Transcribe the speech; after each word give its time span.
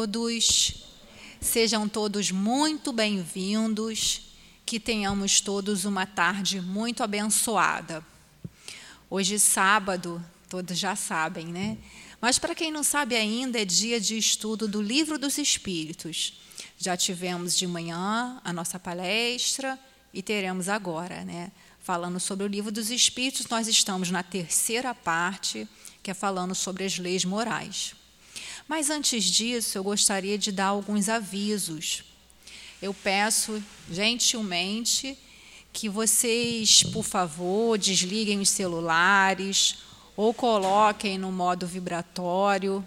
todos, 0.00 0.76
sejam 1.42 1.86
todos 1.86 2.30
muito 2.30 2.90
bem-vindos, 2.90 4.32
que 4.64 4.80
tenhamos 4.80 5.42
todos 5.42 5.84
uma 5.84 6.06
tarde 6.06 6.58
muito 6.58 7.02
abençoada. 7.02 8.02
Hoje, 9.10 9.38
sábado, 9.38 10.24
todos 10.48 10.78
já 10.78 10.96
sabem, 10.96 11.48
né? 11.48 11.76
Mas 12.18 12.38
para 12.38 12.54
quem 12.54 12.72
não 12.72 12.82
sabe 12.82 13.14
ainda, 13.14 13.60
é 13.60 13.64
dia 13.66 14.00
de 14.00 14.16
estudo 14.16 14.66
do 14.66 14.80
Livro 14.80 15.18
dos 15.18 15.36
Espíritos. 15.36 16.40
Já 16.78 16.96
tivemos 16.96 17.54
de 17.54 17.66
manhã 17.66 18.40
a 18.42 18.54
nossa 18.54 18.78
palestra 18.78 19.78
e 20.14 20.22
teremos 20.22 20.70
agora, 20.70 21.26
né? 21.26 21.52
Falando 21.78 22.18
sobre 22.18 22.46
o 22.46 22.48
Livro 22.48 22.72
dos 22.72 22.90
Espíritos, 22.90 23.46
nós 23.50 23.68
estamos 23.68 24.10
na 24.10 24.22
terceira 24.22 24.94
parte, 24.94 25.68
que 26.02 26.10
é 26.10 26.14
falando 26.14 26.54
sobre 26.54 26.84
as 26.84 26.96
leis 26.96 27.22
morais. 27.22 27.99
Mas 28.70 28.88
antes 28.88 29.24
disso, 29.24 29.76
eu 29.76 29.82
gostaria 29.82 30.38
de 30.38 30.52
dar 30.52 30.66
alguns 30.66 31.08
avisos. 31.08 32.04
Eu 32.80 32.94
peço 32.94 33.60
gentilmente 33.90 35.18
que 35.72 35.88
vocês, 35.88 36.84
por 36.84 37.02
favor, 37.02 37.76
desliguem 37.76 38.38
os 38.38 38.48
celulares 38.48 39.78
ou 40.16 40.32
coloquem 40.32 41.18
no 41.18 41.32
modo 41.32 41.66
vibratório 41.66 42.86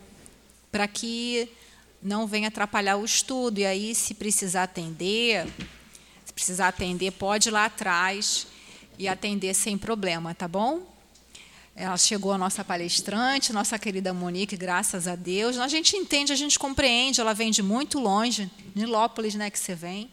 para 0.71 0.87
que 0.87 1.49
não 2.01 2.27
venha 2.27 2.47
atrapalhar 2.47 2.95
o 2.95 3.03
estudo. 3.03 3.59
E 3.59 3.65
aí, 3.65 3.93
se 3.93 4.13
precisar 4.13 4.63
atender, 4.63 5.45
se 6.23 6.31
precisar 6.31 6.69
atender, 6.69 7.11
pode 7.11 7.49
ir 7.49 7.51
lá 7.51 7.65
atrás 7.65 8.47
e 8.97 9.05
atender 9.05 9.53
sem 9.53 9.77
problema, 9.77 10.33
tá 10.33 10.47
bom? 10.47 10.92
Ela 11.75 11.97
chegou 11.97 12.31
a 12.31 12.37
nossa 12.37 12.63
palestrante, 12.63 13.51
nossa 13.51 13.79
querida 13.79 14.13
Monique, 14.13 14.55
graças 14.55 15.07
a 15.07 15.15
Deus. 15.15 15.57
A 15.57 15.67
gente 15.67 15.97
entende, 15.97 16.31
a 16.31 16.35
gente 16.35 16.59
compreende, 16.59 17.19
ela 17.19 17.33
vem 17.33 17.49
de 17.49 17.63
muito 17.63 17.99
longe, 17.99 18.49
Nilópolis, 18.75 19.33
né, 19.33 19.49
que 19.49 19.57
você 19.57 19.73
vem, 19.73 20.09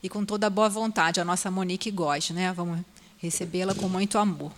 e 0.00 0.08
com 0.08 0.24
toda 0.24 0.46
a 0.46 0.50
boa 0.50 0.68
vontade. 0.68 1.20
A 1.20 1.24
nossa 1.24 1.50
Monique 1.50 1.90
gosta, 1.90 2.32
né? 2.32 2.52
Vamos 2.52 2.80
recebê-la 3.18 3.74
com 3.74 3.88
muito 3.88 4.16
amor. 4.16 4.52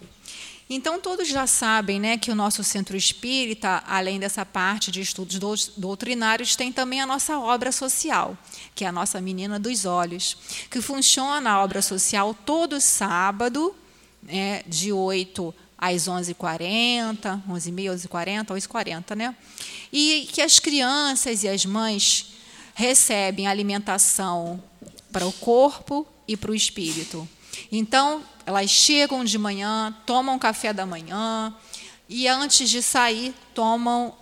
Então, 0.70 1.00
todos 1.00 1.26
já 1.26 1.46
sabem 1.46 1.98
né, 1.98 2.18
que 2.18 2.30
o 2.30 2.34
nosso 2.34 2.62
centro 2.62 2.94
espírita, 2.94 3.82
além 3.86 4.20
dessa 4.20 4.44
parte 4.44 4.90
de 4.90 5.00
estudos 5.00 5.72
doutrinários, 5.78 6.56
tem 6.56 6.70
também 6.70 7.00
a 7.00 7.06
nossa 7.06 7.38
obra 7.38 7.72
social, 7.72 8.36
que 8.74 8.84
é 8.84 8.88
a 8.88 8.92
nossa 8.92 9.18
Menina 9.18 9.58
dos 9.58 9.86
Olhos, 9.86 10.36
que 10.70 10.82
funciona 10.82 11.52
a 11.52 11.64
obra 11.64 11.80
social 11.80 12.34
todo 12.34 12.78
sábado, 12.82 13.74
né, 14.22 14.62
de 14.66 14.92
8 14.92 15.54
às 15.78 16.08
11h40, 16.08 17.40
11h30, 17.48 18.08
11h40, 18.08 18.46
11h40, 18.46 19.14
né? 19.14 19.36
E 19.92 20.28
que 20.32 20.42
as 20.42 20.58
crianças 20.58 21.44
e 21.44 21.48
as 21.48 21.64
mães 21.64 22.32
recebem 22.74 23.46
alimentação 23.46 24.62
para 25.12 25.24
o 25.26 25.32
corpo 25.32 26.06
e 26.26 26.36
para 26.36 26.50
o 26.50 26.54
espírito. 26.54 27.28
Então, 27.70 28.22
elas 28.44 28.70
chegam 28.70 29.24
de 29.24 29.38
manhã, 29.38 29.94
tomam 30.04 30.38
café 30.38 30.72
da 30.72 30.84
manhã 30.84 31.54
e 32.08 32.26
antes 32.26 32.68
de 32.68 32.82
sair 32.82 33.34
tomam 33.54 34.14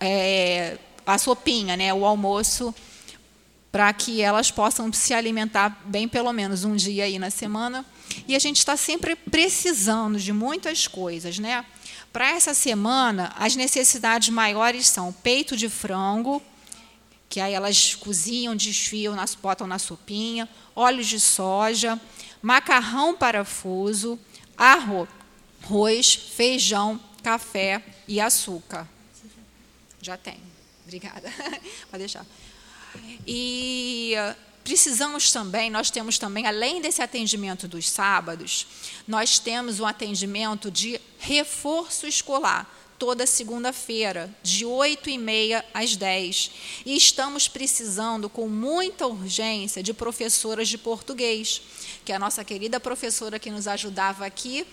é, 0.00 0.78
a 1.06 1.16
sopinha, 1.18 1.76
né, 1.76 1.92
o 1.92 2.04
almoço, 2.04 2.74
para 3.70 3.92
que 3.92 4.20
elas 4.20 4.50
possam 4.50 4.92
se 4.92 5.12
alimentar 5.12 5.82
bem 5.84 6.08
pelo 6.08 6.32
menos 6.32 6.64
um 6.64 6.76
dia 6.76 7.04
aí 7.04 7.18
na 7.18 7.30
semana 7.30 7.84
e 8.26 8.34
a 8.34 8.38
gente 8.38 8.58
está 8.58 8.76
sempre 8.76 9.16
precisando 9.16 10.18
de 10.18 10.32
muitas 10.32 10.86
coisas, 10.86 11.38
né? 11.38 11.64
Para 12.12 12.30
essa 12.30 12.54
semana, 12.54 13.34
as 13.36 13.56
necessidades 13.56 14.28
maiores 14.28 14.86
são 14.86 15.12
peito 15.12 15.56
de 15.56 15.68
frango, 15.68 16.42
que 17.28 17.40
aí 17.40 17.52
elas 17.52 17.94
cozinham, 17.96 18.54
desfiam, 18.54 19.16
botam 19.42 19.66
na 19.66 19.78
sopinha, 19.78 20.48
óleo 20.76 21.02
de 21.02 21.18
soja, 21.18 22.00
macarrão 22.40 23.16
parafuso, 23.16 24.18
arroz, 24.56 26.14
feijão, 26.14 27.00
café 27.22 27.82
e 28.06 28.20
açúcar. 28.20 28.88
Já 30.00 30.16
tem. 30.16 30.38
Obrigada. 30.84 31.32
Pode 31.90 31.98
deixar. 31.98 32.24
E 33.26 34.14
Precisamos 34.64 35.30
também, 35.30 35.70
nós 35.70 35.90
temos 35.90 36.18
também, 36.18 36.46
além 36.46 36.80
desse 36.80 37.02
atendimento 37.02 37.68
dos 37.68 37.86
sábados, 37.86 38.66
nós 39.06 39.38
temos 39.38 39.78
um 39.78 39.84
atendimento 39.84 40.70
de 40.70 40.98
reforço 41.18 42.06
escolar, 42.06 42.66
toda 42.98 43.26
segunda-feira, 43.26 44.34
de 44.42 44.64
8 44.64 45.10
e 45.10 45.18
meia 45.18 45.62
às 45.74 45.96
10. 45.96 46.50
E 46.86 46.96
estamos 46.96 47.46
precisando, 47.46 48.30
com 48.30 48.48
muita 48.48 49.06
urgência, 49.06 49.82
de 49.82 49.92
professoras 49.92 50.66
de 50.66 50.78
português, 50.78 51.60
que 52.02 52.12
a 52.12 52.18
nossa 52.18 52.42
querida 52.42 52.80
professora 52.80 53.38
que 53.38 53.50
nos 53.50 53.68
ajudava 53.68 54.24
aqui 54.24 54.66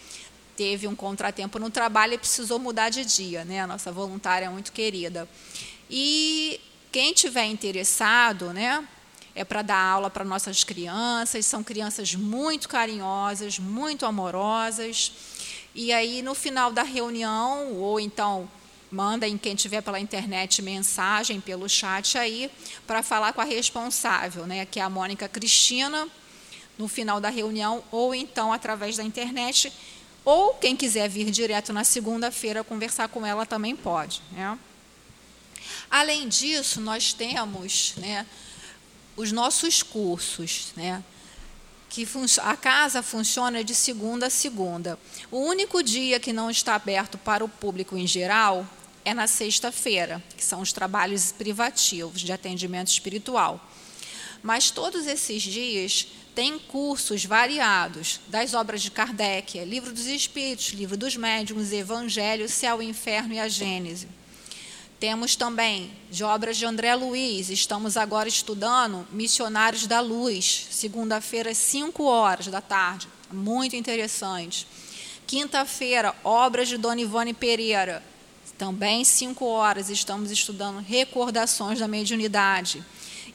teve 0.56 0.88
um 0.88 0.96
contratempo 0.96 1.59
no 1.59 1.69
trabalho 1.69 2.13
e 2.13 2.18
precisou 2.18 2.59
mudar 2.59 2.90
de 2.90 3.03
dia, 3.03 3.44
né? 3.44 3.59
A 3.59 3.68
nossa 3.68 3.91
voluntária 3.91 4.46
é 4.46 4.50
muito 4.50 4.72
querida. 4.72 5.28
E 5.90 6.62
quem 6.94 7.13
tiver 7.13 7.46
interessado, 7.46 8.53
né, 8.53 8.88
é 9.36 9.44
para 9.44 9.62
dar 9.62 9.81
aula 9.81 10.09
para 10.09 10.25
nossas 10.25 10.64
crianças, 10.64 11.46
são 11.46 11.64
crianças 11.64 12.16
muito 12.16 12.68
carinhosas, 12.68 13.58
muito 13.59 14.06
amorosas. 14.06 15.12
E 15.74 15.94
aí, 15.94 16.22
no 16.22 16.36
final 16.36 16.72
da 16.72 16.84
reunião, 16.84 17.74
ou 17.75 18.00
então 18.00 18.50
mandem 18.92 19.38
quem 19.38 19.56
tiver 19.56 19.81
pela 19.81 20.00
internet 20.00 20.62
mensagem 20.62 21.40
pelo 21.40 21.69
chat 21.69 22.18
aí 22.18 22.52
para 22.86 23.02
falar 23.02 23.31
com 23.31 23.40
a 23.40 23.46
responsável, 23.46 24.46
né, 24.46 24.66
que 24.66 24.80
é 24.81 24.84
a 24.84 24.90
Mônica 24.90 25.30
Cristina, 25.30 26.08
no 26.78 26.88
final 26.88 27.22
da 27.22 27.30
reunião, 27.30 27.84
ou 27.92 28.13
então 28.13 28.52
através 28.52 28.98
da 28.98 29.03
internet, 29.03 29.72
ou 30.25 30.56
quem 30.56 30.75
quiser 30.75 31.08
vir 31.08 31.31
direto 31.31 31.72
na 31.72 31.84
segunda-feira 31.84 32.63
conversar 32.63 33.08
com 33.08 33.25
ela 33.25 33.46
também 33.46 33.75
pode. 33.75 34.22
Né? 34.31 34.58
Além 35.90 36.28
disso, 36.28 36.81
nós 36.81 37.13
temos 37.13 37.94
né, 37.98 38.25
os 39.16 39.32
nossos 39.32 39.84
cursos, 39.84 40.72
né? 40.76 41.04
que 41.92 42.08
a 42.42 42.56
casa 42.56 43.04
funciona 43.04 43.66
de 43.66 43.76
segunda 43.76 44.28
a 44.28 44.30
segunda. 44.30 44.98
O 45.30 45.40
único 45.40 45.84
dia 45.84 46.22
que 46.22 46.32
não 46.32 46.50
está 46.50 46.76
aberto 46.76 47.18
para 47.18 47.44
o 47.44 47.50
público 47.50 47.98
em 47.98 48.08
geral 48.08 48.66
é 49.04 49.14
na 49.14 49.28
sexta-feira, 49.28 50.24
que 50.38 50.44
são 50.44 50.62
os 50.62 50.72
trabalhos 50.72 51.34
privativos 51.34 52.22
de 52.22 52.32
atendimento 52.32 52.88
espiritual. 52.88 53.60
Mas 54.42 54.72
todos 54.72 55.06
esses 55.06 55.44
dias 55.44 56.08
tem 56.34 56.58
cursos 56.58 57.26
variados 57.26 58.22
das 58.28 58.54
obras 58.54 58.82
de 58.82 58.90
Kardec, 58.90 59.60
Livro 59.66 59.92
dos 59.92 60.06
Espíritos, 60.06 60.70
Livro 60.70 60.96
dos 60.96 61.18
Médiuns, 61.18 61.74
Evangelho, 61.74 62.48
Céu 62.48 62.82
Inferno 62.82 63.34
e 63.34 63.40
a 63.40 63.50
Gênese. 63.50 64.08
Temos 65.01 65.35
também 65.35 65.91
de 66.12 66.23
obras 66.23 66.56
de 66.57 66.63
André 66.63 66.94
Luiz, 66.94 67.50
estamos 67.50 67.97
agora 67.97 68.29
estudando 68.29 69.07
Missionários 69.12 69.88
da 69.88 70.00
Luz, 70.00 70.67
segunda-feira, 70.69 71.56
5 71.56 72.03
horas 72.03 72.45
da 72.50 72.62
tarde, 72.62 73.07
muito 73.31 73.75
interessante. 73.75 74.67
Quinta-feira, 75.25 76.13
obras 76.23 76.67
de 76.67 76.78
Dona 76.78 77.01
Ivone 77.01 77.34
Pereira, 77.34 78.03
também 78.59 79.03
5 79.03 79.44
horas, 79.44 79.89
estamos 79.89 80.29
estudando 80.29 80.85
Recordações 80.85 81.79
da 81.79 81.88
Mediunidade. 81.88 82.85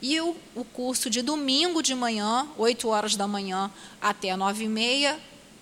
E 0.00 0.20
o, 0.20 0.36
o 0.54 0.62
curso 0.64 1.10
de 1.10 1.20
domingo 1.20 1.82
de 1.82 1.96
manhã, 1.96 2.46
8 2.56 2.86
horas 2.86 3.16
da 3.16 3.26
manhã 3.26 3.72
até 4.00 4.36
9 4.36 4.62
e 4.62 4.68
meia, 4.68 5.18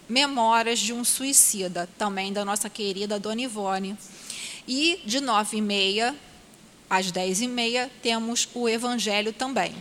Memórias 0.06 0.80
de 0.80 0.92
um 0.92 1.02
Suicida, 1.02 1.88
também 1.96 2.30
da 2.30 2.44
nossa 2.44 2.68
querida 2.68 3.18
Dona 3.18 3.40
Ivone. 3.40 3.96
E 4.66 5.00
de 5.04 5.20
nove 5.20 5.58
e 5.58 5.60
meia 5.60 6.14
às 6.88 7.10
dez 7.10 7.40
e 7.40 7.48
meia 7.48 7.90
temos 8.02 8.48
o 8.54 8.68
Evangelho 8.68 9.32
também. 9.32 9.74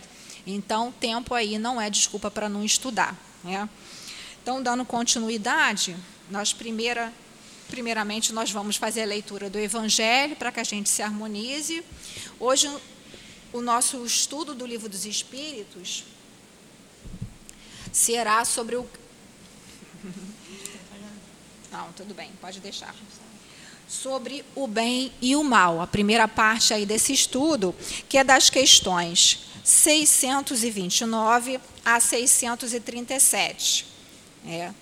Então, 0.46 0.92
tempo 0.92 1.34
aí 1.34 1.58
não 1.58 1.80
é 1.80 1.88
desculpa 1.88 2.30
para 2.30 2.48
não 2.48 2.64
estudar. 2.64 3.16
Né? 3.42 3.68
Então, 4.42 4.62
dando 4.62 4.84
continuidade, 4.84 5.96
nós 6.30 6.52
primeira, 6.52 7.12
primeiramente 7.68 8.32
nós 8.32 8.50
vamos 8.50 8.76
fazer 8.76 9.02
a 9.02 9.06
leitura 9.06 9.48
do 9.48 9.58
Evangelho 9.58 10.36
para 10.36 10.52
que 10.52 10.60
a 10.60 10.64
gente 10.64 10.88
se 10.88 11.02
harmonize. 11.02 11.82
Hoje, 12.38 12.70
o 13.52 13.60
nosso 13.60 14.04
estudo 14.04 14.54
do 14.54 14.66
Livro 14.66 14.88
dos 14.88 15.06
Espíritos 15.06 16.04
será 17.92 18.44
sobre 18.44 18.76
o. 18.76 18.86
Não, 21.72 21.90
tudo 21.92 22.12
bem, 22.14 22.30
pode 22.40 22.60
deixar 22.60 22.94
sobre 23.94 24.44
o 24.56 24.66
bem 24.66 25.12
e 25.22 25.36
o 25.36 25.44
mal. 25.44 25.80
A 25.80 25.86
primeira 25.86 26.26
parte 26.26 26.74
aí 26.74 26.84
desse 26.84 27.12
estudo, 27.12 27.74
que 28.08 28.18
é 28.18 28.24
das 28.24 28.50
questões 28.50 29.46
629 29.62 31.60
a 31.84 32.00
637. 32.00 33.86
É. 34.46 34.72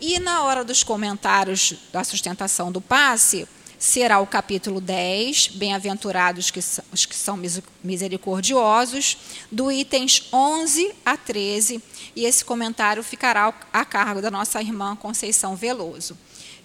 E 0.00 0.18
na 0.18 0.42
hora 0.42 0.64
dos 0.64 0.82
comentários 0.82 1.74
da 1.92 2.02
sustentação 2.02 2.72
do 2.72 2.80
passe, 2.80 3.46
será 3.78 4.20
o 4.20 4.26
capítulo 4.26 4.80
10, 4.80 5.48
Bem-aventurados 5.48 6.50
que 6.50 6.62
são, 6.62 6.84
os 6.90 7.04
que 7.06 7.14
são 7.14 7.38
misericordiosos, 7.84 9.18
do 9.52 9.70
itens 9.70 10.28
11 10.32 10.94
a 11.04 11.16
13, 11.16 11.82
e 12.14 12.24
esse 12.24 12.44
comentário 12.44 13.02
ficará 13.02 13.52
a 13.72 13.84
cargo 13.84 14.20
da 14.22 14.30
nossa 14.30 14.60
irmã 14.60 14.96
Conceição 14.96 15.54
Veloso. 15.54 16.16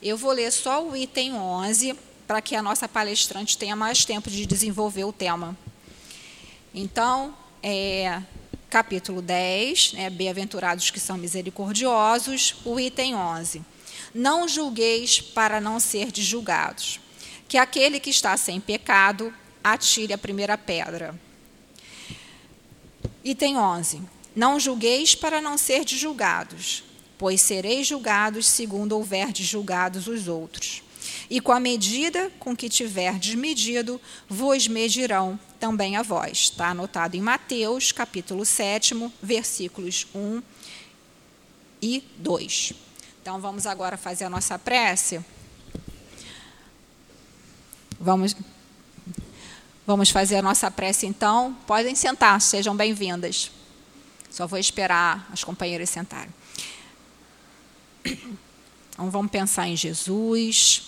Eu 0.02 0.18
vou 0.18 0.32
ler 0.32 0.52
só 0.52 0.84
o 0.84 0.98
item 0.98 1.36
11, 1.36 1.96
para 2.26 2.42
que 2.42 2.56
a 2.56 2.64
nossa 2.64 2.90
palestrante 2.90 3.56
tenha 3.56 3.76
mais 3.76 4.04
tempo 4.04 4.32
de 4.32 4.48
desenvolver 4.48 5.04
o 5.04 5.14
tema. 5.14 5.56
Então, 6.74 7.38
é, 7.62 8.20
capítulo 8.68 9.22
10, 9.22 9.94
né, 9.94 10.10
Bem-aventurados 10.10 10.90
que 10.90 11.00
são 11.00 11.20
misericordiosos, 11.20 12.56
o 12.66 12.80
item 12.80 13.16
11. 13.16 13.62
Não 14.12 14.48
julgueis 14.48 15.22
para 15.22 15.62
não 15.62 15.80
ser 15.80 16.10
julgados. 16.16 17.00
Que 17.48 17.60
aquele 17.60 18.00
que 18.00 18.10
está 18.10 18.36
sem 18.38 18.60
pecado 18.60 19.32
atire 19.64 20.14
a 20.14 20.18
primeira 20.18 20.58
pedra. 20.58 21.14
Item 23.24 23.56
11. 23.56 24.02
Não 24.36 24.60
julgueis 24.60 25.14
para 25.14 25.40
não 25.40 25.60
ser 25.60 25.88
julgados, 25.88 26.84
pois 27.22 27.40
sereis 27.40 27.86
julgados 27.86 28.48
segundo 28.48 28.94
houverdes 28.94 29.46
julgados 29.46 30.08
os 30.08 30.28
outros. 30.28 30.82
E 31.30 31.40
com 31.40 31.52
a 31.52 31.60
medida 31.60 32.32
com 32.40 32.56
que 32.56 32.68
tiverdes 32.68 33.36
medido, 33.36 34.02
vos 34.28 34.68
medirão 34.68 35.40
também 35.60 35.96
a 35.96 36.02
vós. 36.02 36.32
Está 36.40 36.70
anotado 36.70 37.16
em 37.16 37.22
Mateus, 37.22 37.92
capítulo 37.92 38.44
7, 38.44 38.96
versículos 39.22 40.08
1 40.16 40.42
e 41.80 42.04
2. 42.18 42.74
Então 43.22 43.40
vamos 43.40 43.68
agora 43.68 43.98
fazer 43.98 44.24
a 44.24 44.30
nossa 44.30 44.58
prece. 44.58 45.24
Vamos, 48.00 48.36
vamos 49.86 50.10
fazer 50.10 50.38
a 50.38 50.42
nossa 50.42 50.72
prece 50.72 51.06
então. 51.06 51.56
Podem 51.68 51.94
sentar, 51.94 52.42
sejam 52.42 52.76
bem-vindas. 52.76 53.52
Só 54.32 54.48
vou 54.48 54.58
esperar 54.58 55.30
as 55.32 55.44
companheiras 55.44 55.88
sentarem. 55.88 56.41
Então 58.04 59.10
vamos 59.10 59.32
pensar 59.32 59.68
em 59.68 59.76
Jesus. 59.76 60.84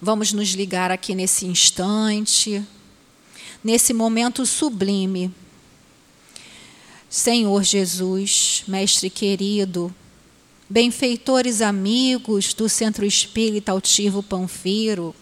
Vamos 0.00 0.32
nos 0.32 0.50
ligar 0.50 0.90
aqui 0.90 1.14
nesse 1.14 1.46
instante, 1.46 2.64
nesse 3.62 3.92
momento 3.92 4.46
sublime. 4.46 5.32
Senhor 7.10 7.62
Jesus, 7.62 8.64
Mestre 8.68 9.08
querido, 9.08 9.94
benfeitores 10.68 11.62
amigos 11.62 12.52
do 12.52 12.68
Centro 12.68 13.06
Espírita 13.06 13.72
Altivo 13.72 14.22
Panfiro, 14.22 15.14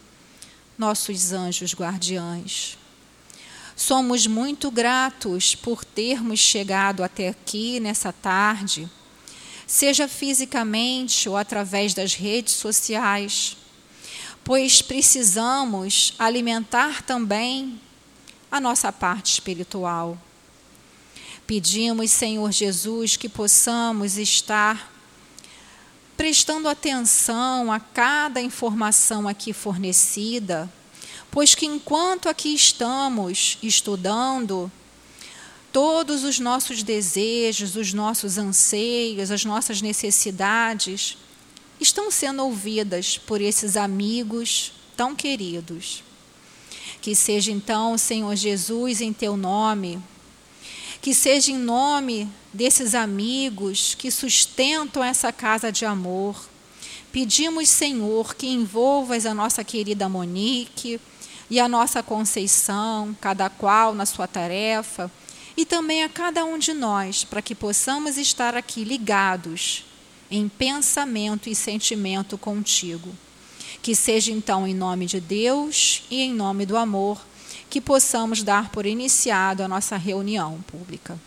nossos 0.76 1.32
anjos 1.32 1.74
guardiães. 1.74 2.76
Somos 3.76 4.26
muito 4.26 4.70
gratos 4.70 5.54
por 5.54 5.84
termos 5.84 6.40
chegado 6.40 7.04
até 7.04 7.28
aqui 7.28 7.78
nessa 7.78 8.12
tarde, 8.12 8.88
seja 9.66 10.06
fisicamente 10.06 11.28
ou 11.28 11.36
através 11.36 11.92
das 11.92 12.14
redes 12.14 12.54
sociais, 12.54 13.56
pois 14.44 14.80
precisamos 14.80 16.14
alimentar 16.18 17.02
também 17.02 17.80
a 18.50 18.60
nossa 18.60 18.92
parte 18.92 19.32
espiritual. 19.32 20.16
Pedimos, 21.46 22.10
Senhor 22.10 22.50
Jesus, 22.52 23.16
que 23.16 23.28
possamos 23.28 24.16
estar 24.18 24.92
prestando 26.16 26.68
atenção 26.68 27.70
a 27.70 27.78
cada 27.78 28.40
informação 28.40 29.28
aqui 29.28 29.52
fornecida, 29.52 30.70
pois 31.30 31.54
que 31.54 31.66
enquanto 31.66 32.28
aqui 32.28 32.54
estamos 32.54 33.58
estudando, 33.62 34.70
todos 35.76 36.24
os 36.24 36.40
nossos 36.40 36.82
desejos, 36.82 37.76
os 37.76 37.92
nossos 37.92 38.38
anseios, 38.38 39.30
as 39.30 39.44
nossas 39.44 39.82
necessidades 39.82 41.18
estão 41.78 42.10
sendo 42.10 42.42
ouvidas 42.42 43.18
por 43.18 43.42
esses 43.42 43.76
amigos 43.76 44.72
tão 44.96 45.14
queridos. 45.14 46.02
Que 47.02 47.14
seja 47.14 47.52
então, 47.52 47.98
Senhor 47.98 48.34
Jesus, 48.36 49.02
em 49.02 49.12
teu 49.12 49.36
nome, 49.36 50.02
que 51.02 51.12
seja 51.12 51.52
em 51.52 51.58
nome 51.58 52.26
desses 52.54 52.94
amigos 52.94 53.94
que 53.94 54.10
sustentam 54.10 55.04
essa 55.04 55.30
casa 55.30 55.70
de 55.70 55.84
amor. 55.84 56.42
Pedimos, 57.12 57.68
Senhor, 57.68 58.34
que 58.34 58.46
envolvas 58.46 59.26
a 59.26 59.34
nossa 59.34 59.62
querida 59.62 60.08
Monique 60.08 60.98
e 61.50 61.60
a 61.60 61.68
nossa 61.68 62.02
Conceição, 62.02 63.14
cada 63.20 63.50
qual 63.50 63.94
na 63.94 64.06
sua 64.06 64.26
tarefa, 64.26 65.12
e 65.56 65.64
também 65.64 66.04
a 66.04 66.08
cada 66.08 66.44
um 66.44 66.58
de 66.58 66.74
nós, 66.74 67.24
para 67.24 67.40
que 67.40 67.54
possamos 67.54 68.18
estar 68.18 68.54
aqui 68.54 68.84
ligados 68.84 69.84
em 70.30 70.48
pensamento 70.48 71.48
e 71.48 71.54
sentimento 71.54 72.36
contigo. 72.36 73.14
Que 73.82 73.94
seja 73.94 74.32
então 74.32 74.66
em 74.66 74.74
nome 74.74 75.06
de 75.06 75.20
Deus 75.20 76.02
e 76.10 76.20
em 76.20 76.32
nome 76.32 76.66
do 76.66 76.76
amor 76.76 77.20
que 77.70 77.80
possamos 77.80 78.42
dar 78.42 78.70
por 78.70 78.86
iniciado 78.86 79.62
a 79.62 79.68
nossa 79.68 79.96
reunião 79.96 80.60
pública. 80.66 81.18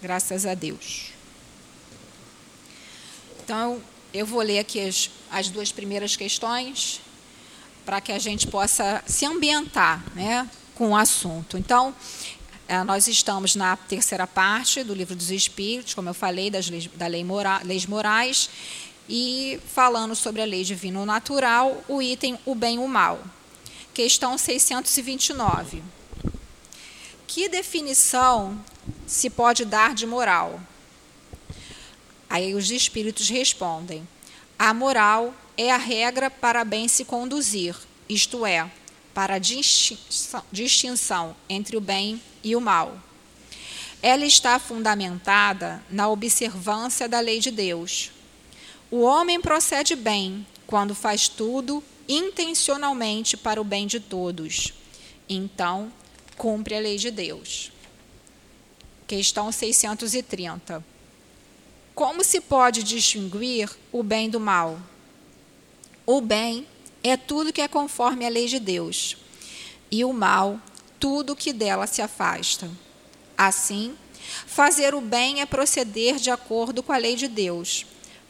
Graças 0.00 0.46
a 0.46 0.54
Deus. 0.54 1.12
Então, 3.44 3.82
eu 4.12 4.26
vou 4.26 4.40
ler 4.40 4.58
aqui 4.58 4.80
as, 4.80 5.10
as 5.30 5.48
duas 5.48 5.72
primeiras 5.72 6.16
questões 6.16 7.00
para 7.84 8.00
que 8.00 8.12
a 8.12 8.18
gente 8.18 8.46
possa 8.46 9.02
se 9.06 9.26
ambientar 9.26 10.02
né, 10.14 10.48
com 10.74 10.90
o 10.90 10.96
assunto. 10.96 11.58
Então, 11.58 11.94
nós 12.86 13.06
estamos 13.06 13.54
na 13.54 13.76
terceira 13.76 14.26
parte 14.26 14.82
do 14.82 14.94
Livro 14.94 15.14
dos 15.14 15.30
Espíritos, 15.30 15.94
como 15.94 16.08
eu 16.08 16.14
falei, 16.14 16.50
das 16.50 16.68
leis, 16.70 16.86
da 16.94 17.06
lei 17.06 17.24
mora, 17.24 17.60
leis 17.64 17.86
morais, 17.86 18.48
e 19.08 19.60
falando 19.74 20.14
sobre 20.14 20.40
a 20.42 20.44
lei 20.44 20.64
divino 20.64 21.04
natural, 21.04 21.82
o 21.88 22.00
item 22.00 22.38
o 22.46 22.54
bem 22.54 22.76
e 22.76 22.78
o 22.78 22.88
mal. 22.88 23.22
Questão 23.92 24.38
629. 24.38 25.82
Que 27.26 27.48
definição 27.48 28.58
se 29.06 29.28
pode 29.28 29.64
dar 29.64 29.94
de 29.94 30.06
moral? 30.06 30.60
Aí 32.28 32.54
os 32.54 32.70
espíritos 32.70 33.28
respondem: 33.28 34.06
a 34.58 34.72
moral 34.72 35.34
é 35.56 35.70
a 35.70 35.76
regra 35.76 36.30
para 36.30 36.64
bem 36.64 36.88
se 36.88 37.04
conduzir, 37.04 37.76
isto 38.08 38.46
é, 38.46 38.70
para 39.14 39.34
a 39.34 39.40
distinção 40.50 41.36
entre 41.48 41.76
o 41.76 41.80
bem 41.80 42.20
e 42.42 42.56
o 42.56 42.60
mal. 42.60 42.96
Ela 44.02 44.26
está 44.26 44.58
fundamentada 44.58 45.82
na 45.90 46.08
observância 46.08 47.08
da 47.08 47.20
lei 47.20 47.38
de 47.38 47.50
Deus. 47.50 48.10
O 48.90 49.02
homem 49.02 49.40
procede 49.40 49.94
bem 49.94 50.46
quando 50.66 50.94
faz 50.94 51.28
tudo 51.28 51.82
intencionalmente 52.08 53.36
para 53.36 53.60
o 53.60 53.64
bem 53.64 53.86
de 53.86 54.00
todos. 54.00 54.72
Então, 55.28 55.92
cumpre 56.36 56.74
a 56.74 56.80
lei 56.80 56.98
de 56.98 57.10
Deus. 57.10 57.70
Questão 59.06 59.52
630. 59.52 60.84
Como 61.94 62.24
se 62.24 62.40
pode 62.40 62.82
distinguir 62.82 63.70
o 63.92 64.02
bem 64.02 64.28
do 64.28 64.40
mal? 64.40 64.80
O 66.04 66.20
bem 66.20 66.66
é 67.02 67.16
tudo 67.16 67.52
que 67.52 67.60
é 67.60 67.68
conforme 67.68 68.24
a 68.24 68.28
lei 68.28 68.46
de 68.46 68.58
Deus, 68.58 69.16
e 69.90 70.04
o 70.04 70.12
mal, 70.12 70.58
tudo 70.98 71.36
que 71.36 71.52
dela 71.52 71.86
se 71.86 72.00
afasta. 72.00 72.70
Assim, 73.36 73.94
fazer 74.46 74.94
o 74.94 75.00
bem 75.00 75.40
é 75.40 75.46
proceder 75.46 76.16
de 76.16 76.30
acordo 76.30 76.82
com 76.82 76.92
a 76.92 76.98
lei 76.98 77.16
de 77.16 77.28
Deus, 77.28 77.86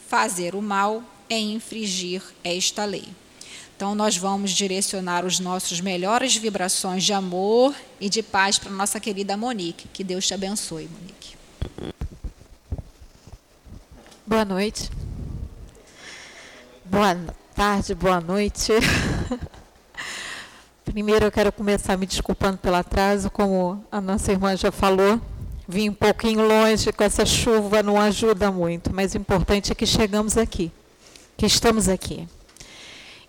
fazer 0.08 0.54
o 0.54 0.62
mal 0.62 1.02
é 1.28 1.38
infringir 1.38 2.22
esta 2.42 2.84
lei. 2.84 3.08
Então, 3.76 3.94
nós 3.94 4.16
vamos 4.16 4.52
direcionar 4.52 5.24
os 5.24 5.40
nossos 5.40 5.80
melhores 5.80 6.36
vibrações 6.36 7.02
de 7.02 7.12
amor 7.12 7.74
e 8.00 8.08
de 8.08 8.22
paz 8.22 8.56
para 8.56 8.70
nossa 8.70 9.00
querida 9.00 9.36
Monique. 9.36 9.88
Que 9.88 10.04
Deus 10.04 10.24
te 10.24 10.34
abençoe, 10.34 10.88
Monique. 10.88 11.36
Boa 14.24 14.44
noite. 14.44 14.88
Boa 16.84 17.41
tarde, 17.54 17.94
boa 17.94 18.20
noite. 18.20 18.72
Primeiro, 20.84 21.26
eu 21.26 21.32
quero 21.32 21.52
começar 21.52 21.96
me 21.98 22.06
desculpando 22.06 22.56
pelo 22.56 22.76
atraso, 22.76 23.30
como 23.30 23.84
a 23.92 24.00
nossa 24.00 24.32
irmã 24.32 24.56
já 24.56 24.72
falou. 24.72 25.20
Vim 25.68 25.90
um 25.90 25.94
pouquinho 25.94 26.46
longe 26.46 26.92
com 26.92 27.04
essa 27.04 27.26
chuva, 27.26 27.82
não 27.82 28.00
ajuda 28.00 28.50
muito, 28.50 28.92
mas 28.92 29.14
o 29.14 29.18
importante 29.18 29.70
é 29.70 29.74
que 29.74 29.86
chegamos 29.86 30.36
aqui, 30.38 30.72
que 31.36 31.44
estamos 31.44 31.88
aqui. 31.88 32.26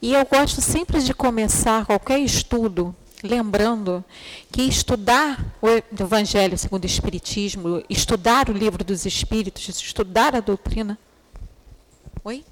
E 0.01 0.13
eu 0.13 0.25
gosto 0.25 0.61
sempre 0.61 1.01
de 1.01 1.13
começar 1.13 1.85
qualquer 1.85 2.19
estudo 2.19 2.95
lembrando 3.21 4.03
que 4.51 4.63
estudar 4.63 5.43
o 5.61 5.67
Evangelho 6.01 6.57
segundo 6.57 6.83
o 6.83 6.87
Espiritismo, 6.87 7.83
estudar 7.89 8.49
o 8.49 8.53
livro 8.53 8.83
dos 8.83 9.05
Espíritos, 9.05 9.67
estudar 9.67 10.35
a 10.35 10.39
doutrina. 10.39 10.97
Oi? 12.23 12.43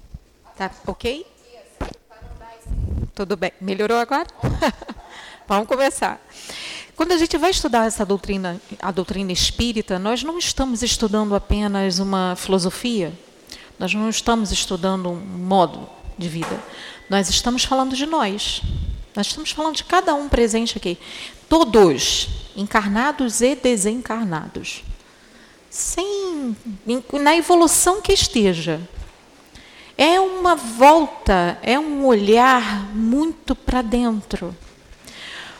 Tá 0.56 0.70
ok? 0.86 1.31
Tudo 3.14 3.36
bem. 3.36 3.52
Melhorou 3.60 3.98
agora? 3.98 4.26
Vamos 5.46 5.68
começar. 5.68 6.18
Quando 6.96 7.12
a 7.12 7.18
gente 7.18 7.36
vai 7.36 7.50
estudar 7.50 7.86
essa 7.86 8.06
doutrina, 8.06 8.58
a 8.80 8.90
doutrina 8.90 9.30
espírita, 9.30 9.98
nós 9.98 10.22
não 10.22 10.38
estamos 10.38 10.82
estudando 10.82 11.34
apenas 11.34 11.98
uma 11.98 12.34
filosofia, 12.36 13.12
nós 13.78 13.92
não 13.92 14.08
estamos 14.08 14.50
estudando 14.50 15.10
um 15.10 15.16
modo 15.16 15.86
de 16.16 16.26
vida. 16.26 16.58
Nós 17.10 17.28
estamos 17.28 17.64
falando 17.64 17.94
de 17.94 18.06
nós. 18.06 18.62
Nós 19.14 19.26
estamos 19.26 19.50
falando 19.50 19.76
de 19.76 19.84
cada 19.84 20.14
um 20.14 20.26
presente 20.26 20.78
aqui. 20.78 20.96
Todos, 21.50 22.28
encarnados 22.56 23.42
e 23.42 23.54
desencarnados. 23.54 24.82
Sem 25.68 26.56
na 27.20 27.36
evolução 27.36 28.00
que 28.00 28.12
esteja. 28.12 28.80
É 30.04 30.18
uma 30.18 30.56
volta, 30.56 31.56
é 31.62 31.78
um 31.78 32.04
olhar 32.04 32.92
muito 32.92 33.54
para 33.54 33.82
dentro. 33.82 34.52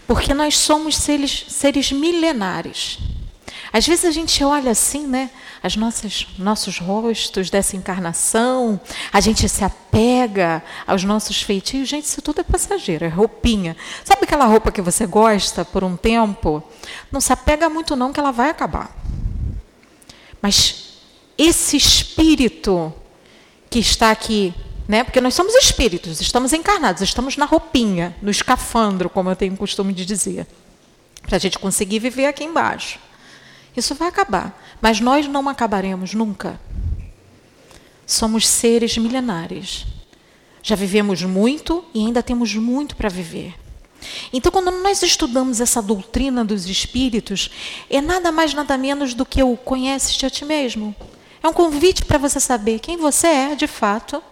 Porque 0.04 0.34
nós 0.34 0.58
somos 0.58 0.96
seres, 0.96 1.44
seres 1.46 1.92
milenares. 1.92 2.98
Às 3.72 3.86
vezes 3.86 4.04
a 4.04 4.10
gente 4.10 4.42
olha 4.42 4.72
assim, 4.72 5.06
né? 5.06 5.30
As 5.62 5.76
nossas 5.76 6.26
nossos 6.36 6.80
rostos 6.80 7.50
dessa 7.50 7.76
encarnação, 7.76 8.80
a 9.12 9.20
gente 9.20 9.48
se 9.48 9.62
apega 9.62 10.60
aos 10.88 11.04
nossos 11.04 11.40
feitios. 11.40 11.88
Gente, 11.88 12.06
isso 12.06 12.20
tudo 12.20 12.40
é 12.40 12.42
passageiro, 12.44 13.04
é 13.04 13.08
roupinha. 13.08 13.76
Sabe 14.04 14.24
aquela 14.24 14.46
roupa 14.46 14.72
que 14.72 14.82
você 14.82 15.06
gosta 15.06 15.64
por 15.64 15.84
um 15.84 15.96
tempo? 15.96 16.60
Não 17.12 17.20
se 17.20 17.32
apega 17.32 17.70
muito 17.70 17.94
não 17.94 18.12
que 18.12 18.18
ela 18.18 18.32
vai 18.32 18.50
acabar. 18.50 18.90
Mas 20.42 20.98
esse 21.38 21.76
espírito 21.76 22.92
que 23.72 23.78
está 23.78 24.10
aqui 24.10 24.54
né? 24.92 25.04
Porque 25.04 25.20
nós 25.20 25.34
somos 25.34 25.54
espíritos, 25.54 26.20
estamos 26.20 26.52
encarnados, 26.52 27.02
estamos 27.02 27.36
na 27.36 27.46
roupinha, 27.46 28.14
no 28.20 28.30
escafandro, 28.30 29.08
como 29.08 29.30
eu 29.30 29.36
tenho 29.36 29.56
costume 29.56 29.92
de 29.92 30.04
dizer, 30.04 30.46
para 31.22 31.36
a 31.36 31.38
gente 31.38 31.58
conseguir 31.58 31.98
viver 31.98 32.26
aqui 32.26 32.44
embaixo. 32.44 32.98
Isso 33.76 33.94
vai 33.94 34.08
acabar, 34.08 34.60
mas 34.80 35.00
nós 35.00 35.26
não 35.26 35.48
acabaremos 35.48 36.12
nunca. 36.14 36.60
Somos 38.06 38.46
seres 38.46 38.98
milenares. 38.98 39.86
Já 40.62 40.76
vivemos 40.76 41.22
muito 41.22 41.84
e 41.94 42.00
ainda 42.00 42.22
temos 42.22 42.54
muito 42.54 42.94
para 42.94 43.08
viver. 43.08 43.54
Então, 44.32 44.52
quando 44.52 44.70
nós 44.82 45.02
estudamos 45.02 45.60
essa 45.60 45.80
doutrina 45.80 46.44
dos 46.44 46.68
espíritos, 46.68 47.50
é 47.88 48.00
nada 48.00 48.30
mais, 48.30 48.52
nada 48.52 48.76
menos 48.76 49.14
do 49.14 49.24
que 49.24 49.42
o 49.42 49.56
conheces-te 49.56 50.26
a 50.26 50.30
ti 50.30 50.44
mesmo. 50.44 50.94
É 51.42 51.48
um 51.48 51.52
convite 51.52 52.04
para 52.04 52.18
você 52.18 52.38
saber 52.38 52.78
quem 52.78 52.96
você 52.96 53.26
é, 53.26 53.54
de 53.54 53.66
fato, 53.66 54.22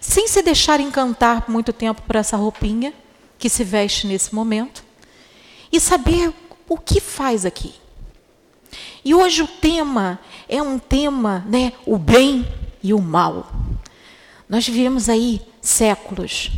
sem 0.00 0.28
se 0.28 0.42
deixar 0.42 0.80
encantar 0.80 1.48
muito 1.48 1.72
tempo 1.72 2.02
por 2.02 2.16
essa 2.16 2.36
roupinha 2.36 2.92
que 3.38 3.48
se 3.48 3.64
veste 3.64 4.06
nesse 4.06 4.34
momento, 4.34 4.84
e 5.72 5.80
saber 5.80 6.32
o 6.68 6.76
que 6.76 7.00
faz 7.00 7.46
aqui. 7.46 7.74
E 9.04 9.14
hoje 9.14 9.42
o 9.42 9.46
tema 9.46 10.20
é 10.48 10.60
um 10.60 10.78
tema, 10.78 11.44
né, 11.48 11.72
o 11.86 11.96
bem 11.96 12.46
e 12.82 12.92
o 12.92 13.00
mal. 13.00 13.50
Nós 14.48 14.66
vivemos 14.66 15.08
aí 15.08 15.40
séculos, 15.62 16.50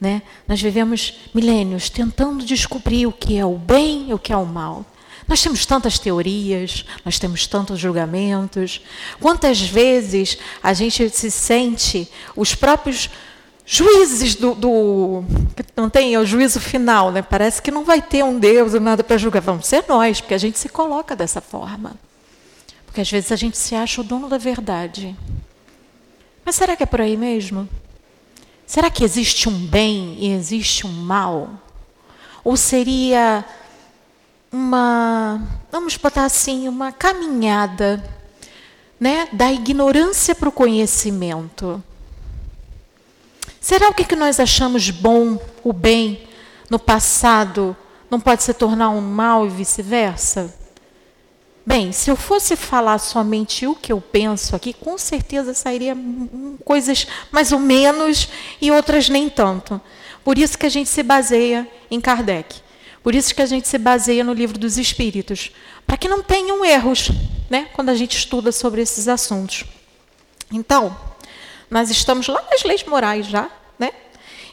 né? 0.00 0.22
Nós 0.46 0.60
vivemos 0.60 1.20
milênios 1.34 1.88
tentando 1.88 2.44
descobrir 2.44 3.06
o 3.06 3.12
que 3.12 3.38
é 3.38 3.44
o 3.44 3.56
bem 3.56 4.10
e 4.10 4.14
o 4.14 4.18
que 4.18 4.32
é 4.32 4.36
o 4.36 4.44
mal. 4.44 4.84
Nós 5.26 5.42
temos 5.42 5.64
tantas 5.64 5.98
teorias, 5.98 6.84
nós 7.04 7.18
temos 7.18 7.46
tantos 7.46 7.78
julgamentos. 7.78 8.80
Quantas 9.20 9.60
vezes 9.60 10.38
a 10.62 10.72
gente 10.72 11.08
se 11.10 11.30
sente 11.30 12.08
os 12.36 12.54
próprios 12.54 13.08
juízes 13.64 14.34
do, 14.34 14.54
do 14.54 15.24
não 15.76 15.88
tem 15.88 16.14
é 16.14 16.18
o 16.18 16.26
juízo 16.26 16.60
final, 16.60 17.10
né? 17.12 17.22
Parece 17.22 17.62
que 17.62 17.70
não 17.70 17.84
vai 17.84 18.02
ter 18.02 18.24
um 18.24 18.38
Deus 18.38 18.74
ou 18.74 18.80
nada 18.80 19.04
para 19.04 19.16
julgar. 19.16 19.40
Vamos 19.40 19.66
ser 19.66 19.84
nós, 19.88 20.20
porque 20.20 20.34
a 20.34 20.38
gente 20.38 20.58
se 20.58 20.68
coloca 20.68 21.14
dessa 21.14 21.40
forma. 21.40 21.94
Porque 22.84 23.00
às 23.00 23.10
vezes 23.10 23.32
a 23.32 23.36
gente 23.36 23.56
se 23.56 23.74
acha 23.74 24.00
o 24.00 24.04
dono 24.04 24.28
da 24.28 24.38
verdade. 24.38 25.16
Mas 26.44 26.56
será 26.56 26.76
que 26.76 26.82
é 26.82 26.86
por 26.86 27.00
aí 27.00 27.16
mesmo? 27.16 27.68
Será 28.66 28.90
que 28.90 29.04
existe 29.04 29.48
um 29.48 29.66
bem 29.66 30.16
e 30.18 30.32
existe 30.32 30.86
um 30.86 30.92
mal? 30.92 31.50
Ou 32.44 32.56
seria 32.56 33.44
uma, 34.52 35.40
vamos 35.70 35.96
botar 35.96 36.26
assim, 36.26 36.68
uma 36.68 36.92
caminhada, 36.92 38.04
né, 39.00 39.26
da 39.32 39.50
ignorância 39.50 40.34
para 40.34 40.48
o 40.48 40.52
conhecimento? 40.52 41.82
Será 43.60 43.88
o 43.88 43.94
que, 43.94 44.04
que 44.04 44.16
nós 44.16 44.38
achamos 44.38 44.90
bom, 44.90 45.40
o 45.64 45.72
bem, 45.72 46.28
no 46.68 46.78
passado, 46.78 47.76
não 48.10 48.20
pode 48.20 48.42
se 48.42 48.52
tornar 48.52 48.90
um 48.90 49.00
mal 49.00 49.46
e 49.46 49.48
vice-versa? 49.48 50.54
Bem, 51.64 51.92
se 51.92 52.10
eu 52.10 52.16
fosse 52.16 52.56
falar 52.56 52.98
somente 52.98 53.66
o 53.66 53.74
que 53.74 53.92
eu 53.92 54.00
penso 54.00 54.56
aqui, 54.56 54.72
com 54.72 54.98
certeza 54.98 55.54
sairia 55.54 55.96
coisas 56.64 57.06
mais 57.30 57.52
ou 57.52 57.60
menos 57.60 58.28
e 58.60 58.70
outras 58.72 59.08
nem 59.08 59.30
tanto. 59.30 59.80
Por 60.24 60.38
isso 60.38 60.58
que 60.58 60.66
a 60.66 60.68
gente 60.68 60.90
se 60.90 61.02
baseia 61.04 61.68
em 61.88 62.00
Kardec. 62.00 62.61
Por 63.02 63.14
isso 63.14 63.34
que 63.34 63.42
a 63.42 63.46
gente 63.46 63.66
se 63.66 63.78
baseia 63.78 64.22
no 64.22 64.32
livro 64.32 64.58
dos 64.58 64.78
Espíritos, 64.78 65.50
para 65.86 65.96
que 65.96 66.08
não 66.08 66.22
tenham 66.22 66.64
erros, 66.64 67.10
né, 67.50 67.68
quando 67.72 67.88
a 67.88 67.94
gente 67.94 68.16
estuda 68.16 68.52
sobre 68.52 68.80
esses 68.80 69.08
assuntos. 69.08 69.64
Então, 70.52 70.96
nós 71.70 71.90
estamos 71.90 72.28
lá 72.28 72.42
nas 72.50 72.62
leis 72.62 72.84
morais 72.84 73.26
já, 73.26 73.50
né? 73.78 73.90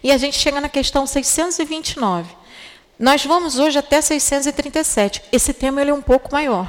E 0.02 0.12
a 0.12 0.18
gente 0.18 0.40
chega 0.40 0.62
na 0.62 0.70
questão 0.70 1.06
629. 1.06 2.30
Nós 2.98 3.26
vamos 3.26 3.60
hoje 3.60 3.78
até 3.78 4.02
637. 4.02 5.22
Esse 5.32 5.54
tema 5.54 5.82
ele 5.82 5.92
é 5.92 5.94
um 5.94 6.02
pouco 6.02 6.32
maior, 6.32 6.68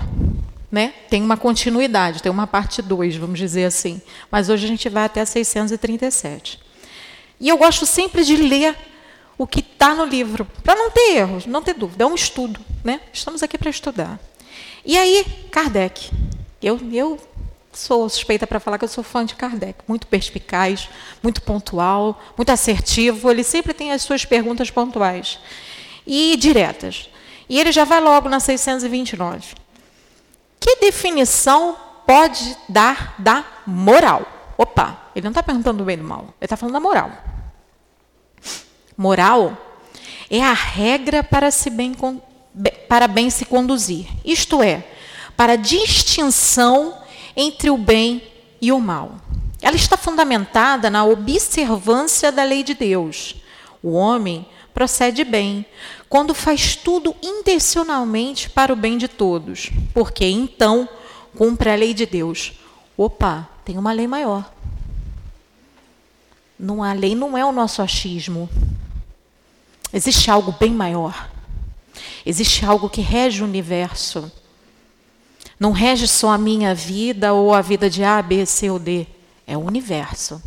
né? 0.70 0.92
Tem 1.08 1.22
uma 1.22 1.37
continuidade, 1.37 2.22
tem 2.22 2.30
uma 2.30 2.46
parte 2.46 2.82
2, 2.82 3.16
vamos 3.16 3.38
dizer 3.38 3.64
assim. 3.64 4.02
Mas 4.30 4.49
hoje 4.49 4.64
a 4.64 4.68
gente 4.68 4.88
vai 4.88 5.04
até 5.04 5.25
637. 5.25 6.60
E 7.38 7.49
eu 7.49 7.56
gosto 7.56 7.87
sempre 7.87 8.25
de 8.25 8.37
ler 8.37 8.76
o 9.40 9.47
que 9.47 9.61
está 9.61 9.94
no 9.94 10.04
livro, 10.04 10.47
para 10.62 10.75
não 10.75 10.90
ter 10.90 11.16
erros, 11.16 11.47
não 11.47 11.62
ter 11.62 11.73
dúvida. 11.73 12.04
É 12.04 12.06
um 12.06 12.14
estudo, 12.14 12.61
né? 12.85 13.00
Estamos 13.11 13.42
aqui 13.42 13.56
para 13.56 13.70
estudar. 13.70 14.20
E 14.85 14.99
aí, 14.99 15.25
Kardec. 15.50 16.11
Eu, 16.61 16.78
eu 16.92 17.18
sou 17.73 18.06
suspeita 18.11 18.47
para 18.47 18.61
falar 18.61 18.76
que 18.76 18.85
eu 18.85 18.88
sou 18.88 19.02
fã 19.02 19.25
de 19.25 19.35
Kardec, 19.35 19.78
muito 19.88 20.06
perspicaz, 20.09 20.90
muito 21.23 21.40
pontual, 21.40 22.20
muito 22.37 22.50
assertivo. 22.50 23.30
Ele 23.30 23.42
sempre 23.42 23.73
tem 23.73 23.92
as 23.92 24.02
suas 24.02 24.26
perguntas 24.26 24.70
pontuais 24.70 25.38
e 26.06 26.37
diretas. 26.37 27.09
E 27.49 27.59
ele 27.59 27.73
já 27.73 27.87
vai 27.87 27.99
logo 27.99 28.28
na 28.28 28.40
629. 28.40 29.54
Que 30.61 30.76
definição 30.82 31.78
pode 32.06 32.59
dar 32.68 33.14
da 33.18 33.42
moral? 33.66 34.52
Opa, 34.59 35.00
ele 35.16 35.25
não 35.25 35.30
está 35.30 35.42
perguntando 35.42 35.78
do 35.78 35.85
bem 35.85 35.94
e 35.94 35.97
do 35.97 36.04
mal, 36.04 36.25
ele 36.25 36.35
está 36.42 36.59
falando 36.59 36.75
da 36.75 36.80
moral. 36.80 37.29
Moral 39.00 39.57
é 40.28 40.42
a 40.42 40.52
regra 40.52 41.25
para, 41.25 41.50
se 41.50 41.71
bem, 41.71 41.97
para 42.87 43.09
bem 43.09 43.30
se 43.30 43.47
conduzir, 43.47 44.07
isto 44.23 44.62
é, 44.62 44.85
para 45.35 45.57
distinção 45.57 46.99
entre 47.35 47.71
o 47.71 47.78
bem 47.78 48.23
e 48.61 48.71
o 48.71 48.78
mal. 48.78 49.14
Ela 49.62 49.75
está 49.75 49.97
fundamentada 49.97 50.90
na 50.90 51.02
observância 51.02 52.30
da 52.30 52.45
lei 52.45 52.62
de 52.62 52.75
Deus. 52.75 53.37
O 53.83 53.92
homem 53.92 54.45
procede 54.75 55.25
bem 55.25 55.64
quando 56.07 56.35
faz 56.35 56.76
tudo 56.76 57.16
intencionalmente 57.23 58.50
para 58.50 58.71
o 58.71 58.76
bem 58.76 58.99
de 58.99 59.09
todos, 59.09 59.71
porque 59.95 60.26
então 60.26 60.87
cumpre 61.38 61.71
a 61.71 61.75
lei 61.75 61.95
de 61.95 62.04
Deus. 62.04 62.52
Opa, 62.99 63.49
tem 63.64 63.78
uma 63.78 63.92
lei 63.92 64.07
maior. 64.07 64.52
Não, 66.59 66.83
a 66.83 66.92
lei 66.92 67.14
não 67.14 67.38
é 67.38 67.42
o 67.42 67.50
nosso 67.50 67.80
achismo. 67.80 68.47
Existe 69.92 70.30
algo 70.30 70.52
bem 70.52 70.73
maior. 70.73 71.30
Existe 72.25 72.64
algo 72.64 72.88
que 72.88 73.00
rege 73.00 73.42
o 73.42 73.47
universo. 73.47 74.30
Não 75.59 75.73
rege 75.73 76.06
só 76.06 76.30
a 76.30 76.38
minha 76.38 76.75
vida 76.75 77.32
ou 77.32 77.54
a 77.54 77.61
vida 77.61 77.90
de 77.90 78.04
A, 78.04 78.23
B, 78.23 78.47
C 78.47 78.70
ou 78.70 78.78
D. 78.78 79.06
É 79.47 79.56
o 79.56 79.61
universo. 79.61 80.40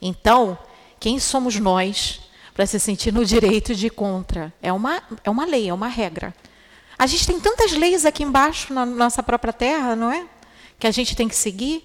Então, 0.00 0.58
quem 0.98 1.18
somos 1.18 1.56
nós 1.56 2.20
para 2.54 2.66
se 2.66 2.80
sentir 2.80 3.12
no 3.12 3.24
direito 3.24 3.74
de 3.74 3.86
ir 3.86 3.90
contra? 3.90 4.52
É 4.62 4.72
uma, 4.72 5.02
é 5.22 5.30
uma 5.30 5.44
lei, 5.44 5.68
é 5.68 5.74
uma 5.74 5.88
regra. 5.88 6.34
A 6.98 7.06
gente 7.06 7.26
tem 7.26 7.38
tantas 7.38 7.72
leis 7.72 8.04
aqui 8.04 8.24
embaixo 8.24 8.72
na 8.72 8.84
nossa 8.84 9.22
própria 9.22 9.52
terra, 9.52 9.94
não 9.94 10.10
é? 10.10 10.26
Que 10.78 10.86
a 10.86 10.90
gente 10.90 11.14
tem 11.14 11.28
que 11.28 11.36
seguir. 11.36 11.84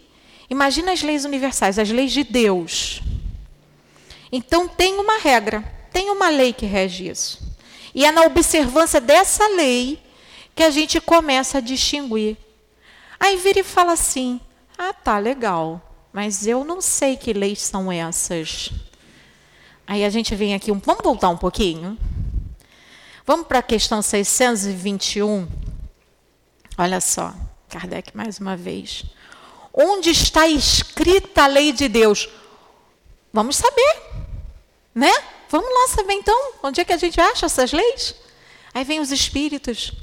Imagina 0.50 0.92
as 0.92 1.04
leis 1.04 1.26
universais, 1.26 1.78
as 1.78 1.90
leis 1.90 2.12
de 2.12 2.24
Deus. 2.24 3.02
Então 4.32 4.68
tem 4.68 5.00
uma 5.00 5.20
regra, 5.20 5.64
tem 5.94 6.10
uma 6.10 6.30
lei 6.30 6.52
que 6.52 6.66
rege 6.66 7.08
isso. 7.08 7.40
E 7.94 8.04
é 8.04 8.12
na 8.12 8.24
observância 8.24 9.00
dessa 9.00 9.48
lei 9.56 10.02
que 10.56 10.64
a 10.64 10.72
gente 10.72 11.00
começa 11.00 11.60
a 11.60 11.62
distinguir. 11.62 12.36
Aí 13.20 13.38
vira 13.38 13.60
e 13.60 13.64
fala 13.64 13.94
assim: 13.94 14.42
ah, 14.78 14.92
tá, 14.92 15.20
legal, 15.20 15.82
mas 16.12 16.48
eu 16.48 16.64
não 16.64 16.82
sei 16.82 17.16
que 17.16 17.32
leis 17.32 17.62
são 17.62 17.92
essas. 17.92 18.72
Aí 19.86 20.04
a 20.04 20.10
gente 20.10 20.34
vem 20.36 20.56
aqui, 20.56 20.72
vamos 20.72 21.04
voltar 21.04 21.30
um 21.30 21.38
pouquinho? 21.38 21.98
Vamos 23.26 23.48
para 23.48 23.60
a 23.60 23.64
questão 23.64 24.02
621. 24.02 25.48
Olha 26.78 27.00
só, 27.00 27.34
Kardec 27.70 28.16
mais 28.18 28.40
uma 28.40 28.58
vez. 28.58 29.06
Onde 29.74 30.10
está 30.10 30.48
escrita 30.48 31.44
a 31.44 31.48
lei 31.48 31.72
de 31.72 31.88
Deus? 31.88 32.28
Vamos 33.32 33.56
saber, 33.56 34.02
né? 34.94 35.12
Vamos 35.54 35.70
lá 35.70 35.88
saber 35.96 36.14
então, 36.14 36.54
onde 36.64 36.82
é 36.82 36.84
que 36.84 36.92
a 36.92 36.98
gente 36.98 37.22
acha 37.22 37.46
essas 37.46 37.72
leis? 37.72 38.16
Aí 38.74 38.84
vem 38.84 39.00
os 39.00 39.12
espíritos, 39.12 39.94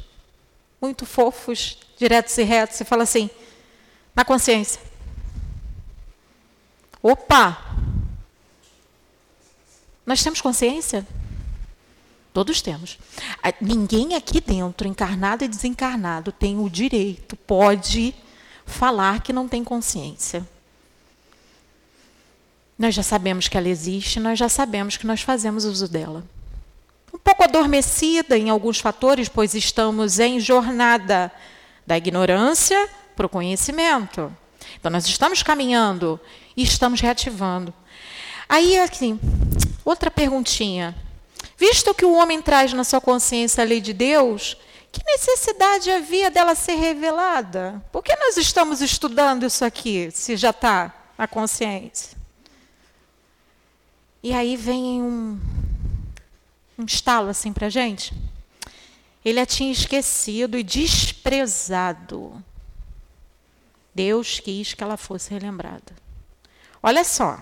muito 0.81 1.05
fofos, 1.05 1.77
diretos 1.99 2.39
e 2.39 2.45
retos, 2.45 2.81
e 2.81 2.85
fala 2.85 3.03
assim, 3.03 3.29
na 4.15 4.25
consciência. 4.25 4.81
Opa! 7.03 7.75
Nós 10.07 10.23
temos 10.23 10.41
consciência? 10.41 11.05
Todos 12.33 12.63
temos. 12.63 12.97
Ninguém 13.61 14.15
aqui 14.15 14.41
dentro, 14.41 14.87
encarnado 14.87 15.43
e 15.43 15.49
desencarnado, 15.49 16.31
tem 16.31 16.61
o 16.61 16.71
direito, 16.71 17.35
pode 17.35 18.15
falar 18.65 19.21
que 19.21 19.33
não 19.33 19.49
tem 19.49 19.65
consciência. 19.65 20.49
Nós 22.81 22.95
já 22.95 23.03
sabemos 23.03 23.47
que 23.47 23.59
ela 23.59 23.69
existe, 23.69 24.19
nós 24.19 24.39
já 24.39 24.49
sabemos 24.49 24.97
que 24.97 25.07
nós 25.07 25.21
fazemos 25.21 25.67
uso 25.67 25.87
dela. 25.87 26.25
Um 27.13 27.19
pouco 27.19 27.45
adormecida 27.45 28.39
em 28.39 28.49
alguns 28.49 28.81
fatores, 28.81 29.29
pois 29.29 29.53
estamos 29.53 30.19
em 30.19 30.41
jornada 30.41 31.31
da 31.87 31.99
ignorância 31.99 32.89
para 33.15 33.27
o 33.27 33.29
conhecimento. 33.29 34.35
Então, 34.79 34.91
nós 34.91 35.05
estamos 35.07 35.43
caminhando 35.43 36.19
e 36.57 36.63
estamos 36.63 37.03
reativando. 37.03 37.75
Aí, 38.49 38.79
assim, 38.79 39.21
outra 39.85 40.11
perguntinha. 40.11 40.97
Visto 41.59 41.93
que 41.93 42.07
o 42.07 42.15
homem 42.15 42.41
traz 42.41 42.73
na 42.73 42.83
sua 42.83 42.99
consciência 42.99 43.63
a 43.63 43.67
lei 43.67 43.83
de 43.83 43.93
Deus, 43.93 44.57
que 44.91 45.05
necessidade 45.05 45.91
havia 45.91 46.31
dela 46.31 46.55
ser 46.55 46.77
revelada? 46.77 47.85
Por 47.93 48.03
que 48.03 48.17
nós 48.17 48.39
estamos 48.39 48.81
estudando 48.81 49.45
isso 49.45 49.67
aqui, 49.67 50.11
se 50.11 50.35
já 50.35 50.49
está 50.49 50.95
na 51.19 51.29
consciência? 51.29 52.20
E 54.23 54.35
aí 54.35 54.57
vem 54.57 55.03
um, 55.03 55.41
um 56.79 56.85
estalo 56.85 57.29
assim 57.29 57.53
para 57.53 57.69
a 57.69 57.71
gente. 57.71 58.13
Ele 59.25 59.41
a 59.41 59.47
tinha 59.47 59.73
esquecido 59.73 60.59
e 60.59 60.63
desprezado. 60.63 62.43
Deus 63.95 64.41
quis 64.41 64.75
que 64.75 64.83
ela 64.83 64.97
fosse 64.97 65.31
relembrada. 65.31 65.95
Olha 66.83 67.05
só, 67.05 67.41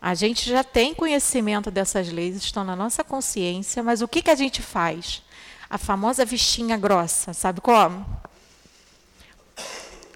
a 0.00 0.14
gente 0.14 0.48
já 0.48 0.64
tem 0.64 0.94
conhecimento 0.94 1.70
dessas 1.70 2.08
leis, 2.08 2.36
estão 2.36 2.64
na 2.64 2.74
nossa 2.74 3.04
consciência, 3.04 3.82
mas 3.82 4.02
o 4.02 4.08
que, 4.08 4.22
que 4.22 4.30
a 4.30 4.34
gente 4.34 4.60
faz? 4.60 5.22
A 5.70 5.78
famosa 5.78 6.24
vistinha 6.24 6.76
grossa, 6.76 7.32
sabe 7.32 7.60
como? 7.60 8.04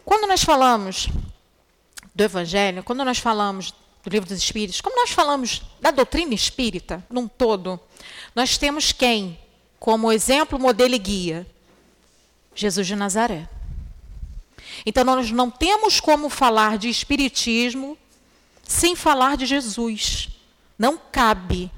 Quando 0.04 0.26
nós 0.26 0.42
falamos 0.42 1.08
do 2.14 2.24
Evangelho, 2.24 2.82
quando 2.82 3.04
nós 3.04 3.18
falamos 3.18 3.72
do 4.06 4.12
Livro 4.12 4.28
dos 4.28 4.38
Espíritos, 4.38 4.80
quando 4.80 4.94
nós 4.94 5.10
falamos 5.10 5.62
da 5.80 5.90
doutrina 5.90 6.32
espírita, 6.32 7.04
num 7.10 7.26
todo, 7.26 7.80
nós 8.36 8.56
temos 8.56 8.92
quem 8.92 9.36
como 9.80 10.12
exemplo, 10.12 10.58
modelo 10.58 10.94
e 10.94 10.98
guia? 10.98 11.46
Jesus 12.54 12.86
de 12.86 12.94
Nazaré. 12.94 13.48
Então, 14.84 15.04
nós 15.04 15.30
não 15.30 15.50
temos 15.50 16.00
como 16.00 16.28
falar 16.28 16.78
de 16.78 16.88
Espiritismo 16.88 17.98
sem 18.62 18.94
falar 18.94 19.36
de 19.36 19.44
Jesus. 19.44 20.28
Não 20.78 20.96
cabe. 20.96 21.70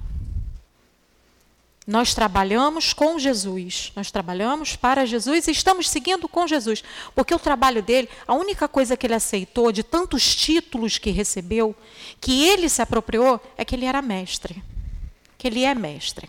Nós 1.89 2.13
trabalhamos 2.13 2.93
com 2.93 3.19
Jesus, 3.19 3.93
nós 3.97 4.11
trabalhamos 4.11 4.77
para 4.77 5.07
Jesus 5.07 5.49
e 5.49 5.53
estamos 5.53 5.89
seguindo 5.89 6.29
com 6.29 6.47
Jesus, 6.47 6.85
porque 7.15 7.35
o 7.35 7.39
trabalho 7.39 7.83
dele, 7.83 8.11
a 8.27 8.35
única 8.35 8.69
coisa 8.69 8.95
que 8.95 9.07
ele 9.07 9.15
aceitou 9.15 9.73
de 9.73 9.83
tantos 9.83 10.37
títulos 10.37 10.99
que 10.99 11.11
recebeu, 11.11 11.75
que 12.21 12.47
ele 12.47 12.69
se 12.69 12.83
apropriou, 12.83 13.41
é 13.57 13.65
que 13.65 13.75
ele 13.75 13.87
era 13.87 14.03
mestre, 14.03 14.63
que 15.39 15.49
ele 15.49 15.65
é 15.65 15.75
mestre. 15.75 16.29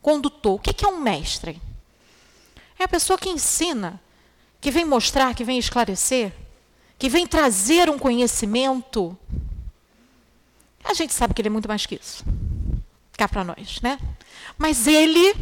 Condutor, 0.00 0.54
o 0.54 0.58
que 0.58 0.82
é 0.82 0.88
um 0.88 0.98
mestre? 0.98 1.60
É 2.78 2.84
a 2.84 2.88
pessoa 2.88 3.18
que 3.18 3.28
ensina, 3.28 4.00
que 4.62 4.70
vem 4.70 4.86
mostrar, 4.86 5.34
que 5.34 5.44
vem 5.44 5.58
esclarecer, 5.58 6.32
que 6.98 7.10
vem 7.10 7.26
trazer 7.26 7.90
um 7.90 7.98
conhecimento 7.98 9.14
a 10.82 10.94
gente 10.94 11.12
sabe 11.12 11.34
que 11.34 11.40
ele 11.40 11.48
é 11.48 11.50
muito 11.52 11.68
mais 11.68 11.86
que 11.86 11.94
isso. 11.94 12.24
Cá 13.12 13.28
para 13.28 13.44
nós, 13.44 13.80
né? 13.82 13.98
Mas 14.60 14.86
ele 14.86 15.34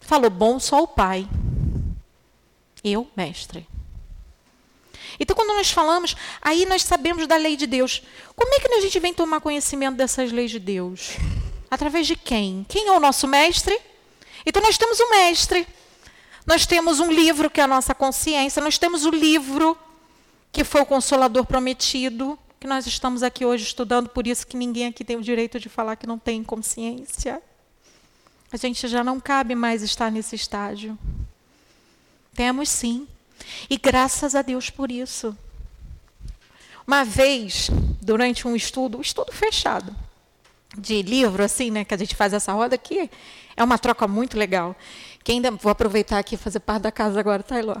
falou: 0.00 0.30
bom 0.30 0.60
só 0.60 0.84
o 0.84 0.86
Pai. 0.86 1.28
Eu, 2.84 3.08
mestre. 3.16 3.66
Então, 5.18 5.34
quando 5.34 5.56
nós 5.56 5.72
falamos, 5.72 6.14
aí 6.40 6.64
nós 6.64 6.84
sabemos 6.84 7.26
da 7.26 7.36
lei 7.36 7.56
de 7.56 7.66
Deus. 7.66 8.00
Como 8.36 8.54
é 8.54 8.60
que 8.60 8.72
a 8.72 8.80
gente 8.80 9.00
vem 9.00 9.12
tomar 9.12 9.40
conhecimento 9.40 9.96
dessas 9.96 10.30
leis 10.30 10.52
de 10.52 10.60
Deus? 10.60 11.16
Através 11.68 12.06
de 12.06 12.14
quem? 12.14 12.64
Quem 12.68 12.86
é 12.86 12.92
o 12.92 13.00
nosso 13.00 13.26
mestre? 13.26 13.76
Então, 14.46 14.62
nós 14.62 14.78
temos 14.78 15.00
um 15.00 15.10
mestre. 15.10 15.66
Nós 16.46 16.64
temos 16.64 17.00
um 17.00 17.10
livro 17.10 17.50
que 17.50 17.60
é 17.60 17.64
a 17.64 17.68
nossa 17.68 17.92
consciência. 17.92 18.62
Nós 18.62 18.78
temos 18.78 19.04
o 19.04 19.10
livro 19.10 19.76
que 20.52 20.62
foi 20.62 20.82
o 20.82 20.86
Consolador 20.86 21.44
prometido 21.44 22.38
que 22.60 22.68
nós 22.68 22.86
estamos 22.86 23.24
aqui 23.24 23.44
hoje 23.44 23.64
estudando, 23.64 24.08
por 24.08 24.24
isso 24.24 24.46
que 24.46 24.56
ninguém 24.56 24.86
aqui 24.86 25.02
tem 25.02 25.16
o 25.16 25.20
direito 25.20 25.58
de 25.58 25.68
falar 25.68 25.96
que 25.96 26.06
não 26.06 26.16
tem 26.16 26.44
consciência. 26.44 27.42
A 28.52 28.56
gente 28.56 28.86
já 28.86 29.02
não 29.02 29.18
cabe 29.18 29.54
mais 29.54 29.82
estar 29.82 30.10
nesse 30.10 30.36
estágio. 30.36 30.98
Temos 32.34 32.68
sim. 32.68 33.08
E 33.68 33.78
graças 33.78 34.34
a 34.34 34.42
Deus 34.42 34.68
por 34.68 34.90
isso. 34.90 35.36
Uma 36.86 37.04
vez, 37.04 37.70
durante 38.00 38.46
um 38.46 38.54
estudo, 38.54 38.98
um 38.98 39.00
estudo 39.00 39.32
fechado, 39.32 39.94
de 40.76 41.00
livro, 41.02 41.42
assim, 41.42 41.70
né, 41.70 41.84
que 41.84 41.94
a 41.94 41.96
gente 41.96 42.14
faz 42.14 42.32
essa 42.32 42.52
roda 42.52 42.74
aqui, 42.74 43.10
é 43.56 43.62
uma 43.64 43.78
troca 43.78 44.06
muito 44.06 44.36
legal. 44.36 44.76
Quem 45.24 45.36
ainda, 45.36 45.50
vou 45.52 45.70
aproveitar 45.70 46.18
aqui 46.18 46.34
e 46.34 46.38
fazer 46.38 46.60
parte 46.60 46.82
da 46.82 46.92
casa 46.92 47.18
agora, 47.20 47.42
tá, 47.42 47.58
Elô? 47.58 47.76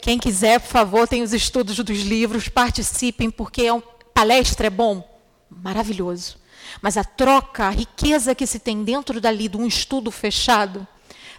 Quem 0.00 0.18
quiser, 0.18 0.60
por 0.60 0.68
favor, 0.68 1.06
tem 1.06 1.22
os 1.22 1.32
estudos 1.32 1.76
dos 1.76 2.00
livros, 2.00 2.48
participem, 2.48 3.30
porque 3.30 3.62
é 3.62 3.72
um, 3.72 3.80
palestra 4.12 4.66
é 4.66 4.70
bom? 4.70 5.08
Maravilhoso. 5.48 6.41
Mas 6.80 6.96
a 6.96 7.04
troca, 7.04 7.66
a 7.66 7.70
riqueza 7.70 8.34
que 8.34 8.46
se 8.46 8.58
tem 8.58 8.82
dentro 8.82 9.20
dali 9.20 9.48
de 9.48 9.56
um 9.56 9.66
estudo 9.66 10.10
fechado, 10.10 10.86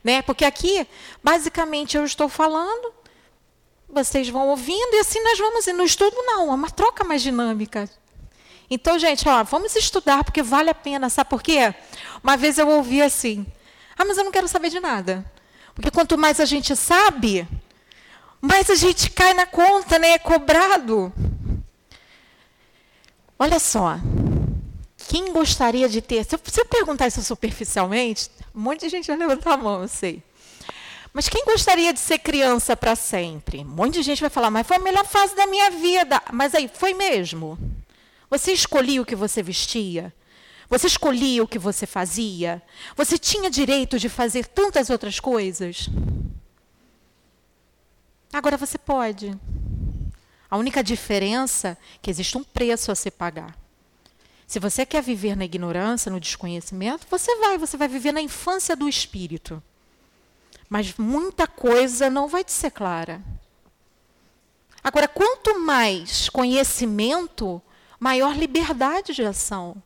né? 0.04 0.22
Porque 0.22 0.46
aqui, 0.46 0.88
basicamente, 1.24 1.98
eu 1.98 2.06
estou 2.06 2.30
falando, 2.30 2.93
vocês 3.89 4.30
vão 4.30 4.50
ouvindo 4.50 4.96
e 4.96 5.00
assim 5.00 5.22
nós 5.24 5.38
vamos. 5.38 5.67
E 5.67 5.74
no 5.74 5.84
estudo, 5.84 6.15
não, 6.17 6.52
é 6.52 6.56
uma 6.56 6.69
troca 6.69 7.04
mais 7.04 7.22
dinâmica. 7.22 7.89
Então, 8.69 8.98
gente, 8.98 9.28
ó, 9.28 9.43
vamos 9.43 9.76
estudar, 9.76 10.24
porque 10.24 10.41
vale 10.41 10.69
a 10.69 10.76
pena. 10.76 11.10
Sabe 11.10 11.30
por 11.30 11.41
quê? 11.41 11.74
Uma 12.24 12.36
vez 12.36 12.58
eu 12.58 12.67
ouvi 12.67 13.02
assim: 13.02 13.46
ah, 13.98 14.04
mas 14.06 14.17
eu 14.17 14.24
não 14.24 14.32
quero 14.32 14.48
saber 14.48 14.69
de 14.69 14.80
nada. 14.80 15.26
Porque 15.76 15.91
quanto 15.91 16.17
mais 16.17 16.39
a 16.39 16.46
gente 16.46 16.76
sabe, 16.76 17.48
mais 18.41 18.69
a 18.69 18.76
gente 18.76 19.10
cai 19.10 19.34
na 19.34 19.46
conta, 19.46 19.98
né? 19.98 20.12
É 20.12 20.19
cobrado. 20.19 21.12
Olha 23.38 23.60
só, 23.60 23.98
quem 25.08 25.32
gostaria 25.32 25.88
de 25.88 26.02
ter. 26.02 26.24
Se 26.24 26.36
eu, 26.36 26.39
se 26.44 26.62
eu 26.62 26.66
perguntar 26.66 27.08
isso 27.08 27.22
superficialmente, 27.22 28.30
um 28.54 28.62
monte 28.62 28.82
de 28.82 28.89
gente 28.89 29.08
vai 29.08 29.18
levantar 29.18 29.54
a 29.54 29.58
mão, 29.58 29.82
eu 29.82 29.88
sei. 29.88 30.24
Mas 31.13 31.30
quem 31.30 31.46
gostaria 31.46 31.94
de 31.94 32.00
ser 32.00 32.18
criança 32.18 32.76
para 32.76 32.96
sempre? 32.96 33.60
Um 33.60 33.66
monte 33.66 33.96
de 33.96 34.04
gente 34.04 34.22
vai 34.22 34.32
falar, 34.32 34.50
mas 34.50 34.66
foi 34.66 34.78
a 34.78 34.80
melhor 34.80 35.06
fase 35.06 35.36
da 35.36 35.46
minha 35.46 35.70
vida. 35.70 36.22
Mas 36.32 36.56
aí, 36.56 36.70
foi 36.74 36.94
mesmo? 36.94 37.58
Você 38.30 38.52
escolhia 38.52 39.02
o 39.02 39.06
que 39.06 39.16
você 39.16 39.44
vestia? 39.44 40.12
Você 40.68 40.88
escolhia 40.88 41.44
o 41.44 41.48
que 41.48 41.60
você 41.60 41.86
fazia? 41.86 42.62
Você 42.96 43.18
tinha 43.20 43.48
direito 43.48 44.00
de 44.00 44.10
fazer 44.10 44.48
tantas 44.48 44.89
outras 44.89 45.20
coisas? 45.20 45.88
Agora 48.32 48.58
você 48.58 48.80
pode. 48.80 49.38
A 50.50 50.58
única 50.58 50.84
diferença 50.84 51.70
é 51.70 51.78
que 52.02 52.10
existe 52.10 52.36
um 52.38 52.44
preço 52.44 52.92
a 52.92 52.96
se 52.96 53.12
pagar. 53.12 53.62
Se 54.48 54.60
você 54.60 54.86
quer 54.86 55.02
viver 55.02 55.36
na 55.36 55.46
ignorância, 55.46 56.12
no 56.12 56.20
desconhecimento, 56.20 57.08
você 57.10 57.36
vai, 57.38 57.58
você 57.58 57.78
vai 57.78 57.88
viver 57.88 58.12
na 58.12 58.22
infância 58.22 58.76
do 58.76 58.88
espírito. 58.88 59.62
Mas 60.70 60.94
muita 60.98 61.48
coisa 61.48 62.10
não 62.10 62.28
vai 62.28 62.44
te 62.44 62.52
ser 62.52 62.72
clara. 62.72 63.22
Agora, 64.84 65.08
quanto 65.08 65.60
mais 65.60 66.30
conhecimento, 66.30 67.62
maior 68.00 68.36
liberdade 68.36 69.14
de 69.14 69.24
ação. 69.24 69.82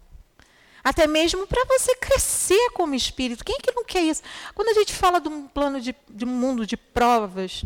Até 0.83 1.05
mesmo 1.05 1.45
para 1.45 1.65
você 1.65 1.95
crescer 1.97 2.71
como 2.73 2.95
espírito. 2.95 3.43
Quem 3.43 3.57
é 3.57 3.59
que 3.59 3.75
não 3.75 3.83
quer 3.83 4.01
isso? 4.01 4.23
Quando 4.55 4.69
a 4.69 4.73
gente 4.73 4.93
fala 4.93 5.19
de 5.19 5.27
um 5.27 5.47
plano 5.47 5.79
de, 5.79 5.93
de 6.09 6.25
um 6.25 6.29
mundo 6.29 6.65
de 6.65 6.75
provas 6.77 7.63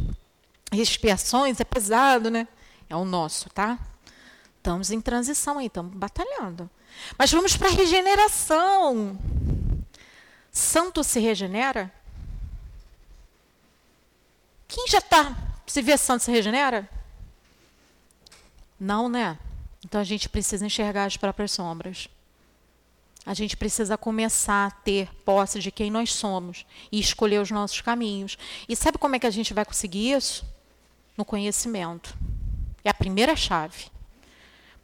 expiações, 0.73 1.59
é 1.59 1.63
pesado, 1.63 2.29
né? 2.29 2.47
É 2.89 2.95
o 2.95 3.05
nosso, 3.05 3.49
tá? 3.49 3.79
Estamos 4.57 4.91
em 4.91 4.99
transição 4.99 5.57
aí, 5.57 5.67
estamos 5.67 5.93
batalhando. 5.95 6.69
Mas 7.17 7.31
vamos 7.31 7.55
para 7.57 7.67
a 7.67 7.73
regeneração. 7.73 9.17
Santo 10.51 11.03
se 11.03 11.19
regenera? 11.19 11.91
Quem 14.67 14.87
já 14.87 14.99
está 14.99 15.35
se 15.65 15.81
vê 15.81 15.97
santo 15.97 16.23
se 16.23 16.31
regenera? 16.31 16.89
Não, 18.79 19.07
né? 19.07 19.37
Então 19.85 20.01
a 20.01 20.03
gente 20.03 20.27
precisa 20.27 20.65
enxergar 20.65 21.05
as 21.05 21.17
próprias 21.17 21.51
sombras. 21.51 22.09
A 23.25 23.33
gente 23.33 23.55
precisa 23.55 23.97
começar 23.97 24.67
a 24.67 24.71
ter 24.71 25.13
posse 25.23 25.59
de 25.59 25.71
quem 25.71 25.91
nós 25.91 26.11
somos 26.13 26.65
e 26.91 26.99
escolher 26.99 27.39
os 27.39 27.51
nossos 27.51 27.79
caminhos. 27.79 28.37
E 28.67 28.75
sabe 28.75 28.97
como 28.97 29.15
é 29.15 29.19
que 29.19 29.27
a 29.27 29.31
gente 29.31 29.53
vai 29.53 29.63
conseguir 29.63 30.11
isso? 30.11 30.43
No 31.15 31.23
conhecimento. 31.23 32.17
É 32.83 32.89
a 32.89 32.93
primeira 32.93 33.35
chave. 33.35 33.91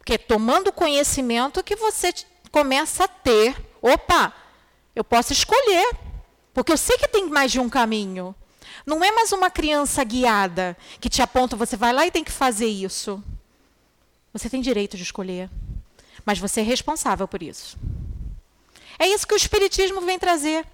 Porque 0.08 0.16
tomando 0.16 0.72
conhecimento 0.72 1.62
que 1.62 1.76
você 1.76 2.14
começa 2.50 3.04
a 3.04 3.08
ter, 3.08 3.54
opa, 3.82 4.32
eu 4.96 5.04
posso 5.04 5.34
escolher, 5.34 5.94
porque 6.54 6.72
eu 6.72 6.78
sei 6.78 6.96
que 6.96 7.06
tem 7.06 7.28
mais 7.28 7.52
de 7.52 7.60
um 7.60 7.68
caminho. 7.68 8.34
Não 8.86 9.04
é 9.04 9.12
mais 9.12 9.32
uma 9.32 9.50
criança 9.50 10.02
guiada 10.02 10.74
que 10.98 11.10
te 11.10 11.20
aponta, 11.20 11.56
você 11.56 11.76
vai 11.76 11.92
lá 11.92 12.06
e 12.06 12.10
tem 12.10 12.24
que 12.24 12.32
fazer 12.32 12.68
isso. 12.68 13.22
Você 14.32 14.48
tem 14.48 14.62
direito 14.62 14.96
de 14.96 15.02
escolher, 15.02 15.50
mas 16.24 16.38
você 16.38 16.60
é 16.60 16.64
responsável 16.64 17.28
por 17.28 17.42
isso. 17.42 17.76
É 18.98 19.06
isso 19.06 19.26
que 19.26 19.34
o 19.34 19.36
Espiritismo 19.36 20.00
vem 20.00 20.18
trazer. 20.18 20.66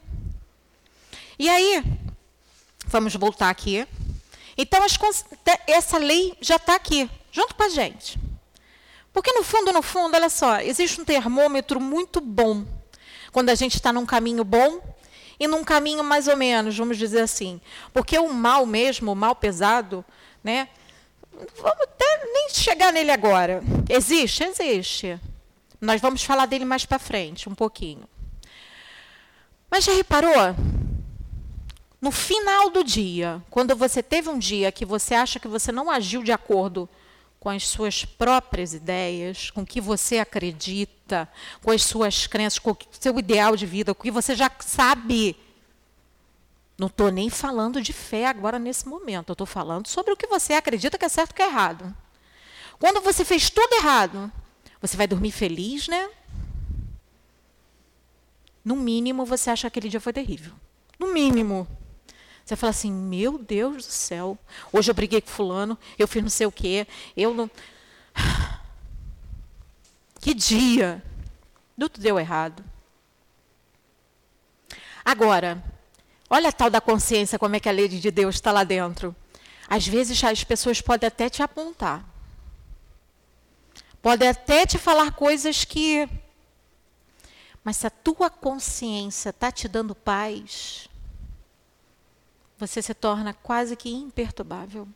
E 1.36 1.48
aí, 1.48 1.82
vamos 2.86 3.16
voltar 3.16 3.50
aqui. 3.50 3.84
Então, 4.56 4.78
essa 5.66 5.98
lei 5.98 6.38
já 6.40 6.54
está 6.54 6.76
aqui, 6.76 7.10
junto 7.32 7.56
com 7.56 7.64
a 7.64 7.68
gente. 7.68 8.22
Porque, 9.14 9.32
no 9.32 9.44
fundo, 9.44 9.72
no 9.72 9.80
fundo, 9.80 10.16
olha 10.16 10.28
só, 10.28 10.60
existe 10.60 11.00
um 11.00 11.04
termômetro 11.04 11.80
muito 11.80 12.20
bom 12.20 12.66
quando 13.30 13.48
a 13.48 13.54
gente 13.54 13.76
está 13.76 13.92
num 13.92 14.04
caminho 14.04 14.42
bom 14.42 14.82
e 15.38 15.46
num 15.46 15.62
caminho 15.62 16.02
mais 16.02 16.26
ou 16.26 16.36
menos, 16.36 16.76
vamos 16.76 16.98
dizer 16.98 17.20
assim. 17.20 17.60
Porque 17.92 18.18
o 18.18 18.28
mal 18.32 18.66
mesmo, 18.66 19.12
o 19.12 19.14
mal 19.14 19.36
pesado, 19.36 20.04
né? 20.42 20.68
Vamos 21.32 21.80
até 21.80 22.24
nem 22.32 22.48
chegar 22.50 22.92
nele 22.92 23.12
agora. 23.12 23.62
Existe? 23.88 24.42
Existe. 24.42 25.20
Nós 25.80 26.00
vamos 26.00 26.24
falar 26.24 26.46
dele 26.46 26.64
mais 26.64 26.84
para 26.84 26.98
frente, 26.98 27.48
um 27.48 27.54
pouquinho. 27.54 28.08
Mas 29.70 29.84
já 29.84 29.92
reparou? 29.92 30.56
No 32.00 32.10
final 32.10 32.68
do 32.68 32.82
dia, 32.82 33.40
quando 33.48 33.76
você 33.76 34.02
teve 34.02 34.28
um 34.28 34.38
dia 34.40 34.72
que 34.72 34.84
você 34.84 35.14
acha 35.14 35.38
que 35.38 35.46
você 35.46 35.70
não 35.70 35.88
agiu 35.88 36.20
de 36.22 36.32
acordo 36.32 36.88
com 37.44 37.50
as 37.50 37.68
suas 37.68 38.04
próprias 38.04 38.74
ideias, 38.74 39.50
com 39.50 39.60
o 39.60 39.66
que 39.66 39.80
você 39.80 40.18
acredita, 40.18 41.28
com 41.62 41.70
as 41.70 41.82
suas 41.82 42.26
crenças, 42.26 42.58
com 42.58 42.70
o 42.72 42.78
seu 42.90 43.16
ideal 43.18 43.54
de 43.54 43.66
vida, 43.66 43.94
com 43.94 44.00
o 44.00 44.04
que 44.04 44.10
você 44.10 44.34
já 44.34 44.50
sabe. 44.60 45.36
Não 46.76 46.88
estou 46.88 47.12
nem 47.12 47.30
falando 47.30 47.80
de 47.80 47.92
fé 47.92 48.26
agora 48.26 48.58
nesse 48.58 48.88
momento, 48.88 49.30
estou 49.30 49.46
falando 49.46 49.86
sobre 49.86 50.12
o 50.12 50.16
que 50.16 50.26
você 50.26 50.54
acredita 50.54 50.98
que 50.98 51.04
é 51.04 51.08
certo 51.08 51.30
e 51.30 51.34
que 51.34 51.42
é 51.42 51.46
errado. 51.46 51.94
Quando 52.80 53.00
você 53.00 53.24
fez 53.24 53.48
tudo 53.50 53.74
errado, 53.74 54.32
você 54.80 54.96
vai 54.96 55.06
dormir 55.06 55.30
feliz, 55.30 55.86
né? 55.86 56.08
no 58.64 58.74
mínimo, 58.74 59.26
você 59.26 59.50
acha 59.50 59.68
que 59.68 59.78
aquele 59.78 59.90
dia 59.90 60.00
foi 60.00 60.12
terrível. 60.12 60.52
No 60.98 61.12
mínimo. 61.12 61.68
Você 62.44 62.56
fala 62.56 62.70
assim: 62.70 62.92
meu 62.92 63.38
Deus 63.38 63.86
do 63.86 63.92
céu, 63.92 64.38
hoje 64.72 64.90
eu 64.90 64.94
briguei 64.94 65.20
com 65.20 65.28
Fulano, 65.28 65.78
eu 65.98 66.06
fiz 66.06 66.22
não 66.22 66.30
sei 66.30 66.46
o 66.46 66.52
quê, 66.52 66.86
eu 67.16 67.34
não. 67.34 67.50
Que 70.20 70.32
dia! 70.32 71.02
Tudo 71.78 72.00
deu 72.00 72.18
errado. 72.18 72.64
Agora, 75.04 75.62
olha 76.30 76.48
a 76.48 76.52
tal 76.52 76.70
da 76.70 76.80
consciência, 76.80 77.38
como 77.38 77.56
é 77.56 77.60
que 77.60 77.68
a 77.68 77.72
lei 77.72 77.88
de 77.88 78.10
Deus 78.10 78.36
está 78.36 78.50
lá 78.50 78.64
dentro. 78.64 79.14
Às 79.68 79.86
vezes 79.86 80.22
as 80.24 80.42
pessoas 80.42 80.80
podem 80.80 81.08
até 81.08 81.28
te 81.28 81.42
apontar. 81.42 82.02
Podem 84.00 84.28
até 84.28 84.64
te 84.64 84.78
falar 84.78 85.12
coisas 85.12 85.64
que 85.64 86.08
mas 87.64 87.78
se 87.78 87.86
a 87.86 87.90
tua 87.90 88.28
consciência 88.28 89.30
está 89.30 89.50
te 89.50 89.66
dando 89.66 89.94
paz, 89.94 90.86
você 92.58 92.80
se 92.80 92.94
torna 92.94 93.34
quase 93.34 93.76
que 93.76 93.90
imperturbável. 93.90 94.88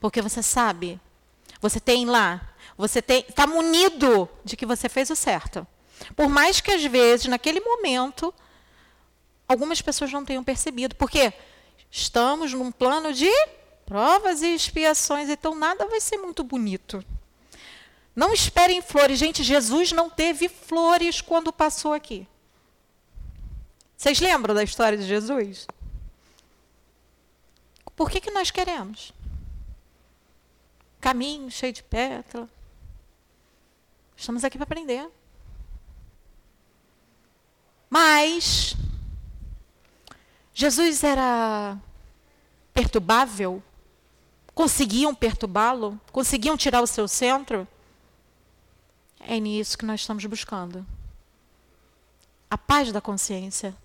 Porque 0.00 0.22
você 0.22 0.42
sabe, 0.42 1.00
você 1.60 1.78
tem 1.78 2.06
lá, 2.06 2.54
você 2.76 3.00
está 3.00 3.46
munido 3.46 4.28
de 4.44 4.56
que 4.56 4.66
você 4.66 4.88
fez 4.88 5.10
o 5.10 5.16
certo. 5.16 5.66
Por 6.16 6.28
mais 6.28 6.60
que 6.60 6.70
às 6.70 6.84
vezes, 6.84 7.26
naquele 7.26 7.60
momento, 7.60 8.32
algumas 9.46 9.82
pessoas 9.82 10.12
não 10.12 10.24
tenham 10.24 10.42
percebido. 10.42 10.94
Porque 10.94 11.32
estamos 11.90 12.52
num 12.52 12.72
plano 12.72 13.12
de 13.12 13.30
provas 13.84 14.42
e 14.42 14.54
expiações, 14.54 15.28
então 15.28 15.54
nada 15.54 15.86
vai 15.86 16.00
ser 16.00 16.16
muito 16.16 16.42
bonito. 16.42 17.04
Não 18.14 18.32
esperem 18.32 18.80
flores. 18.80 19.18
Gente, 19.18 19.42
Jesus 19.42 19.92
não 19.92 20.08
teve 20.08 20.48
flores 20.48 21.20
quando 21.20 21.52
passou 21.52 21.92
aqui. 21.92 22.26
Vocês 23.96 24.20
lembram 24.20 24.54
da 24.54 24.62
história 24.62 24.96
de 24.96 25.04
Jesus? 25.04 25.66
Por 28.00 28.10
que, 28.10 28.18
que 28.18 28.30
nós 28.30 28.50
queremos? 28.50 29.12
Caminho 31.02 31.50
cheio 31.50 31.70
de 31.70 31.82
pétala. 31.82 32.48
Estamos 34.16 34.42
aqui 34.42 34.56
para 34.56 34.64
aprender. 34.64 35.06
Mas 37.90 38.74
Jesus 40.54 41.04
era 41.04 41.78
perturbável? 42.72 43.62
Conseguiam 44.54 45.14
perturbá-lo? 45.14 46.00
Conseguiam 46.10 46.56
tirar 46.56 46.80
o 46.80 46.86
seu 46.86 47.06
centro? 47.06 47.68
É 49.20 49.38
nisso 49.38 49.76
que 49.76 49.84
nós 49.84 50.00
estamos 50.00 50.24
buscando. 50.24 50.86
A 52.48 52.56
paz 52.56 52.90
da 52.92 53.00
consciência. 53.02 53.76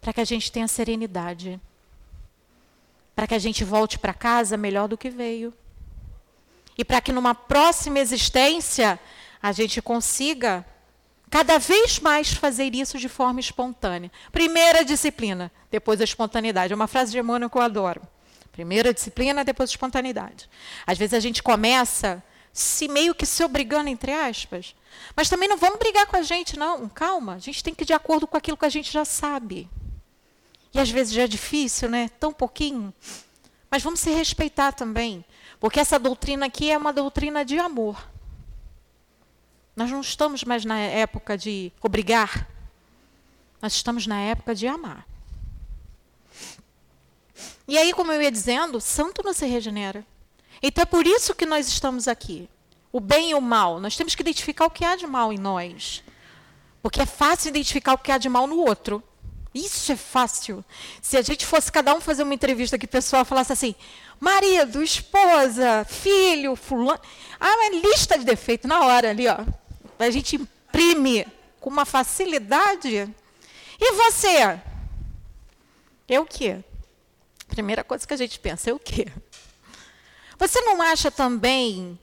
Para 0.00 0.12
que 0.12 0.20
a 0.20 0.24
gente 0.24 0.50
tenha 0.50 0.66
serenidade. 0.66 1.60
Para 3.22 3.28
que 3.28 3.34
a 3.36 3.38
gente 3.38 3.62
volte 3.62 4.00
para 4.00 4.12
casa 4.12 4.56
melhor 4.56 4.88
do 4.88 4.98
que 4.98 5.08
veio. 5.08 5.54
E 6.76 6.84
para 6.84 7.00
que 7.00 7.12
numa 7.12 7.36
próxima 7.36 8.00
existência 8.00 8.98
a 9.40 9.52
gente 9.52 9.80
consiga 9.80 10.66
cada 11.30 11.56
vez 11.56 12.00
mais 12.00 12.32
fazer 12.32 12.74
isso 12.74 12.98
de 12.98 13.08
forma 13.08 13.38
espontânea. 13.38 14.10
Primeira 14.32 14.84
disciplina, 14.84 15.52
depois 15.70 16.00
a 16.00 16.04
espontaneidade. 16.04 16.72
É 16.72 16.74
uma 16.74 16.88
frase 16.88 17.12
de 17.12 17.18
Emmanuel 17.20 17.48
que 17.48 17.56
eu 17.56 17.62
adoro. 17.62 18.02
Primeira 18.50 18.92
disciplina, 18.92 19.44
depois 19.44 19.70
espontaneidade. 19.70 20.50
Às 20.84 20.98
vezes 20.98 21.14
a 21.14 21.20
gente 21.20 21.44
começa 21.44 22.20
se 22.52 22.88
meio 22.88 23.14
que 23.14 23.24
se 23.24 23.44
obrigando, 23.44 23.88
entre 23.88 24.10
aspas. 24.10 24.74
Mas 25.14 25.28
também 25.28 25.48
não 25.48 25.58
vamos 25.58 25.78
brigar 25.78 26.08
com 26.08 26.16
a 26.16 26.22
gente, 26.22 26.58
não. 26.58 26.88
Calma, 26.88 27.34
a 27.34 27.38
gente 27.38 27.62
tem 27.62 27.72
que 27.72 27.84
ir 27.84 27.86
de 27.86 27.92
acordo 27.92 28.26
com 28.26 28.36
aquilo 28.36 28.56
que 28.56 28.66
a 28.66 28.68
gente 28.68 28.90
já 28.90 29.04
sabe. 29.04 29.70
E 30.74 30.80
às 30.80 30.90
vezes 30.90 31.12
já 31.12 31.22
é 31.22 31.28
difícil, 31.28 31.88
né? 31.88 32.08
Tão 32.20 32.32
pouquinho. 32.32 32.92
Mas 33.70 33.82
vamos 33.82 34.00
se 34.00 34.10
respeitar 34.10 34.72
também. 34.72 35.24
Porque 35.60 35.80
essa 35.80 35.98
doutrina 35.98 36.46
aqui 36.46 36.70
é 36.70 36.78
uma 36.78 36.92
doutrina 36.92 37.44
de 37.44 37.58
amor. 37.58 38.08
Nós 39.74 39.90
não 39.90 40.00
estamos 40.00 40.44
mais 40.44 40.64
na 40.64 40.78
época 40.78 41.36
de 41.36 41.72
obrigar. 41.80 42.48
Nós 43.60 43.72
estamos 43.74 44.06
na 44.06 44.18
época 44.20 44.54
de 44.54 44.66
amar. 44.66 45.06
E 47.66 47.78
aí, 47.78 47.92
como 47.92 48.12
eu 48.12 48.20
ia 48.20 48.30
dizendo, 48.30 48.80
santo 48.80 49.22
não 49.24 49.32
se 49.32 49.46
regenera. 49.46 50.04
Então 50.62 50.82
é 50.82 50.86
por 50.86 51.06
isso 51.06 51.34
que 51.34 51.46
nós 51.46 51.68
estamos 51.68 52.06
aqui. 52.06 52.48
O 52.90 53.00
bem 53.00 53.30
e 53.30 53.34
o 53.34 53.40
mal. 53.40 53.80
Nós 53.80 53.96
temos 53.96 54.14
que 54.14 54.22
identificar 54.22 54.66
o 54.66 54.70
que 54.70 54.84
há 54.84 54.96
de 54.96 55.06
mal 55.06 55.32
em 55.32 55.38
nós. 55.38 56.02
Porque 56.82 57.00
é 57.00 57.06
fácil 57.06 57.48
identificar 57.48 57.94
o 57.94 57.98
que 57.98 58.12
há 58.12 58.18
de 58.18 58.28
mal 58.28 58.46
no 58.46 58.58
outro. 58.58 59.02
Isso 59.54 59.92
é 59.92 59.96
fácil. 59.96 60.64
Se 61.00 61.16
a 61.16 61.22
gente 61.22 61.44
fosse 61.44 61.70
cada 61.70 61.94
um 61.94 62.00
fazer 62.00 62.22
uma 62.22 62.32
entrevista 62.32 62.78
que 62.78 62.86
o 62.86 62.88
pessoal 62.88 63.24
falasse 63.24 63.52
assim: 63.52 63.74
marido, 64.18 64.82
esposa, 64.82 65.84
filho, 65.88 66.56
fulano. 66.56 67.00
Ah, 67.38 67.54
uma 67.54 67.80
lista 67.80 68.18
de 68.18 68.24
defeitos 68.24 68.68
na 68.68 68.80
hora 68.80 69.10
ali, 69.10 69.28
ó. 69.28 69.38
A 69.98 70.10
gente 70.10 70.36
imprime 70.36 71.26
com 71.60 71.68
uma 71.68 71.84
facilidade. 71.84 73.08
E 73.78 73.92
você? 73.92 74.60
É 76.08 76.18
o 76.18 76.24
quê? 76.24 76.58
Primeira 77.48 77.84
coisa 77.84 78.06
que 78.06 78.14
a 78.14 78.16
gente 78.16 78.38
pensa 78.38 78.70
é 78.70 78.72
o 78.72 78.78
quê? 78.78 79.06
Você 80.38 80.60
não 80.62 80.80
acha 80.80 81.10
também 81.10 81.98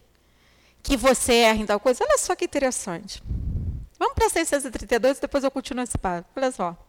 que 0.83 0.95
você 0.95 1.33
erra 1.33 1.59
em 1.59 1.65
tal 1.65 1.79
coisa? 1.79 2.03
Olha 2.03 2.17
só 2.17 2.35
que 2.35 2.45
interessante. 2.45 3.23
Vamos 3.97 4.13
para 4.13 4.29
632 4.29 5.17
e 5.17 5.21
depois 5.21 5.43
eu 5.43 5.51
continuo 5.51 5.83
esse 5.83 5.97
papo. 5.97 6.29
Olha 6.35 6.51
só. 6.51 6.88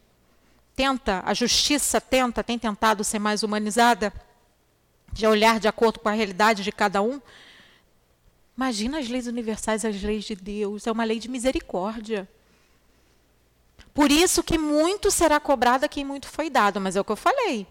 tenta, 0.75 1.23
a 1.25 1.33
justiça 1.33 2.01
tenta, 2.01 2.43
tem 2.43 2.59
tentado 2.59 3.03
ser 3.03 3.19
mais 3.19 3.43
humanizada, 3.43 4.13
de 5.11 5.25
olhar 5.25 5.59
de 5.59 5.67
acordo 5.67 5.99
com 5.99 6.09
a 6.09 6.11
realidade 6.11 6.63
de 6.63 6.71
cada 6.71 7.01
um. 7.01 7.21
Imagina 8.57 8.99
as 8.99 9.07
leis 9.07 9.27
universais, 9.27 9.85
as 9.85 10.01
leis 10.01 10.25
de 10.25 10.35
Deus, 10.35 10.85
é 10.85 10.91
uma 10.91 11.03
lei 11.03 11.19
de 11.19 11.29
misericórdia. 11.29 12.27
Por 13.93 14.11
isso 14.11 14.43
que 14.43 14.57
muito 14.57 15.09
será 15.09 15.39
cobrado 15.39 15.85
a 15.85 15.87
quem 15.87 16.03
muito 16.03 16.27
foi 16.27 16.49
dado, 16.49 16.81
mas 16.81 16.97
é 16.97 17.01
o 17.01 17.05
que 17.05 17.11
eu 17.13 17.15
falei. 17.15 17.65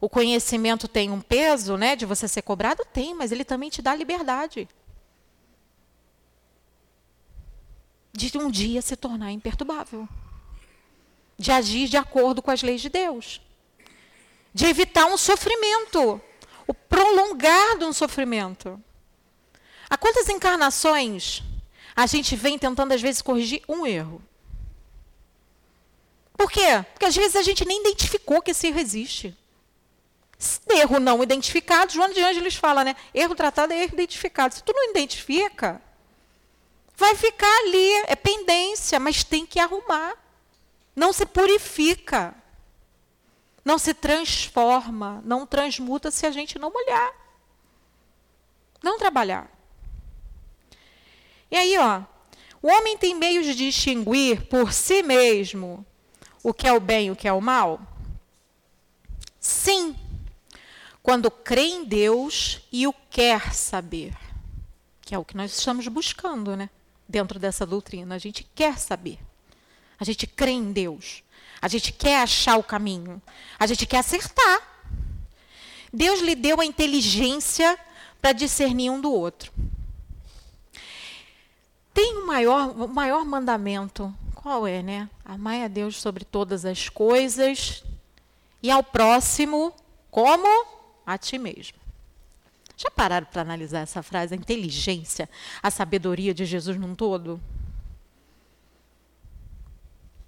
O 0.00 0.08
conhecimento 0.08 0.88
tem 0.88 1.12
um 1.12 1.20
peso, 1.20 1.76
né, 1.76 1.94
de 1.94 2.04
você 2.04 2.26
ser 2.26 2.42
cobrado? 2.42 2.84
Tem, 2.92 3.14
mas 3.14 3.30
ele 3.30 3.44
também 3.44 3.70
te 3.70 3.80
dá 3.80 3.94
liberdade. 3.94 4.68
De 8.12 8.36
um 8.38 8.50
dia 8.50 8.82
se 8.82 8.94
tornar 8.96 9.32
imperturbável 9.32 10.08
de 11.42 11.50
agir 11.50 11.88
de 11.88 11.96
acordo 11.96 12.40
com 12.40 12.50
as 12.50 12.62
leis 12.62 12.80
de 12.80 12.88
Deus, 12.88 13.40
de 14.54 14.66
evitar 14.66 15.06
um 15.06 15.16
sofrimento, 15.16 16.20
o 16.66 16.72
prolongar 16.72 17.78
de 17.78 17.84
um 17.84 17.92
sofrimento. 17.92 18.80
Há 19.90 19.96
quantas 19.96 20.28
encarnações 20.28 21.42
a 21.96 22.06
gente 22.06 22.36
vem 22.36 22.58
tentando, 22.58 22.92
às 22.92 23.02
vezes, 23.02 23.20
corrigir 23.20 23.62
um 23.68 23.84
erro? 23.84 24.22
Por 26.34 26.50
quê? 26.50 26.84
Porque 26.92 27.06
às 27.06 27.16
vezes 27.16 27.36
a 27.36 27.42
gente 27.42 27.64
nem 27.64 27.80
identificou 27.80 28.40
que 28.40 28.52
esse 28.52 28.68
erro 28.68 28.78
existe. 28.78 29.36
Erro 30.68 30.98
não 30.98 31.22
identificado, 31.22 31.92
João 31.92 32.10
de 32.10 32.20
Ângeles 32.20 32.54
fala, 32.54 32.84
né? 32.84 32.96
Erro 33.12 33.34
tratado 33.34 33.72
é 33.72 33.82
erro 33.82 33.94
identificado. 33.94 34.54
Se 34.54 34.62
tu 34.62 34.72
não 34.72 34.90
identifica, 34.90 35.80
vai 36.96 37.14
ficar 37.16 37.58
ali, 37.60 37.92
é 38.06 38.16
pendência, 38.16 38.98
mas 39.00 39.24
tem 39.24 39.44
que 39.44 39.58
arrumar 39.58 40.16
não 40.94 41.12
se 41.12 41.24
purifica, 41.26 42.34
não 43.64 43.78
se 43.78 43.94
transforma, 43.94 45.22
não 45.24 45.46
transmuta 45.46 46.10
se 46.10 46.26
a 46.26 46.30
gente 46.30 46.58
não 46.58 46.70
molhar, 46.70 47.12
não 48.82 48.98
trabalhar. 48.98 49.50
E 51.50 51.56
aí, 51.56 51.76
ó, 51.78 52.02
o 52.62 52.68
homem 52.68 52.96
tem 52.96 53.14
meios 53.14 53.46
de 53.46 53.54
distinguir 53.54 54.46
por 54.46 54.72
si 54.72 55.02
mesmo 55.02 55.84
o 56.42 56.52
que 56.52 56.66
é 56.66 56.72
o 56.72 56.80
bem 56.80 57.06
e 57.06 57.10
o 57.10 57.16
que 57.16 57.28
é 57.28 57.32
o 57.32 57.40
mal? 57.40 57.80
Sim, 59.40 59.96
quando 61.02 61.30
crê 61.30 61.62
em 61.62 61.84
Deus 61.84 62.60
e 62.70 62.86
o 62.86 62.92
quer 63.10 63.54
saber, 63.54 64.16
que 65.00 65.14
é 65.14 65.18
o 65.18 65.24
que 65.24 65.36
nós 65.36 65.56
estamos 65.56 65.86
buscando, 65.88 66.56
né? 66.56 66.70
Dentro 67.08 67.38
dessa 67.38 67.66
doutrina, 67.66 68.14
a 68.14 68.18
gente 68.18 68.46
quer 68.54 68.78
saber. 68.78 69.18
A 69.98 70.04
gente 70.04 70.26
crê 70.26 70.52
em 70.52 70.72
Deus. 70.72 71.22
A 71.60 71.68
gente 71.68 71.92
quer 71.92 72.22
achar 72.22 72.56
o 72.58 72.64
caminho. 72.64 73.20
A 73.58 73.66
gente 73.66 73.86
quer 73.86 73.98
acertar. 73.98 74.60
Deus 75.92 76.20
lhe 76.20 76.34
deu 76.34 76.60
a 76.60 76.64
inteligência 76.64 77.78
para 78.20 78.32
discernir 78.32 78.90
um 78.90 79.00
do 79.00 79.12
outro. 79.12 79.52
Tem 81.92 82.16
o 82.16 82.26
maior, 82.26 82.70
o 82.70 82.88
maior 82.88 83.24
mandamento. 83.24 84.12
Qual 84.34 84.66
é, 84.66 84.82
né? 84.82 85.08
Amai 85.24 85.62
a 85.62 85.68
Deus 85.68 86.00
sobre 86.00 86.24
todas 86.24 86.64
as 86.64 86.88
coisas 86.88 87.84
e 88.62 88.70
ao 88.70 88.82
próximo 88.82 89.72
como 90.10 90.66
a 91.06 91.18
ti 91.18 91.38
mesmo. 91.38 91.81
Já 92.76 92.90
pararam 92.90 93.26
para 93.26 93.42
analisar 93.42 93.80
essa 93.80 94.02
frase? 94.02 94.34
A 94.34 94.36
inteligência, 94.36 95.28
a 95.62 95.70
sabedoria 95.70 96.34
de 96.34 96.44
Jesus 96.44 96.76
num 96.78 96.94
todo? 96.94 97.40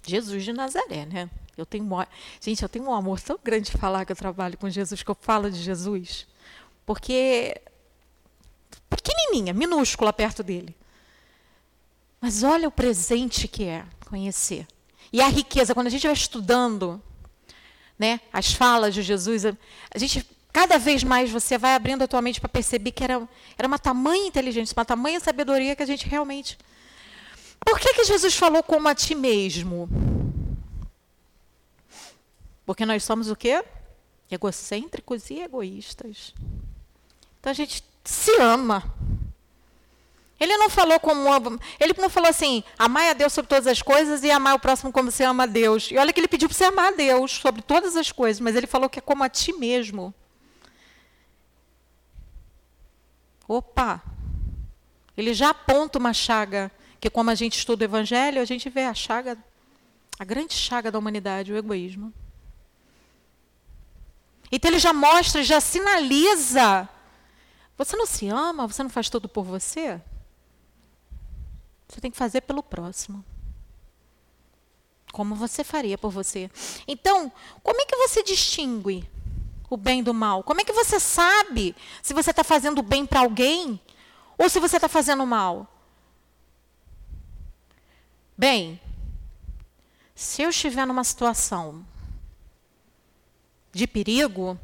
Jesus 0.03 0.43
de 0.43 0.53
Nazaré, 0.53 1.05
né? 1.05 1.29
Eu 1.57 1.65
tenho, 1.65 1.87
gente, 2.41 2.61
eu 2.61 2.69
tenho 2.69 2.85
um 2.85 2.93
amor 2.93 3.19
tão 3.19 3.39
grande 3.41 3.71
de 3.71 3.77
falar 3.77 4.05
que 4.05 4.11
eu 4.11 4.15
trabalho 4.15 4.57
com 4.57 4.69
Jesus, 4.69 5.01
que 5.01 5.09
eu 5.09 5.17
falo 5.19 5.49
de 5.49 5.61
Jesus, 5.61 6.27
porque 6.85 7.59
pequenininha, 8.89 9.53
minúscula 9.53 10.11
perto 10.11 10.43
dele. 10.43 10.75
Mas 12.19 12.43
olha 12.43 12.67
o 12.67 12.71
presente 12.71 13.47
que 13.47 13.63
é 13.65 13.85
conhecer. 14.07 14.67
E 15.13 15.21
a 15.21 15.27
riqueza, 15.27 15.73
quando 15.73 15.87
a 15.87 15.89
gente 15.89 16.05
vai 16.05 16.13
estudando 16.13 17.01
né, 17.97 18.19
as 18.33 18.53
falas 18.53 18.93
de 18.93 19.01
Jesus, 19.01 19.45
a 19.45 19.97
gente 19.97 20.25
cada 20.55 20.77
vez 20.77 21.03
mais 21.03 21.29
você 21.29 21.57
vai 21.57 21.75
abrindo 21.75 22.01
a 22.01 22.07
tua 22.07 22.21
mente 22.21 22.39
para 22.39 22.47
perceber 22.47 22.91
que 22.91 23.03
era, 23.03 23.27
era 23.57 23.67
uma 23.67 23.77
tamanha 23.77 24.25
inteligência, 24.25 24.73
uma 24.73 24.85
tamanha 24.85 25.19
sabedoria 25.19 25.75
que 25.75 25.83
a 25.83 25.85
gente 25.85 26.07
realmente 26.07 26.57
por 27.59 27.77
que, 27.77 27.93
que 27.95 28.05
Jesus 28.05 28.35
falou 28.35 28.63
como 28.63 28.87
a 28.87 28.95
ti 28.95 29.15
mesmo? 29.15 29.89
Porque 32.65 32.85
nós 32.85 33.03
somos 33.03 33.29
o 33.29 33.35
quê? 33.35 33.65
Egocêntricos 34.31 35.29
e 35.29 35.41
egoístas. 35.41 36.33
Então 37.39 37.51
a 37.51 37.53
gente 37.53 37.83
se 38.03 38.39
ama. 38.39 38.83
Ele 40.39 40.55
não 40.57 40.69
falou 40.69 40.99
como 41.01 41.27
ele 41.79 41.93
não 41.97 42.09
falou 42.09 42.29
assim, 42.29 42.63
amar 42.77 43.09
a 43.09 43.13
Deus 43.13 43.33
sobre 43.33 43.49
todas 43.49 43.67
as 43.67 43.81
coisas 43.81 44.23
e 44.23 44.31
amar 44.31 44.55
o 44.55 44.59
próximo 44.59 44.91
como 44.91 45.11
você 45.11 45.23
ama 45.25 45.43
a 45.43 45.47
Deus. 45.47 45.89
E 45.91 45.97
olha 45.97 46.13
que 46.13 46.19
ele 46.19 46.27
pediu 46.29 46.47
para 46.47 46.57
você 46.57 46.65
amar 46.65 46.93
a 46.93 46.95
Deus 46.95 47.31
sobre 47.31 47.61
todas 47.61 47.97
as 47.97 48.11
coisas, 48.11 48.39
mas 48.39 48.55
ele 48.55 48.67
falou 48.67 48.87
que 48.87 48.99
é 48.99 49.01
como 49.01 49.23
a 49.23 49.29
ti 49.29 49.51
mesmo. 49.51 50.13
Opa! 53.47 54.01
Ele 55.15 55.33
já 55.33 55.49
aponta 55.49 55.97
uma 55.97 56.13
chaga 56.13 56.71
porque 57.05 57.13
como 57.13 57.29
a 57.29 57.35
gente 57.35 57.55
estuda 57.59 57.83
o 57.83 57.85
Evangelho, 57.85 58.41
a 58.41 58.45
gente 58.45 58.67
vê 58.67 58.85
a 58.85 58.93
chaga, 58.95 59.37
a 60.17 60.25
grande 60.25 60.55
chaga 60.55 60.91
da 60.91 60.97
humanidade, 60.97 61.53
o 61.53 61.57
egoísmo. 61.57 62.11
Então 64.51 64.71
ele 64.71 64.79
já 64.79 64.91
mostra, 64.91 65.43
já 65.43 65.61
sinaliza. 65.61 66.89
Você 67.77 67.95
não 67.95 68.07
se 68.07 68.27
ama, 68.27 68.65
você 68.65 68.81
não 68.81 68.89
faz 68.89 69.07
tudo 69.07 69.29
por 69.29 69.43
você? 69.43 70.01
Você 71.87 72.01
tem 72.01 72.09
que 72.09 72.17
fazer 72.17 72.41
pelo 72.41 72.63
próximo. 72.63 73.23
Como 75.11 75.35
você 75.35 75.63
faria 75.63 75.95
por 75.95 76.09
você. 76.09 76.49
Então, 76.87 77.31
como 77.61 77.79
é 77.81 77.85
que 77.85 77.95
você 77.97 78.23
distingue 78.23 79.07
o 79.69 79.77
bem 79.77 80.03
do 80.03 80.13
mal? 80.13 80.43
Como 80.43 80.61
é 80.61 80.63
que 80.63 80.73
você 80.73 80.99
sabe 80.99 81.75
se 82.01 82.13
você 82.13 82.31
está 82.31 82.43
fazendo 82.43 82.81
bem 82.81 83.05
para 83.05 83.21
alguém 83.21 83.79
ou 84.37 84.49
se 84.49 84.59
você 84.59 84.77
está 84.77 84.87
fazendo 84.87 85.25
mal? 85.25 85.67
Bem, 88.37 88.79
se 90.13 90.41
eu 90.41 90.49
estiver 90.49 90.85
numa 90.85 91.03
situação 91.03 91.85
de 93.71 93.87
perigo, 93.87 94.57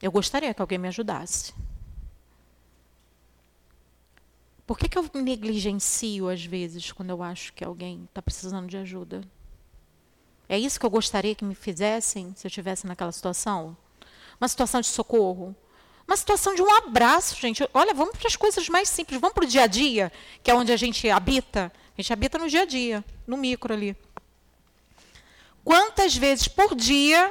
eu 0.00 0.10
gostaria 0.10 0.52
que 0.52 0.60
alguém 0.60 0.78
me 0.78 0.88
ajudasse. 0.88 1.52
Por 4.66 4.78
que, 4.78 4.88
que 4.88 4.98
eu 4.98 5.10
negligencio, 5.14 6.28
às 6.28 6.44
vezes, 6.44 6.92
quando 6.92 7.10
eu 7.10 7.22
acho 7.22 7.52
que 7.54 7.64
alguém 7.64 8.04
está 8.04 8.20
precisando 8.20 8.68
de 8.68 8.76
ajuda? 8.76 9.22
É 10.48 10.58
isso 10.58 10.78
que 10.78 10.84
eu 10.84 10.90
gostaria 10.90 11.34
que 11.34 11.44
me 11.44 11.54
fizessem 11.54 12.34
se 12.34 12.46
eu 12.46 12.48
estivesse 12.48 12.86
naquela 12.86 13.12
situação? 13.12 13.76
Uma 14.40 14.48
situação 14.48 14.80
de 14.80 14.86
socorro? 14.86 15.54
Uma 16.06 16.16
situação 16.16 16.54
de 16.54 16.62
um 16.62 16.74
abraço, 16.74 17.36
gente. 17.38 17.68
Olha, 17.74 17.92
vamos 17.92 18.16
para 18.16 18.28
as 18.28 18.36
coisas 18.36 18.68
mais 18.68 18.88
simples, 18.88 19.20
vamos 19.20 19.34
para 19.34 19.44
o 19.44 19.46
dia 19.46 19.64
a 19.64 19.66
dia, 19.66 20.10
que 20.42 20.50
é 20.50 20.54
onde 20.54 20.72
a 20.72 20.76
gente 20.76 21.08
habita. 21.10 21.70
A 21.96 22.00
gente 22.00 22.12
habita 22.12 22.38
no 22.38 22.48
dia 22.48 22.62
a 22.62 22.64
dia, 22.64 23.04
no 23.26 23.36
micro 23.36 23.74
ali. 23.74 23.96
Quantas 25.64 26.16
vezes 26.16 26.48
por 26.48 26.74
dia 26.74 27.30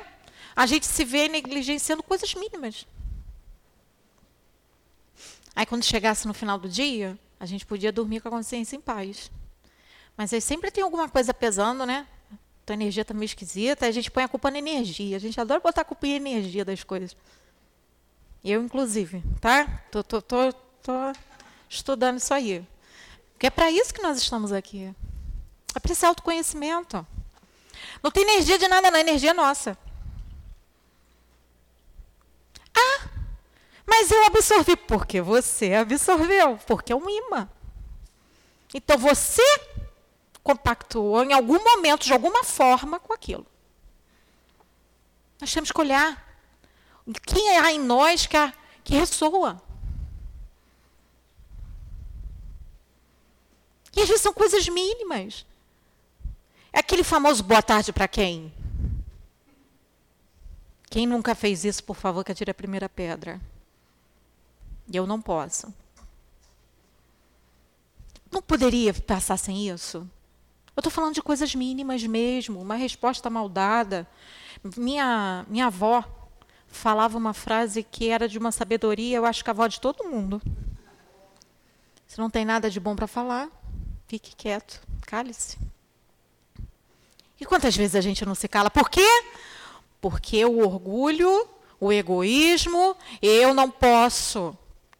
a 0.55 0.65
gente 0.65 0.85
se 0.85 1.03
vê 1.03 1.27
negligenciando 1.27 2.03
coisas 2.03 2.33
mínimas? 2.35 2.85
Aí 5.55 5.65
quando 5.65 5.83
chegasse 5.83 6.27
no 6.27 6.33
final 6.35 6.59
do 6.59 6.69
dia, 6.69 7.17
a 7.39 7.45
gente 7.47 7.65
podia 7.65 7.91
dormir 7.91 8.19
com 8.19 8.27
a 8.27 8.31
consciência 8.31 8.75
em 8.75 8.81
paz. 8.81 9.31
Mas 10.15 10.31
aí 10.33 10.41
sempre 10.41 10.69
tem 10.69 10.83
alguma 10.83 11.09
coisa 11.09 11.33
pesando, 11.33 11.83
né? 11.83 12.05
Tua 12.67 12.73
energia 12.73 13.03
está 13.03 13.13
meio 13.13 13.23
esquisita, 13.23 13.85
a 13.85 13.91
gente 13.91 14.11
põe 14.11 14.25
a 14.25 14.27
culpa 14.27 14.51
na 14.51 14.57
energia. 14.57 15.15
A 15.15 15.19
gente 15.21 15.39
adora 15.39 15.61
botar 15.61 15.83
a 15.83 15.85
culpa 15.85 16.05
em 16.05 16.15
energia 16.15 16.65
das 16.65 16.83
coisas. 16.83 17.15
Eu, 18.43 18.61
inclusive, 18.61 19.23
tá? 19.39 19.65
Tô, 19.89 20.03
tô, 20.03 20.21
tô, 20.21 20.51
tô 20.83 20.91
estudando 21.69 22.17
isso 22.17 22.33
aí. 22.33 22.67
Porque 23.31 23.47
é 23.47 23.49
para 23.49 23.71
isso 23.71 23.93
que 23.93 24.01
nós 24.01 24.17
estamos 24.17 24.51
aqui. 24.51 24.93
É 25.73 25.79
para 25.79 25.93
esse 25.93 26.05
autoconhecimento. 26.05 27.07
Não 28.03 28.11
tem 28.11 28.23
energia 28.23 28.59
de 28.59 28.67
nada, 28.67 28.91
não. 28.91 28.97
A 28.97 29.01
energia 29.01 29.29
é 29.29 29.33
nossa. 29.33 29.77
Ah, 32.75 33.09
mas 33.85 34.11
eu 34.11 34.25
absorvi. 34.25 34.75
Porque 34.75 35.21
você 35.21 35.73
absorveu. 35.73 36.59
Porque 36.67 36.91
é 36.91 36.95
um 36.97 37.09
imã. 37.09 37.47
Então 38.73 38.97
você 38.97 39.41
compactuou 40.47 41.25
em 41.25 41.33
algum 41.33 41.61
momento, 41.61 42.05
de 42.05 42.13
alguma 42.13 42.41
forma, 42.41 43.01
com 43.01 43.11
aquilo. 43.11 43.45
Nós 45.41 45.53
temos 45.53 45.73
que 45.73 45.81
olhar 45.81 46.25
quem 47.25 47.57
há 47.57 47.73
em 47.73 47.79
nós 47.79 48.25
que, 48.25 48.37
que 48.81 48.95
ressoa. 48.95 49.61
E 53.93 54.01
às 54.01 54.07
vezes 54.07 54.21
são 54.21 54.33
coisas 54.33 54.69
mínimas. 54.69 55.45
É 56.71 56.79
aquele 56.79 57.03
famoso 57.03 57.43
boa 57.43 57.61
tarde 57.61 57.91
para 57.91 58.07
quem? 58.07 58.53
Quem 60.89 61.05
nunca 61.05 61.35
fez 61.35 61.65
isso, 61.65 61.83
por 61.83 61.97
favor, 61.97 62.23
que 62.23 62.31
atire 62.31 62.51
a 62.51 62.53
primeira 62.53 62.87
pedra. 62.87 63.41
E 64.89 64.95
eu 64.95 65.05
não 65.05 65.21
posso. 65.21 65.73
Não 68.31 68.41
poderia 68.41 68.93
passar 68.93 69.35
sem 69.35 69.67
isso? 69.67 70.09
Eu 70.77 70.79
estou 70.81 70.91
falando 70.91 71.15
de 71.15 71.23
coisas 71.23 71.55
mínimas 71.55 72.03
mesmo, 72.03 72.61
uma 72.61 72.75
resposta 72.75 73.31
mal 73.31 73.49
dada. 73.49 74.07
Minha, 74.77 75.43
minha 75.47 75.65
avó 75.65 76.05
falava 76.67 77.17
uma 77.17 77.33
frase 77.33 77.81
que 77.81 78.09
era 78.09 78.29
de 78.29 78.37
uma 78.37 78.51
sabedoria, 78.51 79.17
eu 79.17 79.25
acho 79.25 79.43
que 79.43 79.49
a 79.49 79.53
avó 79.53 79.65
de 79.65 79.81
todo 79.81 80.07
mundo. 80.07 80.39
Se 82.05 82.19
não 82.19 82.29
tem 82.29 82.45
nada 82.45 82.69
de 82.69 82.79
bom 82.79 82.95
para 82.95 83.07
falar, 83.07 83.49
fique 84.07 84.35
quieto, 84.35 84.79
cale-se. 85.01 85.57
E 87.41 87.45
quantas 87.45 87.75
vezes 87.75 87.95
a 87.95 88.01
gente 88.01 88.23
não 88.23 88.35
se 88.35 88.47
cala? 88.47 88.69
Por 88.69 88.87
quê? 88.87 89.07
Porque 89.99 90.45
o 90.45 90.59
orgulho, 90.59 91.49
o 91.79 91.91
egoísmo, 91.91 92.95
eu 93.19 93.51
não 93.51 93.71
posso. 93.71 94.55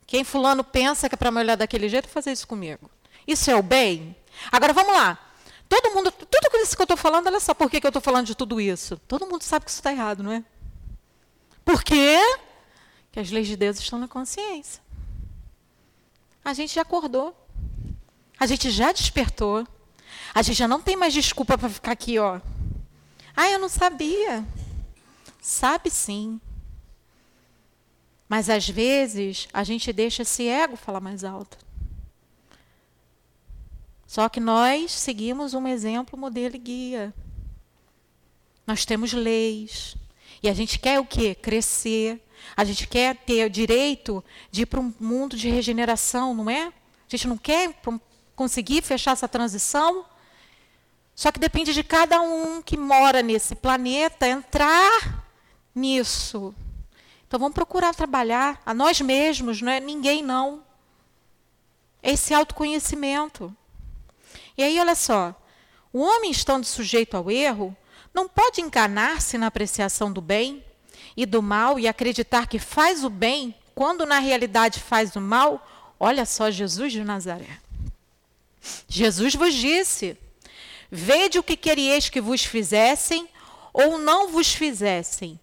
Quem 0.07 0.23
fulano 0.23 0.63
pensa 0.63 1.07
que 1.07 1.13
é 1.13 1.17
para 1.17 1.29
me 1.29 1.39
olhar 1.39 1.55
daquele 1.55 1.87
jeito, 1.87 2.09
fazer 2.09 2.31
isso 2.31 2.47
comigo. 2.47 2.89
Isso 3.27 3.51
é 3.51 3.55
o 3.55 3.61
bem? 3.61 4.15
Agora 4.51 4.73
vamos 4.73 4.91
lá. 4.91 5.26
Todo 5.67 5.93
mundo, 5.93 6.11
tudo 6.11 6.57
isso 6.57 6.75
que 6.75 6.81
eu 6.81 6.85
estou 6.85 6.97
falando, 6.97 7.27
olha 7.27 7.39
só 7.39 7.53
por 7.53 7.69
que, 7.69 7.77
eu 7.83 7.89
estou 7.89 8.01
falando 8.01 8.25
de 8.25 8.35
tudo 8.35 8.59
isso. 8.59 8.97
Todo 9.07 9.27
mundo 9.27 9.43
sabe 9.43 9.65
que 9.65 9.71
isso 9.71 9.79
está 9.79 9.91
errado, 9.91 10.23
não 10.23 10.31
é? 10.31 10.43
Por 11.65 11.83
quê? 11.83 12.17
Que 13.11 13.19
as 13.19 13.29
leis 13.29 13.47
de 13.47 13.57
Deus 13.57 13.77
estão 13.79 13.99
na 13.99 14.07
consciência. 14.07 14.81
A 16.43 16.53
gente 16.53 16.73
já 16.73 16.81
acordou. 16.81 17.35
A 18.39 18.45
gente 18.45 18.71
já 18.71 18.93
despertou. 18.93 19.67
A 20.33 20.41
gente 20.41 20.57
já 20.57 20.67
não 20.67 20.81
tem 20.81 20.95
mais 20.95 21.13
desculpa 21.13 21.57
para 21.57 21.69
ficar 21.69 21.91
aqui, 21.91 22.17
ó. 22.17 22.39
Ah, 23.35 23.49
eu 23.49 23.59
não 23.59 23.67
sabia. 23.67 24.45
Sabe 25.41 25.89
sim. 25.89 26.39
Mas 28.29 28.49
às 28.49 28.67
vezes 28.69 29.47
a 29.53 29.63
gente 29.63 29.91
deixa 29.91 30.21
esse 30.21 30.47
ego 30.47 30.75
falar 30.75 31.01
mais 31.01 31.23
alto. 31.23 31.57
Só 34.17 34.27
que 34.27 34.39
nós 34.39 34.93
seguimos 34.93 35.53
um 35.53 35.67
exemplo, 35.67 36.17
modelo 36.17 36.55
e 36.55 36.57
guia. 36.57 37.13
Nós 38.65 38.83
temos 38.83 39.13
leis. 39.13 39.95
E 40.41 40.49
a 40.49 40.53
gente 40.55 40.79
quer 40.79 40.99
o 40.99 41.05
quê? 41.05 41.35
Crescer. 41.35 42.19
A 42.55 42.65
gente 42.65 42.87
quer 42.87 43.15
ter 43.15 43.45
o 43.45 43.49
direito 43.49 44.25
de 44.49 44.63
ir 44.63 44.65
para 44.65 44.79
um 44.79 44.91
mundo 44.99 45.37
de 45.37 45.47
regeneração, 45.49 46.33
não 46.33 46.49
é? 46.49 46.63
A 46.63 46.71
gente 47.07 47.27
não 47.27 47.37
quer 47.37 47.79
conseguir 48.35 48.81
fechar 48.81 49.11
essa 49.11 49.27
transição. 49.27 50.03
Só 51.13 51.31
que 51.31 51.39
depende 51.39 51.71
de 51.71 51.83
cada 51.83 52.19
um 52.19 52.59
que 52.59 52.75
mora 52.75 53.21
nesse 53.21 53.53
planeta 53.53 54.27
entrar 54.27 55.29
nisso. 55.75 56.55
Então 57.27 57.39
vamos 57.39 57.53
procurar 57.53 57.93
trabalhar 57.93 58.59
a 58.65 58.73
nós 58.73 58.99
mesmos, 58.99 59.61
não 59.61 59.71
é 59.71 59.79
ninguém 59.79 60.23
não. 60.23 60.63
Esse 62.01 62.33
autoconhecimento. 62.33 63.55
E 64.57 64.63
aí, 64.63 64.79
olha 64.79 64.95
só, 64.95 65.35
o 65.93 65.99
homem 65.99 66.31
estando 66.31 66.65
sujeito 66.65 67.15
ao 67.15 67.29
erro, 67.29 67.75
não 68.13 68.27
pode 68.27 68.59
enganar-se 68.61 69.37
na 69.37 69.47
apreciação 69.47 70.11
do 70.11 70.21
bem 70.21 70.63
e 71.15 71.25
do 71.25 71.41
mal 71.41 71.79
e 71.79 71.87
acreditar 71.87 72.47
que 72.47 72.57
faz 72.57 73.03
o 73.03 73.09
bem 73.09 73.53
quando 73.75 74.05
na 74.05 74.17
realidade 74.17 74.79
faz 74.79 75.15
o 75.15 75.21
mal. 75.21 75.65
Olha 75.99 76.25
só 76.25 76.49
Jesus 76.49 76.91
de 76.91 77.03
Nazaré. 77.03 77.59
Jesus 78.87 79.35
vos 79.35 79.53
disse: 79.53 80.17
Vede 80.89 81.37
o 81.37 81.43
que 81.43 81.55
querieis 81.55 82.09
que 82.09 82.19
vos 82.19 82.43
fizessem 82.43 83.27
ou 83.71 83.99
não 83.99 84.29
vos 84.29 84.53
fizessem. 84.53 85.39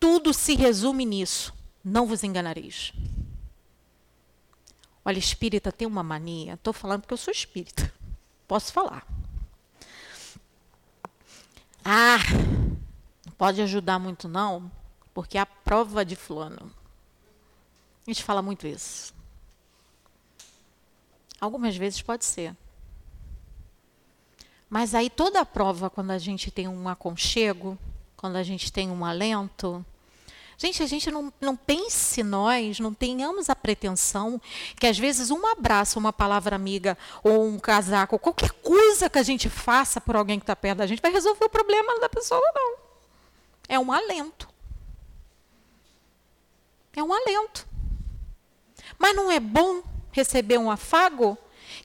Tudo 0.00 0.34
se 0.34 0.56
resume 0.56 1.04
nisso. 1.04 1.54
Não 1.84 2.06
vos 2.06 2.24
enganareis. 2.24 2.92
Olha, 5.04 5.18
espírita 5.18 5.70
tem 5.70 5.86
uma 5.86 6.02
mania. 6.02 6.54
Estou 6.54 6.72
falando 6.72 7.02
porque 7.02 7.14
eu 7.14 7.18
sou 7.18 7.32
espírita. 7.32 7.92
Posso 8.46 8.72
falar. 8.72 9.06
Ah, 11.84 12.18
não 13.24 13.32
pode 13.32 13.60
ajudar 13.62 13.98
muito 13.98 14.28
não, 14.28 14.70
porque 15.14 15.38
é 15.38 15.40
a 15.40 15.46
prova 15.46 16.04
de 16.04 16.16
fulano. 16.16 16.72
A 18.06 18.10
gente 18.10 18.22
fala 18.22 18.42
muito 18.42 18.66
isso. 18.66 19.14
Algumas 21.40 21.76
vezes 21.76 22.00
pode 22.02 22.24
ser. 22.24 22.56
Mas 24.68 24.94
aí 24.94 25.08
toda 25.08 25.40
a 25.40 25.46
prova, 25.46 25.88
quando 25.90 26.10
a 26.10 26.18
gente 26.18 26.50
tem 26.50 26.66
um 26.66 26.88
aconchego, 26.88 27.78
quando 28.16 28.36
a 28.36 28.42
gente 28.42 28.72
tem 28.72 28.90
um 28.90 29.04
alento, 29.04 29.84
Gente, 30.58 30.82
a 30.82 30.86
gente 30.86 31.10
não, 31.10 31.32
não 31.38 31.54
pense 31.54 32.22
nós, 32.22 32.80
não 32.80 32.94
tenhamos 32.94 33.50
a 33.50 33.54
pretensão 33.54 34.40
que 34.80 34.86
às 34.86 34.98
vezes 34.98 35.30
um 35.30 35.46
abraço, 35.46 35.98
uma 35.98 36.14
palavra 36.14 36.56
amiga, 36.56 36.96
ou 37.22 37.44
um 37.44 37.58
casaco, 37.58 38.18
qualquer 38.18 38.50
coisa 38.50 39.10
que 39.10 39.18
a 39.18 39.22
gente 39.22 39.50
faça 39.50 40.00
por 40.00 40.16
alguém 40.16 40.38
que 40.38 40.44
está 40.44 40.56
perto 40.56 40.78
da 40.78 40.86
gente 40.86 41.02
vai 41.02 41.12
resolver 41.12 41.44
o 41.44 41.50
problema 41.50 42.00
da 42.00 42.08
pessoa, 42.08 42.40
não. 42.54 42.76
É 43.68 43.78
um 43.78 43.92
alento. 43.92 44.48
É 46.94 47.02
um 47.02 47.12
alento. 47.12 47.68
Mas 48.98 49.14
não 49.14 49.30
é 49.30 49.38
bom 49.38 49.82
receber 50.10 50.56
um 50.56 50.70
afago? 50.70 51.36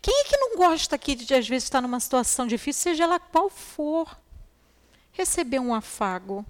Quem 0.02 0.22
é 0.22 0.24
que 0.24 0.38
não 0.38 0.56
gosta 0.56 0.96
aqui 0.96 1.16
de, 1.16 1.34
às 1.34 1.48
vezes, 1.48 1.66
estar 1.66 1.82
numa 1.82 2.00
situação 2.00 2.48
difícil, 2.48 2.84
seja 2.84 3.04
ela 3.04 3.20
qual 3.20 3.50
for? 3.50 4.18
Receber 5.12 5.60
um 5.60 5.74
afago. 5.74 6.46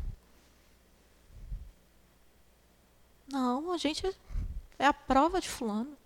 Não, 3.31 3.71
a 3.71 3.77
gente 3.77 4.05
é 4.77 4.85
a 4.85 4.93
prova 4.93 5.39
de 5.39 5.47
fulano. 5.47 5.97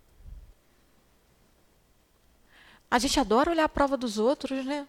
A 2.90 2.98
gente 2.98 3.18
adora 3.18 3.50
olhar 3.50 3.64
a 3.64 3.68
prova 3.68 3.96
dos 3.96 4.18
outros, 4.18 4.64
né? 4.64 4.86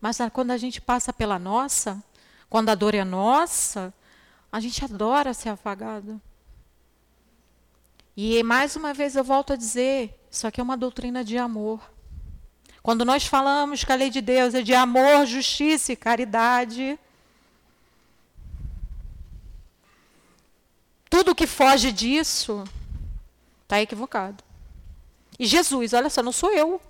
Mas 0.00 0.18
quando 0.32 0.50
a 0.50 0.56
gente 0.56 0.80
passa 0.80 1.12
pela 1.12 1.38
nossa, 1.38 2.02
quando 2.50 2.68
a 2.68 2.74
dor 2.74 2.94
é 2.94 3.04
nossa, 3.04 3.94
a 4.50 4.60
gente 4.60 4.84
adora 4.84 5.34
ser 5.34 5.50
afagado. 5.50 6.20
E 8.16 8.42
mais 8.42 8.74
uma 8.74 8.92
vez 8.92 9.14
eu 9.14 9.22
volto 9.22 9.52
a 9.52 9.56
dizer, 9.56 10.18
isso 10.30 10.46
aqui 10.46 10.60
é 10.60 10.64
uma 10.64 10.76
doutrina 10.76 11.22
de 11.22 11.38
amor. 11.38 11.80
Quando 12.82 13.04
nós 13.04 13.24
falamos 13.24 13.84
que 13.84 13.92
a 13.92 13.96
lei 13.96 14.10
de 14.10 14.20
Deus 14.20 14.54
é 14.54 14.62
de 14.62 14.74
amor, 14.74 15.26
justiça 15.26 15.92
e 15.92 15.96
caridade, 15.96 16.98
Tudo 21.10 21.34
que 21.34 21.46
foge 21.46 21.90
disso 21.92 22.64
está 23.62 23.80
equivocado. 23.80 24.42
E 25.38 25.46
Jesus, 25.46 25.92
olha 25.92 26.10
só, 26.10 26.22
não 26.22 26.32
sou 26.32 26.52
eu. 26.52 26.80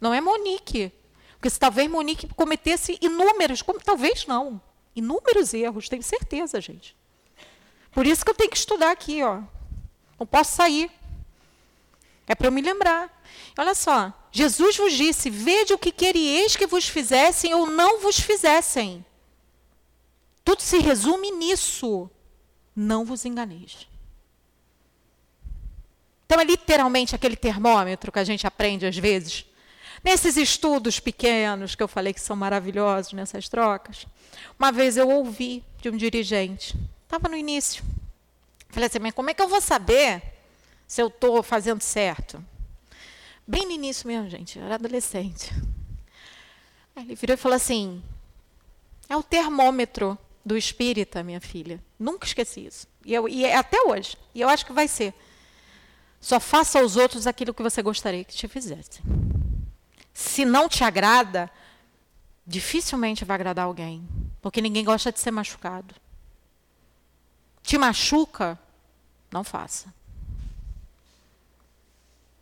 Não 0.00 0.12
é 0.14 0.20
Monique. 0.20 0.92
Porque 1.32 1.50
se 1.50 1.58
talvez 1.58 1.90
Monique 1.90 2.28
cometesse 2.34 2.98
inúmeros, 3.00 3.62
como, 3.62 3.80
talvez 3.80 4.26
não, 4.26 4.60
inúmeros 4.94 5.54
erros, 5.54 5.88
tenho 5.88 6.02
certeza, 6.02 6.60
gente. 6.60 6.94
Por 7.92 8.06
isso 8.06 8.24
que 8.24 8.30
eu 8.30 8.34
tenho 8.34 8.50
que 8.50 8.56
estudar 8.56 8.90
aqui, 8.90 9.22
ó. 9.22 9.40
Não 10.18 10.26
posso 10.26 10.54
sair. 10.54 10.90
É 12.26 12.34
para 12.34 12.48
eu 12.48 12.52
me 12.52 12.60
lembrar. 12.60 13.10
Olha 13.56 13.74
só, 13.74 14.12
Jesus 14.30 14.76
vos 14.76 14.92
disse: 14.92 15.30
Vede 15.30 15.72
o 15.72 15.78
que 15.78 15.90
querieis 15.90 16.54
que 16.54 16.66
vos 16.66 16.86
fizessem 16.86 17.54
ou 17.54 17.66
não 17.66 18.00
vos 18.00 18.20
fizessem. 18.20 19.04
Tudo 20.44 20.62
se 20.62 20.78
resume 20.78 21.30
nisso. 21.30 22.10
Não 22.82 23.04
vos 23.04 23.26
enganeis. 23.26 23.86
Então, 26.24 26.40
é 26.40 26.44
literalmente 26.44 27.14
aquele 27.14 27.36
termômetro 27.36 28.10
que 28.10 28.18
a 28.18 28.24
gente 28.24 28.46
aprende 28.46 28.86
às 28.86 28.96
vezes. 28.96 29.44
Nesses 30.02 30.38
estudos 30.38 30.98
pequenos 30.98 31.74
que 31.74 31.82
eu 31.82 31.88
falei 31.88 32.14
que 32.14 32.20
são 32.22 32.34
maravilhosos 32.34 33.12
nessas 33.12 33.50
trocas, 33.50 34.06
uma 34.58 34.72
vez 34.72 34.96
eu 34.96 35.10
ouvi 35.10 35.62
de 35.78 35.90
um 35.90 35.96
dirigente, 35.96 36.74
estava 37.02 37.28
no 37.28 37.36
início. 37.36 37.84
Falei 38.70 38.86
assim, 38.86 38.98
mas 38.98 39.12
como 39.12 39.28
é 39.28 39.34
que 39.34 39.42
eu 39.42 39.48
vou 39.48 39.60
saber 39.60 40.22
se 40.86 41.02
eu 41.02 41.08
estou 41.08 41.42
fazendo 41.42 41.82
certo? 41.82 42.42
Bem 43.46 43.66
no 43.66 43.72
início 43.72 44.08
mesmo, 44.08 44.30
gente, 44.30 44.58
eu 44.58 44.64
era 44.64 44.76
adolescente. 44.76 45.52
Aí 46.96 47.04
ele 47.04 47.14
virou 47.14 47.34
e 47.34 47.36
falou 47.36 47.56
assim: 47.56 48.02
é 49.06 49.14
o 49.14 49.22
termômetro 49.22 50.16
do 50.44 50.56
espírita, 50.56 51.22
minha 51.22 51.40
filha. 51.40 51.82
Nunca 51.98 52.26
esqueci 52.26 52.66
isso. 52.66 52.86
E, 53.04 53.14
eu, 53.14 53.28
e 53.28 53.44
é 53.44 53.56
até 53.56 53.80
hoje. 53.82 54.16
E 54.34 54.40
eu 54.40 54.48
acho 54.48 54.64
que 54.64 54.72
vai 54.72 54.88
ser. 54.88 55.14
Só 56.20 56.38
faça 56.38 56.80
aos 56.80 56.96
outros 56.96 57.26
aquilo 57.26 57.54
que 57.54 57.62
você 57.62 57.82
gostaria 57.82 58.24
que 58.24 58.34
te 58.34 58.48
fizessem. 58.48 59.02
Se 60.12 60.44
não 60.44 60.68
te 60.68 60.84
agrada, 60.84 61.50
dificilmente 62.46 63.24
vai 63.24 63.36
agradar 63.36 63.66
alguém. 63.66 64.06
Porque 64.42 64.60
ninguém 64.60 64.84
gosta 64.84 65.12
de 65.12 65.20
ser 65.20 65.30
machucado. 65.30 65.94
Te 67.62 67.76
machuca, 67.78 68.58
não 69.30 69.44
faça. 69.44 69.92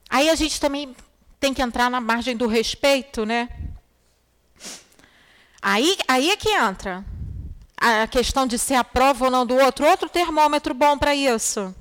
Aí 0.09 0.31
a 0.31 0.35
gente 0.35 0.61
também 0.61 0.97
tem 1.39 1.53
que 1.53 1.63
entrar 1.63 1.91
na 1.91 2.01
margem 2.01 2.37
do 2.37 2.47
respeito, 2.47 3.27
né? 3.27 3.49
Aí, 5.61 5.99
aí 6.09 6.31
é 6.31 6.37
que 6.37 6.51
entra 6.51 7.05
a 7.81 8.07
questão 8.07 8.47
de 8.47 8.59
ser 8.59 8.75
a 8.75 8.85
prova 8.85 9.27
ou 9.27 9.31
não 9.31 9.47
do 9.47 9.57
outro. 9.57 9.87
Outro 9.87 10.09
termômetro 10.09 10.75
bom 10.75 10.99
para 10.99 11.15
isso. 11.15 11.75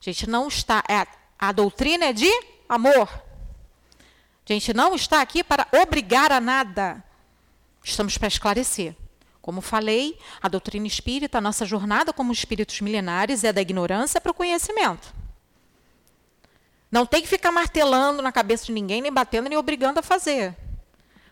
A 0.00 0.04
gente 0.04 0.28
não 0.28 0.48
está. 0.48 0.82
É, 0.88 1.06
a 1.38 1.52
doutrina 1.52 2.06
é 2.06 2.12
de 2.12 2.30
amor. 2.68 3.08
A 4.48 4.52
gente 4.52 4.74
não 4.74 4.94
está 4.94 5.20
aqui 5.20 5.42
para 5.42 5.66
obrigar 5.72 6.30
a 6.32 6.40
nada. 6.40 7.02
Estamos 7.82 8.18
para 8.18 8.28
esclarecer. 8.28 8.94
Como 9.40 9.60
falei, 9.60 10.18
a 10.40 10.48
doutrina 10.48 10.86
espírita, 10.86 11.38
a 11.38 11.40
nossa 11.40 11.66
jornada 11.66 12.12
como 12.12 12.32
espíritos 12.32 12.80
milenares 12.80 13.42
é 13.42 13.52
da 13.52 13.60
ignorância 13.60 14.20
para 14.20 14.30
o 14.30 14.34
conhecimento. 14.34 15.12
Não 16.90 17.06
tem 17.06 17.22
que 17.22 17.28
ficar 17.28 17.50
martelando 17.50 18.22
na 18.22 18.30
cabeça 18.30 18.66
de 18.66 18.72
ninguém, 18.72 19.00
nem 19.00 19.12
batendo, 19.12 19.48
nem 19.48 19.58
obrigando 19.58 19.98
a 19.98 20.02
fazer. 20.02 20.56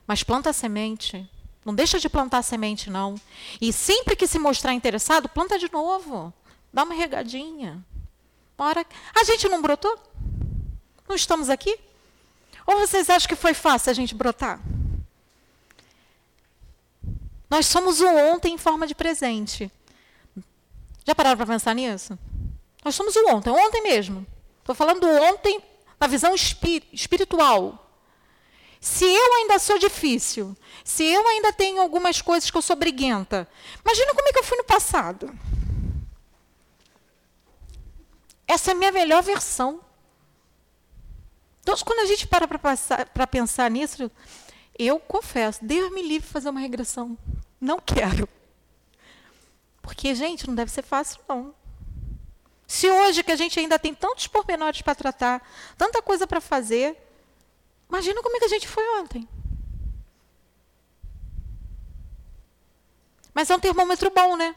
Mas 0.07 0.23
planta 0.25 0.51
a 0.51 0.53
semente. 0.53 1.29
Não 1.65 1.75
deixa 1.75 1.99
de 1.99 2.09
plantar 2.09 2.43
semente, 2.43 2.89
não. 2.89 3.15
E 3.61 3.73
sempre 3.73 4.17
que 4.17 4.27
se 4.27 4.39
mostrar 4.39 4.73
interessado, 4.73 5.29
planta 5.29 5.59
de 5.59 5.71
novo. 5.71 6.33
Dá 6.73 6.85
uma 6.85 6.95
regadinha. 6.95 7.85
Uma. 8.57 8.87
A 9.15 9.25
gente 9.25 9.49
não 9.49 9.61
brotou? 9.61 9.99
Não 11.09 11.17
estamos 11.17 11.51
aqui? 11.51 11.79
Ou 12.67 12.79
vocês 12.79 13.11
acham 13.11 13.29
que 13.29 13.35
foi 13.35 13.53
fácil 13.53 13.91
a 13.91 13.95
gente 13.95 14.15
brotar? 14.15 14.61
Nós 17.49 17.67
somos 17.67 18.01
o 18.01 18.07
ontem 18.07 18.55
em 18.55 18.59
forma 18.59 18.87
de 18.87 18.95
presente. 18.95 19.71
Já 21.05 21.15
pararam 21.15 21.37
para 21.37 21.47
pensar 21.47 21.75
nisso? 21.75 22.17
Nós 22.85 22.95
somos 22.95 23.17
o 23.17 23.29
ontem, 23.29 23.51
ontem 23.51 23.83
mesmo. 23.83 24.25
Estou 24.61 24.75
falando 24.75 25.01
do 25.01 25.09
ontem 25.09 25.61
na 25.99 26.07
visão 26.07 26.35
espiritual. 26.35 27.80
Se 28.81 29.05
eu 29.05 29.35
ainda 29.35 29.59
sou 29.59 29.79
difícil, 29.79 30.57
se 30.83 31.05
eu 31.05 31.29
ainda 31.29 31.53
tenho 31.53 31.83
algumas 31.83 32.23
coisas 32.23 32.51
que 32.51 32.57
eu 32.57 32.63
sou 32.63 32.75
briguenta, 32.75 33.47
imagina 33.85 34.15
como 34.15 34.27
é 34.27 34.33
que 34.33 34.39
eu 34.39 34.45
fui 34.45 34.57
no 34.57 34.65
passado. 34.65 35.39
Essa 38.47 38.71
é 38.71 38.75
a 38.75 38.77
minha 38.77 38.91
melhor 38.91 39.23
versão. 39.23 39.81
Então, 41.61 41.77
quando 41.85 42.01
a 42.01 42.07
gente 42.07 42.27
para 42.27 42.49
para 42.49 43.27
pensar 43.27 43.71
nisso, 43.71 44.11
eu 44.79 44.99
confesso, 44.99 45.63
Deus 45.63 45.93
me 45.93 46.03
livre 46.03 46.27
fazer 46.27 46.49
uma 46.49 46.61
regressão. 46.61 47.19
Não 47.61 47.79
quero. 47.79 48.27
Porque, 49.83 50.15
gente, 50.15 50.47
não 50.47 50.55
deve 50.55 50.71
ser 50.71 50.83
fácil, 50.83 51.21
não. 51.29 51.55
Se 52.67 52.89
hoje 52.89 53.23
que 53.23 53.33
a 53.33 53.37
gente 53.37 53.61
ainda 53.61 53.79
tem 53.79 53.95
tantos 53.95 54.27
pormenores 54.27 54.81
para 54.81 54.95
tratar, 54.95 55.47
tanta 55.77 56.01
coisa 56.01 56.27
para 56.27 56.41
fazer, 56.41 56.97
imagina 57.91 58.23
como 58.23 58.37
é 58.37 58.39
que 58.39 58.45
a 58.47 58.49
gente 58.49 58.69
foi 58.69 58.85
ontem. 59.01 59.29
Mas 63.35 63.51
é 63.51 63.57
um 63.57 63.61
termômetro 63.61 64.11
bom, 64.11 64.37
né? 64.37 64.55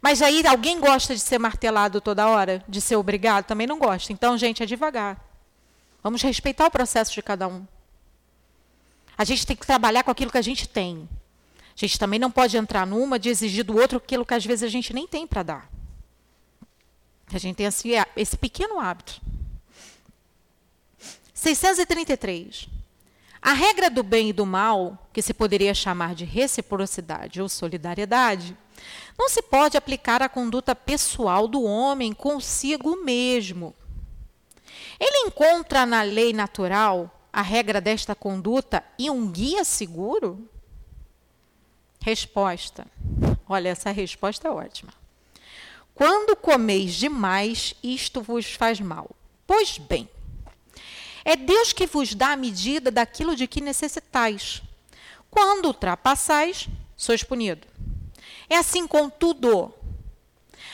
Mas 0.00 0.22
aí 0.22 0.46
alguém 0.46 0.80
gosta 0.80 1.14
de 1.14 1.20
ser 1.20 1.38
martelado 1.38 2.00
toda 2.00 2.28
hora, 2.28 2.64
de 2.68 2.80
ser 2.80 2.96
obrigado? 2.96 3.46
Também 3.46 3.66
não 3.66 3.78
gosta. 3.78 4.12
Então, 4.12 4.38
gente, 4.38 4.62
é 4.62 4.66
devagar. 4.66 5.22
Vamos 6.02 6.22
respeitar 6.22 6.66
o 6.66 6.70
processo 6.70 7.12
de 7.12 7.22
cada 7.22 7.48
um. 7.48 7.66
A 9.16 9.24
gente 9.24 9.46
tem 9.46 9.56
que 9.56 9.66
trabalhar 9.66 10.04
com 10.04 10.10
aquilo 10.10 10.30
que 10.30 10.38
a 10.38 10.42
gente 10.42 10.68
tem. 10.68 11.08
A 11.76 11.76
gente 11.76 11.98
também 11.98 12.18
não 12.18 12.30
pode 12.30 12.56
entrar 12.56 12.86
numa 12.86 13.18
de 13.18 13.28
exigir 13.28 13.64
do 13.64 13.76
outro 13.76 13.98
aquilo 13.98 14.24
que 14.24 14.34
às 14.34 14.44
vezes 14.44 14.62
a 14.62 14.68
gente 14.68 14.92
nem 14.92 15.06
tem 15.06 15.26
para 15.26 15.42
dar. 15.42 15.70
A 17.32 17.38
gente 17.38 17.56
tem 17.56 17.66
esse, 17.66 17.90
esse 18.16 18.36
pequeno 18.36 18.80
hábito. 18.80 19.20
633. 21.38 22.68
A 23.40 23.52
regra 23.52 23.88
do 23.88 24.02
bem 24.02 24.30
e 24.30 24.32
do 24.32 24.44
mal, 24.44 25.08
que 25.12 25.22
se 25.22 25.32
poderia 25.32 25.72
chamar 25.72 26.12
de 26.14 26.24
reciprocidade 26.24 27.40
ou 27.40 27.48
solidariedade, 27.48 28.56
não 29.16 29.28
se 29.28 29.40
pode 29.40 29.76
aplicar 29.76 30.20
à 30.20 30.28
conduta 30.28 30.74
pessoal 30.74 31.46
do 31.46 31.62
homem 31.62 32.12
consigo 32.12 32.96
mesmo. 33.04 33.72
Ele 34.98 35.28
encontra 35.28 35.86
na 35.86 36.02
lei 36.02 36.32
natural 36.32 37.28
a 37.32 37.40
regra 37.40 37.80
desta 37.80 38.16
conduta 38.16 38.82
e 38.98 39.08
um 39.08 39.30
guia 39.30 39.64
seguro? 39.64 40.44
Resposta. 42.00 42.84
Olha, 43.48 43.68
essa 43.68 43.92
resposta 43.92 44.48
é 44.48 44.50
ótima. 44.50 44.92
Quando 45.94 46.34
comeis 46.34 46.94
demais, 46.94 47.76
isto 47.80 48.22
vos 48.22 48.52
faz 48.52 48.80
mal. 48.80 49.10
Pois 49.46 49.78
bem, 49.78 50.08
é 51.28 51.36
Deus 51.36 51.74
que 51.74 51.86
vos 51.86 52.14
dá 52.14 52.32
a 52.32 52.36
medida 52.36 52.90
daquilo 52.90 53.36
de 53.36 53.46
que 53.46 53.60
necessitais. 53.60 54.62
Quando 55.30 55.66
ultrapassais, 55.66 56.70
sois 56.96 57.22
punido. 57.22 57.66
É 58.48 58.56
assim 58.56 58.86
com 58.86 59.10
tudo. 59.10 59.70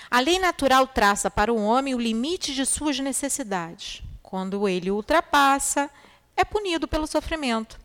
A 0.09 0.21
lei 0.21 0.39
natural 0.39 0.87
traça 0.87 1.29
para 1.29 1.53
o 1.53 1.61
homem 1.61 1.93
o 1.93 2.01
limite 2.01 2.55
de 2.55 2.65
suas 2.65 3.01
necessidades. 3.01 4.01
Quando 4.23 4.69
ele 4.69 4.93
ultrapassa, 4.93 5.91
é 6.37 6.45
punido 6.45 6.87
pelo 6.87 7.09
sofrimento. 7.09 7.81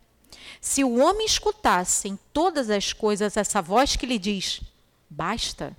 Se 0.62 0.84
o 0.84 1.00
homem 1.00 1.26
escutasse 1.26 2.08
em 2.08 2.20
todas 2.32 2.70
as 2.70 2.94
coisas 2.94 3.36
essa 3.36 3.64
voz 3.64 3.96
que 3.96 4.06
lhe 4.06 4.20
diz: 4.20 4.62
basta, 5.10 5.76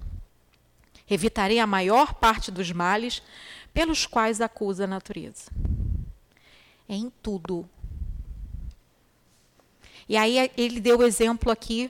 evitarei 1.08 1.60
a 1.60 1.68
maior 1.68 2.14
parte 2.14 2.50
dos 2.50 2.72
males 2.72 3.22
pelos 3.72 4.06
quais 4.06 4.40
acusa 4.40 4.82
a 4.82 4.88
natureza. 4.88 5.52
É 6.90 6.94
em 6.96 7.08
tudo. 7.22 7.70
E 10.08 10.16
aí 10.16 10.50
ele 10.56 10.80
deu 10.80 10.98
o 10.98 11.04
exemplo 11.04 11.52
aqui 11.52 11.88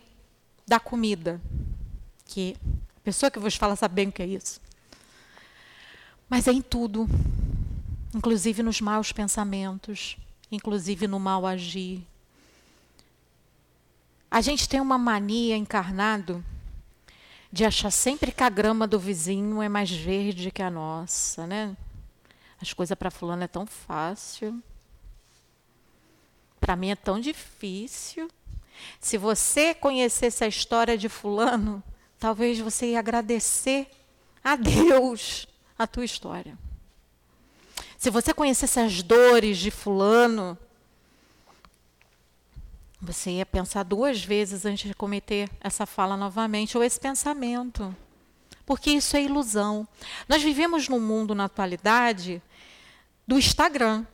da 0.67 0.79
comida, 0.79 1.41
que 2.27 2.55
a 2.99 3.01
pessoa 3.01 3.31
que 3.31 3.39
vos 3.39 3.57
fala 3.57 3.75
sabe 3.77 3.95
bem 3.95 4.09
o 4.09 4.13
que 4.13 4.21
é 4.21 4.27
isso. 4.27 4.61
Mas 6.29 6.47
é 6.47 6.53
em 6.53 6.61
tudo, 6.61 7.09
inclusive 8.15 8.63
nos 8.63 8.83
maus 8.83 9.11
pensamentos, 9.11 10.19
inclusive 10.53 11.09
no 11.09 11.19
mal 11.19 11.47
agir. 11.47 12.07
A 14.31 14.43
gente 14.43 14.69
tem 14.69 14.83
uma 14.83 14.99
mania 14.99 15.57
encarnado 15.57 16.45
de 17.51 17.65
achar 17.65 17.91
sempre 17.91 18.33
que 18.33 18.43
a 18.43 18.51
grama 18.51 18.87
do 18.87 18.99
vizinho 18.99 19.63
é 19.63 19.69
mais 19.69 19.91
verde 19.91 20.51
que 20.51 20.61
a 20.61 20.71
nossa, 20.71 21.47
né? 21.47 21.75
As 22.61 22.75
coisas 22.75 22.95
para 22.99 23.11
fulano 23.11 23.45
é 23.45 23.49
tão 23.49 23.65
fácil. 23.65 24.63
Para 26.71 26.77
mim 26.77 26.91
é 26.91 26.95
tão 26.95 27.19
difícil. 27.19 28.31
Se 29.01 29.19
você 29.19 29.75
conhecesse 29.75 30.45
a 30.45 30.47
história 30.47 30.97
de 30.97 31.09
fulano, 31.09 31.83
talvez 32.17 32.61
você 32.61 32.93
ia 32.93 33.01
agradecer 33.01 33.91
a 34.45 34.55
Deus 34.55 35.49
a 35.77 35.85
tua 35.89 36.05
história. 36.05 36.57
Se 37.99 38.09
você 38.09 38.33
conhecesse 38.33 38.79
as 38.79 39.03
dores 39.03 39.59
de 39.59 39.73
Fulano, 39.73 40.57
você 43.03 43.33
ia 43.33 43.47
pensar 43.47 43.83
duas 43.83 44.25
vezes 44.25 44.65
antes 44.65 44.87
de 44.87 44.95
cometer 44.95 45.51
essa 45.61 45.85
fala 45.87 46.17
novamente, 46.17 46.79
ou 46.79 46.85
esse 46.85 47.01
pensamento. 47.01 47.93
Porque 48.65 48.93
isso 48.93 49.17
é 49.17 49.23
ilusão. 49.25 49.89
Nós 50.29 50.41
vivemos 50.41 50.89
num 50.89 51.01
mundo, 51.01 51.35
na 51.35 51.47
atualidade, 51.47 52.41
do 53.27 53.37
Instagram. 53.37 54.07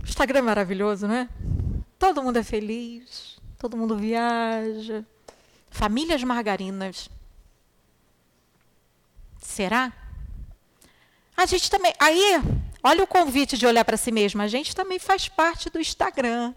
O 0.00 0.06
Instagram 0.06 0.38
é 0.38 0.42
maravilhoso, 0.42 1.08
não 1.08 1.14
é? 1.16 1.28
Todo 1.98 2.22
mundo 2.22 2.38
é 2.38 2.42
feliz, 2.42 3.38
todo 3.58 3.76
mundo 3.76 3.96
viaja. 3.96 5.04
Famílias 5.70 6.22
margarinas. 6.22 7.10
Será? 9.40 9.92
A 11.36 11.46
gente 11.46 11.70
também. 11.70 11.92
Aí 11.98 12.40
Olha 12.86 13.02
o 13.02 13.06
convite 13.06 13.56
de 13.56 13.66
olhar 13.66 13.82
para 13.82 13.96
si 13.96 14.12
mesmo. 14.12 14.42
A 14.42 14.46
gente 14.46 14.76
também 14.76 14.98
faz 14.98 15.26
parte 15.26 15.70
do 15.70 15.80
Instagram. 15.80 16.52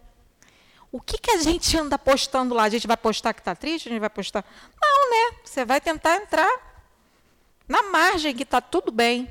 O 0.92 1.00
que, 1.00 1.18
que 1.18 1.32
a 1.32 1.38
gente 1.38 1.78
anda 1.78 1.98
postando 1.98 2.54
lá? 2.54 2.64
A 2.64 2.70
gente 2.70 2.86
vai 2.86 2.98
postar 2.98 3.34
que 3.34 3.40
está 3.40 3.56
triste? 3.56 3.88
A 3.88 3.92
gente 3.92 4.02
vai 4.02 4.10
postar. 4.10 4.44
Não, 4.82 5.10
né? 5.10 5.38
Você 5.46 5.64
vai 5.64 5.80
tentar 5.80 6.18
entrar 6.18 6.50
na 7.66 7.82
margem 7.84 8.36
que 8.36 8.44
está 8.44 8.60
tudo 8.60 8.92
bem. 8.92 9.30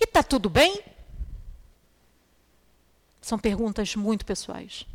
E 0.00 0.04
está 0.04 0.22
tudo 0.22 0.48
bem? 0.48 0.80
São 3.20 3.36
perguntas 3.36 3.96
muito 3.96 4.24
pessoais. 4.24 4.86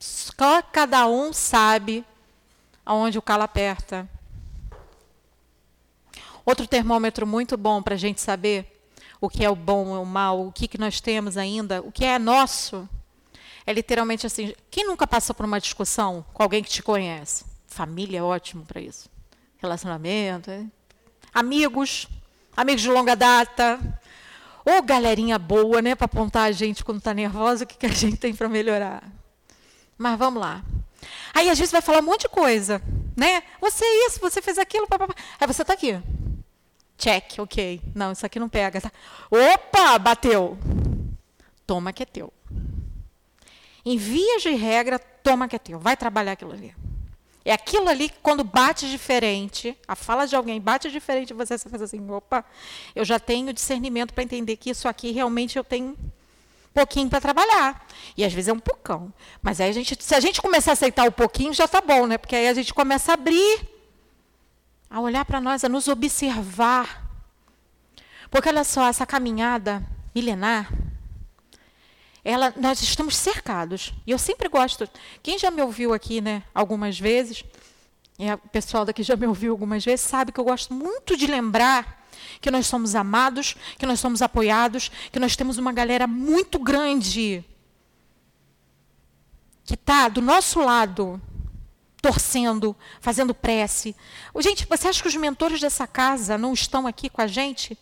Só 0.00 0.62
cada 0.62 1.06
um 1.06 1.30
sabe 1.30 2.06
aonde 2.86 3.18
o 3.18 3.22
calo 3.22 3.42
aperta. 3.42 4.08
Outro 6.44 6.66
termômetro 6.66 7.26
muito 7.26 7.54
bom 7.58 7.82
para 7.82 7.94
a 7.94 7.98
gente 7.98 8.18
saber 8.18 8.82
o 9.20 9.28
que 9.28 9.44
é 9.44 9.50
o 9.50 9.54
bom 9.54 9.94
e 9.94 9.98
o 9.98 10.04
mal, 10.06 10.46
o 10.46 10.50
que, 10.50 10.66
que 10.66 10.78
nós 10.78 11.02
temos 11.02 11.36
ainda, 11.36 11.82
o 11.82 11.92
que 11.92 12.06
é 12.06 12.18
nosso, 12.18 12.88
é 13.66 13.74
literalmente 13.74 14.26
assim: 14.26 14.54
quem 14.70 14.86
nunca 14.86 15.06
passou 15.06 15.34
por 15.34 15.44
uma 15.44 15.60
discussão 15.60 16.24
com 16.32 16.42
alguém 16.42 16.62
que 16.62 16.70
te 16.70 16.82
conhece? 16.82 17.44
Família 17.66 18.20
é 18.20 18.22
ótimo 18.22 18.64
para 18.64 18.80
isso. 18.80 19.06
Relacionamento, 19.58 20.50
é. 20.50 20.64
amigos, 21.34 22.08
amigos 22.56 22.80
de 22.80 22.88
longa 22.88 23.14
data. 23.14 23.78
Ou 24.64 24.82
galerinha 24.82 25.38
boa, 25.38 25.80
né, 25.80 25.94
para 25.94 26.04
apontar 26.04 26.48
a 26.48 26.52
gente 26.52 26.84
quando 26.84 26.98
está 26.98 27.14
nervosa, 27.14 27.64
o 27.64 27.66
que, 27.66 27.76
que 27.76 27.86
a 27.86 27.90
gente 27.90 28.16
tem 28.16 28.34
para 28.34 28.48
melhorar. 28.48 29.02
Mas 30.00 30.18
vamos 30.18 30.40
lá. 30.40 30.64
Aí 31.34 31.50
às 31.50 31.58
vezes 31.58 31.70
vai 31.70 31.82
falar 31.82 31.98
um 31.98 32.06
monte 32.06 32.22
de 32.22 32.30
coisa, 32.30 32.80
né? 33.14 33.42
Você 33.60 33.84
é 33.84 34.06
isso, 34.06 34.18
você 34.18 34.40
fez 34.40 34.56
aquilo, 34.56 34.86
papapá. 34.86 35.14
Aí 35.38 35.46
você 35.46 35.60
está 35.60 35.74
aqui. 35.74 36.00
Check, 36.96 37.38
ok. 37.38 37.82
Não, 37.94 38.10
isso 38.10 38.24
aqui 38.24 38.40
não 38.40 38.48
pega. 38.48 38.80
Tá? 38.80 38.90
Opa, 39.30 39.98
bateu. 39.98 40.56
Toma 41.66 41.92
que 41.92 42.02
é 42.02 42.06
teu. 42.06 42.32
Em 43.84 43.98
vias 43.98 44.40
de 44.40 44.48
regra, 44.52 44.98
toma 44.98 45.46
que 45.46 45.56
é 45.56 45.58
teu. 45.58 45.78
Vai 45.78 45.98
trabalhar 45.98 46.32
aquilo 46.32 46.52
ali. 46.52 46.74
É 47.44 47.52
aquilo 47.52 47.90
ali 47.90 48.08
que 48.08 48.18
quando 48.22 48.42
bate 48.42 48.90
diferente, 48.90 49.76
a 49.86 49.94
fala 49.94 50.26
de 50.26 50.34
alguém 50.34 50.58
bate 50.58 50.90
diferente, 50.90 51.34
você 51.34 51.58
faz 51.58 51.82
assim, 51.82 52.10
opa, 52.10 52.42
eu 52.94 53.04
já 53.04 53.18
tenho 53.18 53.52
discernimento 53.52 54.14
para 54.14 54.24
entender 54.24 54.56
que 54.56 54.70
isso 54.70 54.88
aqui 54.88 55.10
realmente 55.10 55.58
eu 55.58 55.64
tenho 55.64 55.94
pouquinho 56.72 57.08
para 57.08 57.20
trabalhar. 57.20 57.86
E 58.16 58.24
às 58.24 58.32
vezes 58.32 58.48
é 58.48 58.52
um 58.52 58.58
pocão. 58.58 59.12
Mas 59.42 59.60
aí 59.60 59.70
a 59.70 59.72
gente, 59.72 59.96
se 60.00 60.14
a 60.14 60.20
gente 60.20 60.40
começar 60.40 60.72
a 60.72 60.74
aceitar 60.74 61.08
o 61.08 61.12
pouquinho, 61.12 61.52
já 61.52 61.64
está 61.64 61.80
bom, 61.80 62.06
né? 62.06 62.18
Porque 62.18 62.36
aí 62.36 62.48
a 62.48 62.54
gente 62.54 62.72
começa 62.72 63.12
a 63.12 63.14
abrir, 63.14 63.60
a 64.88 65.00
olhar 65.00 65.24
para 65.24 65.40
nós, 65.40 65.64
a 65.64 65.68
nos 65.68 65.88
observar. 65.88 67.06
Porque 68.30 68.48
olha 68.48 68.64
só, 68.64 68.86
essa 68.86 69.04
caminhada 69.04 69.84
milenar, 70.14 70.72
ela, 72.24 72.52
nós 72.56 72.82
estamos 72.82 73.16
cercados. 73.16 73.92
E 74.06 74.10
eu 74.10 74.18
sempre 74.18 74.48
gosto. 74.48 74.88
Quem 75.22 75.38
já 75.38 75.50
me 75.50 75.62
ouviu 75.62 75.92
aqui, 75.92 76.20
né, 76.20 76.42
algumas 76.54 76.98
vezes, 76.98 77.44
e 78.18 78.30
o 78.30 78.38
pessoal 78.38 78.84
daqui 78.84 79.02
já 79.02 79.16
me 79.16 79.26
ouviu 79.26 79.52
algumas 79.52 79.84
vezes, 79.84 80.04
sabe 80.04 80.30
que 80.30 80.38
eu 80.38 80.44
gosto 80.44 80.74
muito 80.74 81.16
de 81.16 81.26
lembrar 81.26 81.99
que 82.40 82.50
nós 82.50 82.66
somos 82.66 82.94
amados, 82.94 83.56
que 83.78 83.86
nós 83.86 84.00
somos 84.00 84.22
apoiados, 84.22 84.90
que 85.10 85.18
nós 85.18 85.36
temos 85.36 85.58
uma 85.58 85.72
galera 85.72 86.06
muito 86.06 86.58
grande 86.58 87.44
que 89.64 89.74
está 89.74 90.08
do 90.08 90.20
nosso 90.20 90.58
lado, 90.58 91.22
torcendo, 92.02 92.74
fazendo 93.00 93.32
prece. 93.32 93.94
Gente, 94.40 94.66
você 94.66 94.88
acha 94.88 95.00
que 95.00 95.06
os 95.06 95.14
mentores 95.14 95.60
dessa 95.60 95.86
casa 95.86 96.36
não 96.36 96.52
estão 96.52 96.88
aqui 96.88 97.08
com 97.08 97.22
a 97.22 97.28
gente? 97.28 97.78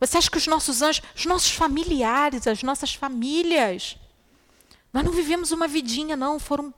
Você 0.00 0.18
acha 0.18 0.28
que 0.28 0.38
os 0.38 0.48
nossos 0.48 0.82
anjos, 0.82 1.00
os 1.14 1.24
nossos 1.24 1.52
familiares, 1.52 2.48
as 2.48 2.64
nossas 2.64 2.92
famílias, 2.94 3.96
nós 4.92 5.04
não 5.04 5.12
vivemos 5.12 5.52
uma 5.52 5.68
vidinha, 5.68 6.16
não, 6.16 6.40
foram 6.40 6.74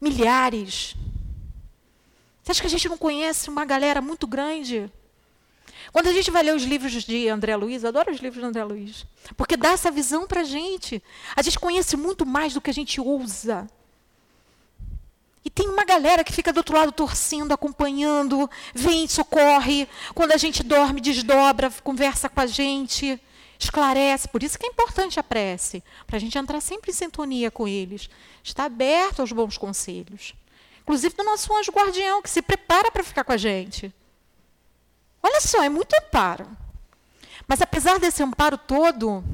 milhares. 0.00 0.96
Você 2.42 2.50
acha 2.50 2.60
que 2.60 2.66
a 2.66 2.70
gente 2.70 2.88
não 2.88 2.98
conhece 2.98 3.48
uma 3.48 3.64
galera 3.64 4.00
muito 4.00 4.26
grande? 4.26 4.90
Quando 5.94 6.08
a 6.08 6.12
gente 6.12 6.28
vai 6.28 6.42
ler 6.42 6.56
os 6.56 6.64
livros 6.64 7.04
de 7.04 7.28
André 7.28 7.54
Luiz, 7.54 7.84
adoro 7.84 8.10
os 8.10 8.18
livros 8.18 8.42
de 8.42 8.48
André 8.48 8.64
Luiz, 8.64 9.06
porque 9.36 9.56
dá 9.56 9.70
essa 9.70 9.92
visão 9.92 10.26
para 10.26 10.40
a 10.40 10.44
gente. 10.44 11.00
A 11.36 11.40
gente 11.40 11.56
conhece 11.56 11.96
muito 11.96 12.26
mais 12.26 12.52
do 12.52 12.60
que 12.60 12.68
a 12.68 12.74
gente 12.74 13.00
ousa. 13.00 13.68
E 15.44 15.48
tem 15.48 15.68
uma 15.68 15.84
galera 15.84 16.24
que 16.24 16.32
fica 16.32 16.52
do 16.52 16.56
outro 16.56 16.76
lado 16.76 16.90
torcendo, 16.90 17.52
acompanhando, 17.52 18.50
vem, 18.74 19.06
socorre. 19.06 19.88
Quando 20.16 20.32
a 20.32 20.36
gente 20.36 20.64
dorme, 20.64 21.00
desdobra, 21.00 21.70
conversa 21.84 22.28
com 22.28 22.40
a 22.40 22.46
gente, 22.46 23.20
esclarece. 23.56 24.26
Por 24.26 24.42
isso 24.42 24.58
que 24.58 24.66
é 24.66 24.70
importante 24.70 25.20
a 25.20 25.22
prece, 25.22 25.80
para 26.08 26.16
a 26.16 26.20
gente 26.20 26.36
entrar 26.36 26.60
sempre 26.60 26.90
em 26.90 26.94
sintonia 26.94 27.52
com 27.52 27.68
eles. 27.68 28.10
Está 28.42 28.64
aberto 28.64 29.20
aos 29.20 29.30
bons 29.30 29.56
conselhos. 29.56 30.34
Inclusive 30.82 31.14
do 31.14 31.22
nosso 31.22 31.56
anjo 31.56 31.70
guardião, 31.70 32.20
que 32.20 32.28
se 32.28 32.42
prepara 32.42 32.90
para 32.90 33.04
ficar 33.04 33.22
com 33.22 33.30
a 33.30 33.36
gente. 33.36 33.94
Olha 35.26 35.40
só, 35.40 35.62
é 35.62 35.70
muito 35.70 35.94
amparo. 35.94 36.46
Mas 37.48 37.62
apesar 37.62 37.98
desse 37.98 38.22
amparo 38.22 38.58
todo, 38.58 39.24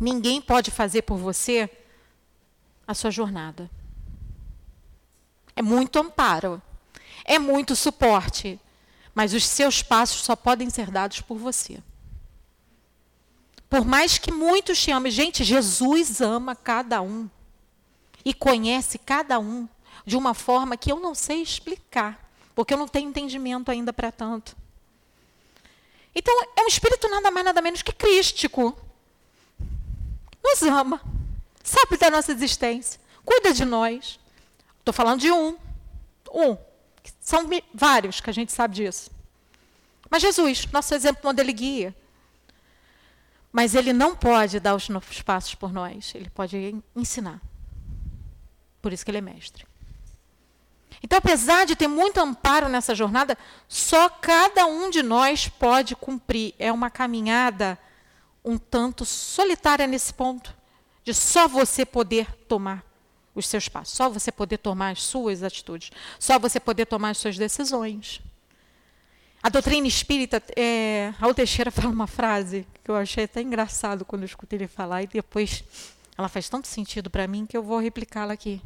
ninguém 0.00 0.40
pode 0.40 0.70
fazer 0.70 1.02
por 1.02 1.18
você 1.18 1.68
a 2.88 2.94
sua 2.94 3.10
jornada. 3.10 3.70
É 5.54 5.60
muito 5.60 5.98
amparo. 5.98 6.62
É 7.26 7.38
muito 7.38 7.76
suporte. 7.76 8.58
Mas 9.14 9.34
os 9.34 9.44
seus 9.44 9.82
passos 9.82 10.22
só 10.22 10.34
podem 10.34 10.70
ser 10.70 10.90
dados 10.90 11.20
por 11.20 11.36
você. 11.36 11.82
Por 13.68 13.84
mais 13.84 14.16
que 14.16 14.32
muitos 14.32 14.82
te 14.82 14.90
amem, 14.90 15.12
gente, 15.12 15.44
Jesus 15.44 16.22
ama 16.22 16.56
cada 16.56 17.02
um. 17.02 17.28
E 18.24 18.32
conhece 18.32 18.96
cada 18.96 19.38
um 19.38 19.68
de 20.06 20.16
uma 20.16 20.32
forma 20.32 20.74
que 20.78 20.90
eu 20.90 20.98
não 20.98 21.14
sei 21.14 21.42
explicar, 21.42 22.30
porque 22.54 22.72
eu 22.72 22.78
não 22.78 22.88
tenho 22.88 23.10
entendimento 23.10 23.70
ainda 23.70 23.92
para 23.92 24.10
tanto. 24.10 24.59
Então, 26.14 26.34
é 26.56 26.62
um 26.62 26.66
espírito 26.66 27.08
nada 27.08 27.30
mais, 27.30 27.46
nada 27.46 27.62
menos 27.62 27.82
que 27.82 27.92
crístico. 27.92 28.76
Nos 30.42 30.62
ama, 30.62 31.00
sabe 31.62 31.96
da 31.96 32.10
nossa 32.10 32.32
existência, 32.32 33.00
cuida 33.24 33.52
de 33.52 33.64
nós. 33.64 34.18
Estou 34.78 34.92
falando 34.92 35.20
de 35.20 35.30
um. 35.30 35.56
Um. 36.32 36.56
São 37.20 37.48
vários 37.72 38.20
que 38.20 38.30
a 38.30 38.32
gente 38.32 38.52
sabe 38.52 38.76
disso. 38.76 39.10
Mas 40.10 40.22
Jesus, 40.22 40.66
nosso 40.72 40.94
exemplo, 40.94 41.22
modelo 41.24 41.50
e 41.50 41.52
guia. 41.52 41.96
Mas 43.52 43.74
ele 43.74 43.92
não 43.92 44.16
pode 44.16 44.58
dar 44.58 44.74
os 44.74 44.88
novos 44.88 45.22
passos 45.22 45.54
por 45.54 45.72
nós. 45.72 46.12
Ele 46.14 46.30
pode 46.30 46.74
ensinar. 46.96 47.40
Por 48.80 48.92
isso 48.92 49.04
que 49.04 49.10
ele 49.10 49.18
é 49.18 49.22
mestre. 49.22 49.66
Então, 51.02 51.18
apesar 51.18 51.64
de 51.64 51.74
ter 51.74 51.88
muito 51.88 52.18
amparo 52.18 52.68
nessa 52.68 52.94
jornada, 52.94 53.36
só 53.66 54.08
cada 54.08 54.66
um 54.66 54.90
de 54.90 55.02
nós 55.02 55.48
pode 55.48 55.96
cumprir. 55.96 56.54
É 56.58 56.70
uma 56.70 56.90
caminhada 56.90 57.78
um 58.44 58.56
tanto 58.58 59.04
solitária 59.04 59.86
nesse 59.86 60.12
ponto, 60.12 60.54
de 61.04 61.12
só 61.12 61.46
você 61.46 61.84
poder 61.84 62.34
tomar 62.48 62.84
os 63.34 63.46
seus 63.46 63.68
passos, 63.68 63.94
só 63.94 64.08
você 64.08 64.32
poder 64.32 64.58
tomar 64.58 64.90
as 64.90 65.02
suas 65.02 65.42
atitudes, 65.42 65.90
só 66.18 66.38
você 66.38 66.58
poder 66.58 66.86
tomar 66.86 67.10
as 67.10 67.18
suas 67.18 67.36
decisões. 67.36 68.20
A 69.42 69.48
doutrina 69.48 69.86
espírita, 69.86 70.42
é, 70.56 71.12
Raul 71.18 71.34
Teixeira 71.34 71.70
fala 71.72 71.88
uma 71.88 72.06
frase 72.06 72.66
que 72.84 72.90
eu 72.90 72.96
achei 72.96 73.24
até 73.24 73.40
engraçado 73.40 74.04
quando 74.04 74.22
eu 74.22 74.26
escutei 74.26 74.58
ele 74.58 74.68
falar, 74.68 75.02
e 75.02 75.06
depois 75.06 75.64
ela 76.16 76.28
faz 76.28 76.48
tanto 76.48 76.66
sentido 76.66 77.08
para 77.08 77.26
mim 77.26 77.46
que 77.46 77.56
eu 77.56 77.62
vou 77.62 77.78
replicá-la 77.78 78.34
aqui. 78.34 78.60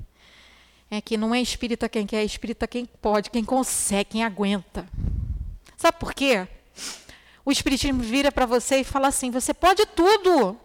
É 0.97 1.01
que 1.01 1.17
não 1.17 1.35
é 1.35 1.41
espírita 1.41 1.89
quem 1.89 2.07
quer, 2.07 2.19
é 2.19 2.25
espírita 2.25 2.69
quem 2.69 2.87
pode, 2.87 3.29
quem 3.29 3.45
consegue, 3.45 4.11
quem 4.11 4.25
aguenta. 4.25 4.89
Sabe 5.77 5.99
por 5.99 6.15
quê? 6.15 6.47
O 7.45 7.51
espiritismo 7.51 8.01
vira 8.01 8.31
para 8.31 8.47
você 8.47 8.77
e 8.77 8.85
fala 8.85 9.09
assim: 9.09 9.29
você 9.29 9.53
pode 9.53 9.85
tudo. 9.87 10.57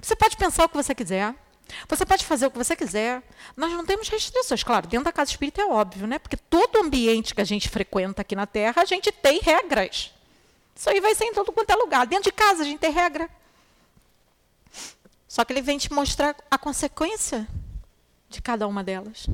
Você 0.00 0.14
pode 0.14 0.36
pensar 0.36 0.66
o 0.66 0.68
que 0.68 0.76
você 0.76 0.94
quiser. 0.94 1.34
Você 1.88 2.06
pode 2.06 2.24
fazer 2.24 2.46
o 2.46 2.50
que 2.52 2.58
você 2.58 2.76
quiser. 2.76 3.20
Nós 3.56 3.72
não 3.72 3.84
temos 3.84 4.08
restrições. 4.08 4.62
Claro, 4.62 4.86
dentro 4.86 5.06
da 5.06 5.12
casa 5.12 5.32
espírita 5.32 5.62
é 5.62 5.66
óbvio, 5.66 6.06
né? 6.06 6.20
Porque 6.20 6.36
todo 6.36 6.78
ambiente 6.78 7.34
que 7.34 7.40
a 7.40 7.44
gente 7.44 7.68
frequenta 7.68 8.22
aqui 8.22 8.36
na 8.36 8.46
Terra, 8.46 8.82
a 8.82 8.84
gente 8.84 9.10
tem 9.10 9.40
regras. 9.40 10.14
Isso 10.76 10.88
aí 10.88 11.00
vai 11.00 11.16
ser 11.16 11.24
em 11.24 11.32
todo 11.32 11.50
quanto 11.50 11.70
é 11.70 11.74
lugar. 11.74 12.06
Dentro 12.06 12.30
de 12.30 12.32
casa 12.32 12.62
a 12.62 12.64
gente 12.64 12.78
tem 12.78 12.92
regra. 12.92 13.28
Só 15.26 15.44
que 15.44 15.52
ele 15.52 15.60
vem 15.60 15.76
te 15.76 15.92
mostrar 15.92 16.36
a 16.48 16.56
consequência 16.56 17.48
de 18.28 18.42
cada 18.42 18.66
uma 18.66 18.84
delas. 18.84 19.26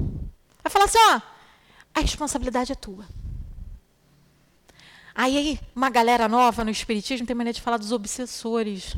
Vai 0.63 0.71
falar 0.71 0.85
assim, 0.85 0.99
ó, 0.99 1.21
a 1.95 2.01
responsabilidade 2.01 2.73
é 2.73 2.75
tua. 2.75 3.07
Aí, 5.15 5.61
uma 5.75 5.91
galera 5.91 6.29
nova 6.29 6.65
no 6.65 6.71
Espiritismo 6.71 7.27
tem 7.27 7.37
maneira 7.37 7.55
de 7.55 7.63
falar 7.63 7.77
dos 7.77 7.93
obsessores. 7.93 8.97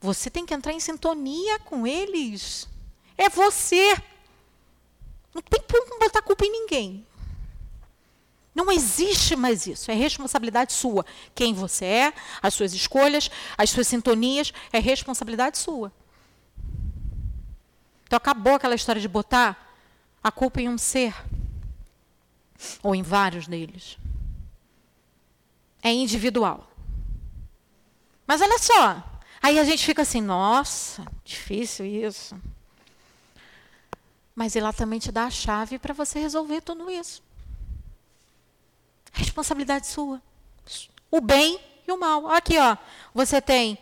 Você 0.00 0.28
tem 0.28 0.44
que 0.44 0.52
entrar 0.52 0.72
em 0.72 0.80
sintonia 0.80 1.60
com 1.60 1.86
eles. 1.86 2.68
É 3.16 3.28
você. 3.28 3.94
Não 5.32 5.40
tem 5.40 5.62
como 5.62 6.00
botar 6.00 6.22
culpa 6.22 6.44
em 6.44 6.50
ninguém. 6.50 7.06
Não 8.54 8.70
existe 8.70 9.36
mais 9.36 9.66
isso. 9.66 9.90
É 9.90 9.94
responsabilidade 9.94 10.72
sua. 10.72 11.06
Quem 11.34 11.54
você 11.54 11.84
é, 11.84 12.14
as 12.42 12.52
suas 12.52 12.74
escolhas, 12.74 13.30
as 13.56 13.70
suas 13.70 13.86
sintonias, 13.86 14.52
é 14.72 14.78
responsabilidade 14.80 15.56
sua. 15.56 15.92
Então 18.12 18.18
acabou 18.18 18.56
aquela 18.56 18.74
história 18.74 19.00
de 19.00 19.08
botar 19.08 19.74
a 20.22 20.30
culpa 20.30 20.60
em 20.60 20.68
um 20.68 20.76
ser 20.76 21.14
ou 22.82 22.94
em 22.94 23.00
vários 23.02 23.46
deles. 23.46 23.96
É 25.82 25.90
individual. 25.90 26.70
Mas 28.26 28.42
olha 28.42 28.58
só, 28.58 29.02
aí 29.40 29.58
a 29.58 29.64
gente 29.64 29.86
fica 29.86 30.02
assim, 30.02 30.20
nossa, 30.20 31.06
difícil 31.24 31.86
isso. 31.86 32.38
Mas 34.34 34.56
ela 34.56 34.74
também 34.74 34.98
te 34.98 35.10
dá 35.10 35.24
a 35.24 35.30
chave 35.30 35.78
para 35.78 35.94
você 35.94 36.20
resolver 36.20 36.60
tudo 36.60 36.90
isso. 36.90 37.22
Responsabilidade 39.10 39.86
sua. 39.86 40.20
O 41.10 41.18
bem 41.18 41.58
e 41.88 41.90
o 41.90 41.98
mal. 41.98 42.28
Aqui, 42.28 42.58
ó. 42.58 42.76
Você 43.14 43.40
tem 43.40 43.78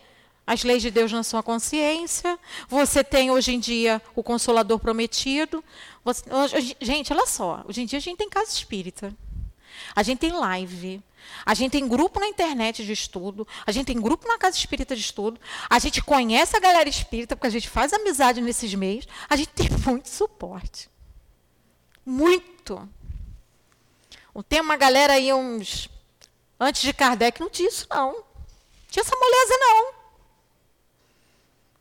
as 0.51 0.65
leis 0.65 0.83
de 0.83 0.91
Deus 0.91 1.13
na 1.13 1.23
sua 1.23 1.45
consciência. 1.45 2.37
Você 2.69 3.05
tem 3.05 3.31
hoje 3.31 3.55
em 3.55 3.61
dia 3.61 4.03
o 4.17 4.23
consolador 4.23 4.81
prometido. 4.81 5.63
Você, 6.05 6.25
hoje, 6.29 6.77
gente, 6.81 7.13
olha 7.13 7.25
só. 7.25 7.65
Hoje 7.69 7.83
em 7.83 7.87
dia 7.87 7.99
a 7.99 8.03
gente 8.03 8.19
tem 8.19 8.29
casa 8.29 8.51
espírita. 8.51 9.15
A 9.95 10.03
gente 10.03 10.19
tem 10.19 10.33
live. 10.33 11.01
A 11.47 11.55
gente 11.55 11.71
tem 11.71 11.87
grupo 11.87 12.19
na 12.19 12.27
internet 12.27 12.85
de 12.85 12.93
estudo, 12.93 13.47
a 13.65 13.71
gente 13.71 13.87
tem 13.87 14.01
grupo 14.01 14.27
na 14.27 14.39
casa 14.39 14.57
espírita 14.57 14.97
de 14.97 15.03
estudo, 15.03 15.39
a 15.69 15.79
gente 15.79 16.03
conhece 16.03 16.57
a 16.57 16.61
galera 16.61 16.89
espírita, 16.89 17.37
porque 17.37 17.47
a 17.47 17.51
gente 17.51 17.69
faz 17.69 17.93
amizade 17.93 18.41
nesses 18.41 18.75
meios, 18.75 19.07
a 19.29 19.37
gente 19.37 19.51
tem 19.51 19.69
muito 19.87 20.09
suporte. 20.09 20.91
Muito. 22.05 22.89
Tem 24.49 24.61
uma 24.61 24.77
galera 24.77 25.13
aí, 25.13 25.33
uns. 25.33 25.89
Antes 26.59 26.83
de 26.83 26.93
Kardec, 26.93 27.39
não 27.41 27.51
tinha 27.51 27.69
isso, 27.69 27.87
não. 27.89 28.25
Tinha 28.91 29.03
essa 29.03 29.15
moleza, 29.15 29.57
não. 29.57 30.00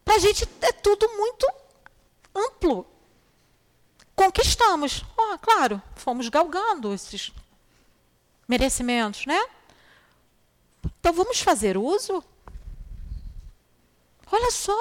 Para 0.10 0.16
a 0.16 0.20
gente 0.22 0.43
é 0.62 0.72
tudo 0.72 1.07
muito 1.07 1.47
amplo. 2.34 2.84
Conquistamos. 4.16 5.05
Oh, 5.16 5.38
claro, 5.38 5.80
fomos 5.97 6.28
galgando 6.30 6.91
esses 6.91 7.32
merecimentos, 8.47 9.28
né? 9.28 9.39
Então 10.99 11.14
vamos 11.14 11.41
fazer 11.41 11.78
uso. 11.78 12.24
Olha 14.32 14.49
só 14.49 14.76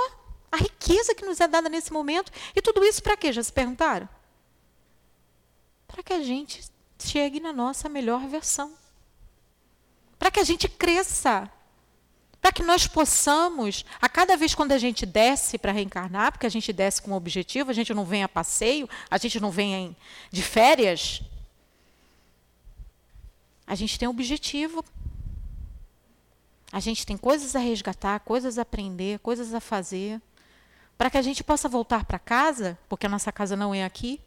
a 0.51 0.57
riqueza 0.57 1.15
que 1.15 1.27
nos 1.27 1.41
é 1.41 1.47
dada 1.47 1.69
nesse 1.69 1.93
momento. 1.93 2.33
E 2.57 2.63
tudo 2.63 2.83
isso 2.83 3.03
para 3.03 3.15
quê? 3.15 3.31
Já 3.31 3.43
se 3.43 3.53
perguntaram? 3.53 4.09
Para 5.87 6.03
que 6.03 6.15
a 6.15 6.23
gente 6.23 6.73
chegue 6.99 7.39
na 7.39 7.53
nossa 7.53 7.87
melhor 7.87 8.27
versão. 8.29 8.73
Para 10.19 10.31
que 10.31 10.41
a 10.41 10.45
gente 10.45 10.71
cresça. 10.71 11.53
Para 12.41 12.53
que 12.53 12.63
nós 12.63 12.87
possamos, 12.87 13.85
a 14.01 14.09
cada 14.09 14.37
vez 14.37 14.55
quando 14.55 14.73
a 14.73 14.79
gente 14.79 15.05
desce 15.05 15.59
para 15.59 15.73
reencarnar, 15.73 16.33
porque 16.33 16.47
a 16.47 16.51
gente 16.51 16.73
desce 16.73 17.03
com 17.03 17.11
um 17.11 17.15
objetivo, 17.15 17.71
a 17.71 17.75
gente 17.75 17.93
não 17.93 18.05
vem 18.05 18.23
a 18.23 18.29
passeio, 18.29 18.89
a 19.11 19.19
gente 19.19 19.41
não 19.41 19.51
vem 19.51 19.97
de 20.31 20.43
férias, 20.43 21.23
a 23.69 23.75
gente 23.75 23.99
tem 23.99 24.09
um 24.09 24.13
objetivo. 24.13 24.83
A 26.73 26.81
gente 26.81 27.05
tem 27.05 27.17
coisas 27.17 27.55
a 27.55 27.59
resgatar, 27.59 28.19
coisas 28.21 28.59
a 28.59 28.63
aprender, 28.63 29.19
coisas 29.21 29.53
a 29.53 29.61
fazer. 29.61 30.21
Para 30.97 31.11
que 31.11 31.19
a 31.19 31.23
gente 31.23 31.45
possa 31.45 31.69
voltar 31.69 32.05
para 32.05 32.19
casa, 32.19 32.79
porque 32.89 33.07
a 33.07 33.09
nossa 33.09 33.31
casa 33.31 33.57
não 33.57 33.75
é 33.75 33.85
aqui. 33.85 34.21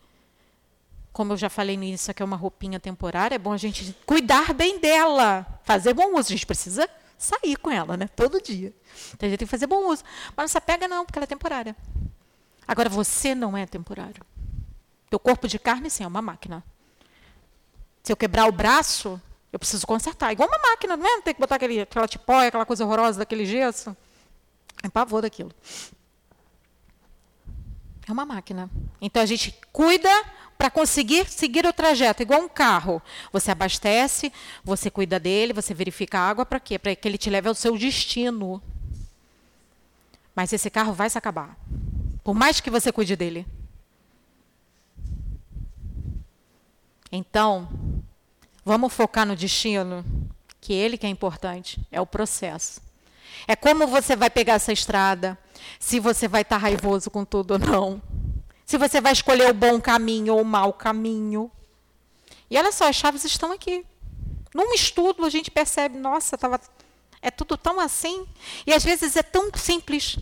Como 1.12 1.34
eu 1.34 1.38
já 1.38 1.50
falei 1.50 1.76
início, 1.76 2.12
aqui 2.12 2.22
é 2.22 2.26
uma 2.26 2.38
roupinha 2.38 2.80
temporária, 2.80 3.36
é 3.36 3.40
bom 3.40 3.52
a 3.52 3.58
gente 3.58 3.96
cuidar 4.06 4.54
bem 4.54 4.80
dela, 4.80 5.60
fazer 5.64 5.94
bom 5.94 6.16
uso. 6.18 6.30
A 6.30 6.36
gente 6.36 6.46
precisa 6.46 6.90
sair 7.24 7.58
com 7.58 7.70
ela, 7.72 7.96
né? 7.96 8.08
Todo 8.08 8.42
dia. 8.42 8.74
Então 9.14 9.28
a 9.28 9.30
gente 9.30 9.40
tem 9.40 9.48
que 9.48 9.52
fazer 9.52 9.68
bom 9.68 9.90
uso. 9.90 10.04
Mas 10.36 10.44
não 10.44 10.48
se 10.48 10.58
apega, 10.58 10.88
não, 10.88 11.06
porque 11.06 11.20
ela 11.20 11.26
é 11.26 11.28
temporária. 11.28 11.76
Agora, 12.68 12.90
você 12.90 13.36
não 13.36 13.58
é 13.58 13.66
temporário. 13.66 14.24
Teu 15.10 15.20
corpo 15.20 15.48
de 15.48 15.60
carne, 15.60 15.90
sim, 15.90 16.04
é 16.04 16.08
uma 16.08 16.22
máquina. 16.22 16.64
Se 18.02 18.12
eu 18.12 18.18
quebrar 18.18 18.48
o 18.48 18.52
braço, 18.52 19.22
eu 19.52 19.60
preciso 19.60 19.86
consertar. 19.86 20.32
Igual 20.32 20.48
uma 20.48 20.70
máquina, 20.70 20.96
não 20.96 21.06
é? 21.06 21.22
Tem 21.22 21.34
que 21.34 21.40
botar 21.40 21.56
aquele, 21.56 21.82
aquela 21.82 22.08
tipóia, 22.08 22.48
aquela 22.48 22.66
coisa 22.66 22.86
horrorosa 22.86 23.20
daquele 23.20 23.46
gesso. 23.46 23.96
É 24.82 24.90
pavor 24.90 25.22
daquilo. 25.22 25.52
É 28.08 28.12
uma 28.12 28.26
máquina. 28.26 28.70
Então 29.00 29.22
a 29.22 29.26
gente 29.26 29.56
cuida 29.72 30.10
para 30.62 30.70
conseguir 30.70 31.28
seguir 31.28 31.66
o 31.66 31.74
trajeto, 31.74 32.22
igual 32.22 32.40
um 32.40 32.48
carro. 32.48 33.02
Você 33.34 33.50
abastece, 33.50 34.32
você 34.64 34.92
cuida 34.92 35.20
dele, 35.20 35.54
você 35.54 35.74
verifica 35.74 36.20
a 36.20 36.30
água 36.30 36.46
para 36.46 36.60
quê? 36.60 36.78
Para 36.78 36.96
que 36.96 37.08
ele 37.08 37.18
te 37.18 37.32
leve 37.32 37.50
ao 37.50 37.56
seu 37.56 37.76
destino. 37.76 38.62
Mas 40.36 40.54
esse 40.54 40.70
carro 40.70 40.94
vai 40.94 41.10
se 41.10 41.18
acabar. 41.18 41.58
Por 42.24 42.36
mais 42.36 42.60
que 42.60 42.70
você 42.70 42.92
cuide 42.92 43.16
dele. 43.16 43.44
Então, 47.12 47.68
Vamos 48.64 48.94
focar 48.94 49.26
no 49.26 49.36
destino, 49.36 50.06
que 50.60 50.72
ele 50.72 50.96
que 50.96 51.08
é 51.08 51.10
importante, 51.10 51.82
é 51.92 52.00
o 52.00 52.06
processo. 52.06 52.80
É 53.48 53.56
como 53.56 53.88
você 53.88 54.16
vai 54.16 54.30
pegar 54.30 54.54
essa 54.54 54.72
estrada, 54.72 55.36
se 55.80 56.00
você 56.00 56.28
vai 56.28 56.44
estar 56.44 56.58
tá 56.58 56.62
raivoso 56.62 57.10
com 57.10 57.26
tudo 57.26 57.54
ou 57.54 57.60
não. 57.60 58.02
Se 58.72 58.78
você 58.78 59.02
vai 59.02 59.12
escolher 59.12 59.50
o 59.50 59.54
bom 59.54 59.82
caminho 59.82 60.34
ou 60.34 60.44
o 60.44 60.46
mau 60.46 60.72
caminho. 60.72 61.52
E 62.50 62.58
olha 62.58 62.72
só, 62.72 62.88
as 62.88 62.96
chaves 62.96 63.26
estão 63.26 63.52
aqui. 63.52 63.86
Num 64.56 64.74
estudo 64.74 65.26
a 65.26 65.30
gente 65.30 65.52
percebe, 65.52 65.98
nossa, 65.98 66.38
tava, 66.38 66.58
é 67.22 67.30
tudo 67.30 67.58
tão 67.58 67.82
assim. 67.82 68.26
E 68.66 68.74
às 68.74 68.82
vezes 68.82 69.18
é 69.18 69.24
tão 69.24 69.52
simples 69.54 70.18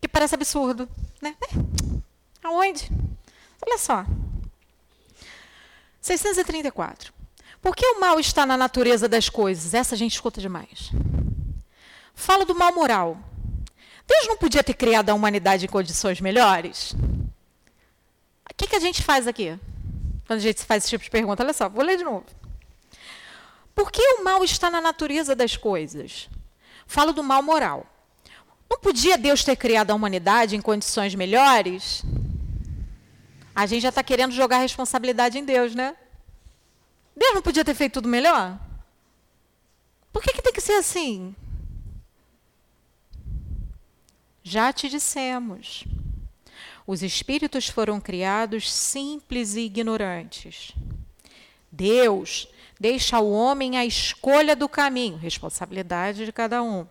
que 0.00 0.08
parece 0.08 0.34
absurdo. 0.34 0.88
Né? 1.20 1.36
Aonde? 2.42 2.90
Olha 3.60 3.76
só. 3.76 4.06
634. 6.00 7.12
Por 7.60 7.76
que 7.76 7.86
o 7.88 8.00
mal 8.00 8.18
está 8.18 8.46
na 8.46 8.56
natureza 8.56 9.06
das 9.06 9.28
coisas? 9.28 9.74
Essa 9.74 9.94
a 9.94 9.98
gente 9.98 10.14
escuta 10.14 10.40
demais. 10.40 10.92
Fala 12.14 12.46
do 12.46 12.54
mal 12.54 12.74
moral. 12.74 13.18
Deus 14.06 14.28
não 14.28 14.38
podia 14.38 14.64
ter 14.64 14.72
criado 14.72 15.10
a 15.10 15.14
humanidade 15.14 15.66
em 15.66 15.68
condições 15.68 16.22
melhores? 16.22 16.96
O 18.56 18.58
que, 18.58 18.68
que 18.68 18.76
a 18.76 18.80
gente 18.80 19.02
faz 19.02 19.26
aqui? 19.26 19.58
Quando 20.26 20.38
a 20.38 20.42
gente 20.42 20.64
faz 20.64 20.82
esse 20.82 20.90
tipo 20.90 21.04
de 21.04 21.10
pergunta, 21.10 21.42
olha 21.42 21.52
só, 21.52 21.68
vou 21.68 21.84
ler 21.84 21.98
de 21.98 22.04
novo. 22.04 22.24
Por 23.74 23.92
que 23.92 24.00
o 24.14 24.24
mal 24.24 24.42
está 24.42 24.70
na 24.70 24.80
natureza 24.80 25.36
das 25.36 25.58
coisas? 25.58 26.30
Falo 26.86 27.12
do 27.12 27.22
mal 27.22 27.42
moral. 27.42 27.86
Não 28.70 28.80
podia 28.80 29.18
Deus 29.18 29.44
ter 29.44 29.56
criado 29.56 29.90
a 29.90 29.94
humanidade 29.94 30.56
em 30.56 30.62
condições 30.62 31.14
melhores? 31.14 32.02
A 33.54 33.66
gente 33.66 33.82
já 33.82 33.90
está 33.90 34.02
querendo 34.02 34.32
jogar 34.32 34.56
a 34.56 34.60
responsabilidade 34.60 35.38
em 35.38 35.44
Deus, 35.44 35.74
né? 35.74 35.94
Deus 37.14 37.34
não 37.34 37.42
podia 37.42 37.64
ter 37.64 37.74
feito 37.74 37.94
tudo 37.94 38.08
melhor? 38.08 38.58
Por 40.10 40.22
que, 40.22 40.32
que 40.32 40.40
tem 40.40 40.52
que 40.54 40.62
ser 40.62 40.74
assim? 40.76 41.36
Já 44.42 44.72
te 44.72 44.88
dissemos. 44.88 45.84
Os 46.86 47.02
espíritos 47.02 47.68
foram 47.68 48.00
criados 48.00 48.72
simples 48.72 49.56
e 49.56 49.62
ignorantes. 49.62 50.72
Deus 51.70 52.48
deixa 52.78 53.16
ao 53.16 53.28
homem 53.28 53.76
a 53.76 53.84
escolha 53.84 54.54
do 54.54 54.68
caminho, 54.68 55.16
responsabilidade 55.16 56.24
de 56.24 56.32
cada 56.32 56.62
um. 56.62 56.86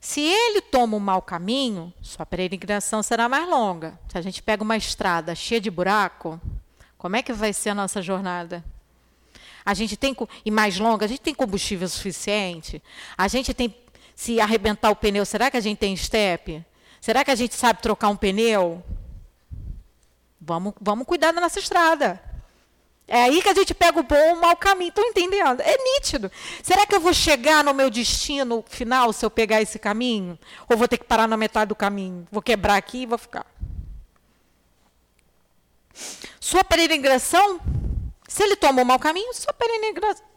Se 0.00 0.20
ele 0.20 0.60
toma 0.60 0.96
o 0.96 1.00
mau 1.00 1.20
caminho, 1.20 1.92
sua 2.00 2.24
peregrinação 2.24 3.02
será 3.02 3.28
mais 3.28 3.48
longa. 3.48 3.98
Se 4.08 4.16
a 4.16 4.20
gente 4.20 4.42
pega 4.42 4.62
uma 4.62 4.76
estrada 4.76 5.34
cheia 5.34 5.60
de 5.60 5.70
buraco, 5.70 6.40
como 6.96 7.16
é 7.16 7.22
que 7.22 7.32
vai 7.32 7.52
ser 7.52 7.70
a 7.70 7.74
nossa 7.74 8.00
jornada? 8.00 8.64
A 9.64 9.74
gente 9.74 9.96
tem 9.96 10.16
e 10.44 10.50
mais 10.50 10.78
longa, 10.78 11.04
a 11.04 11.08
gente 11.08 11.20
tem 11.20 11.34
combustível 11.34 11.88
suficiente. 11.88 12.80
A 13.16 13.26
gente 13.28 13.52
tem 13.52 13.74
se 14.14 14.40
arrebentar 14.40 14.90
o 14.90 14.96
pneu, 14.96 15.26
será 15.26 15.50
que 15.50 15.56
a 15.56 15.60
gente 15.60 15.78
tem 15.78 15.94
step? 15.96 16.64
Será 17.00 17.24
que 17.24 17.30
a 17.30 17.34
gente 17.34 17.54
sabe 17.54 17.82
trocar 17.82 18.08
um 18.08 18.16
pneu? 18.16 18.82
Vamos, 20.48 20.72
vamos 20.80 21.06
cuidar 21.06 21.30
da 21.32 21.40
nossa 21.40 21.58
estrada. 21.58 22.20
É 23.06 23.22
aí 23.22 23.42
que 23.42 23.48
a 23.48 23.54
gente 23.54 23.74
pega 23.74 24.00
o 24.00 24.02
bom 24.02 24.16
e 24.16 24.32
o 24.32 24.40
mau 24.40 24.56
caminho. 24.56 24.88
Estão 24.88 25.04
entendendo? 25.04 25.60
É 25.60 25.76
nítido. 25.76 26.32
Será 26.62 26.86
que 26.86 26.94
eu 26.94 27.00
vou 27.00 27.12
chegar 27.12 27.62
no 27.62 27.74
meu 27.74 27.90
destino 27.90 28.64
final 28.66 29.12
se 29.12 29.24
eu 29.24 29.30
pegar 29.30 29.60
esse 29.60 29.78
caminho? 29.78 30.38
Ou 30.68 30.76
vou 30.76 30.88
ter 30.88 30.96
que 30.96 31.04
parar 31.04 31.28
na 31.28 31.36
metade 31.36 31.68
do 31.68 31.74
caminho? 31.74 32.26
Vou 32.32 32.42
quebrar 32.42 32.76
aqui 32.76 33.02
e 33.02 33.06
vou 33.06 33.18
ficar. 33.18 33.46
Sua 36.40 36.64
peregrinação 36.64 37.60
se 38.28 38.42
ele 38.42 38.56
toma 38.56 38.82
o 38.82 38.84
mau 38.84 38.98
caminho, 38.98 39.32
sua 39.32 39.54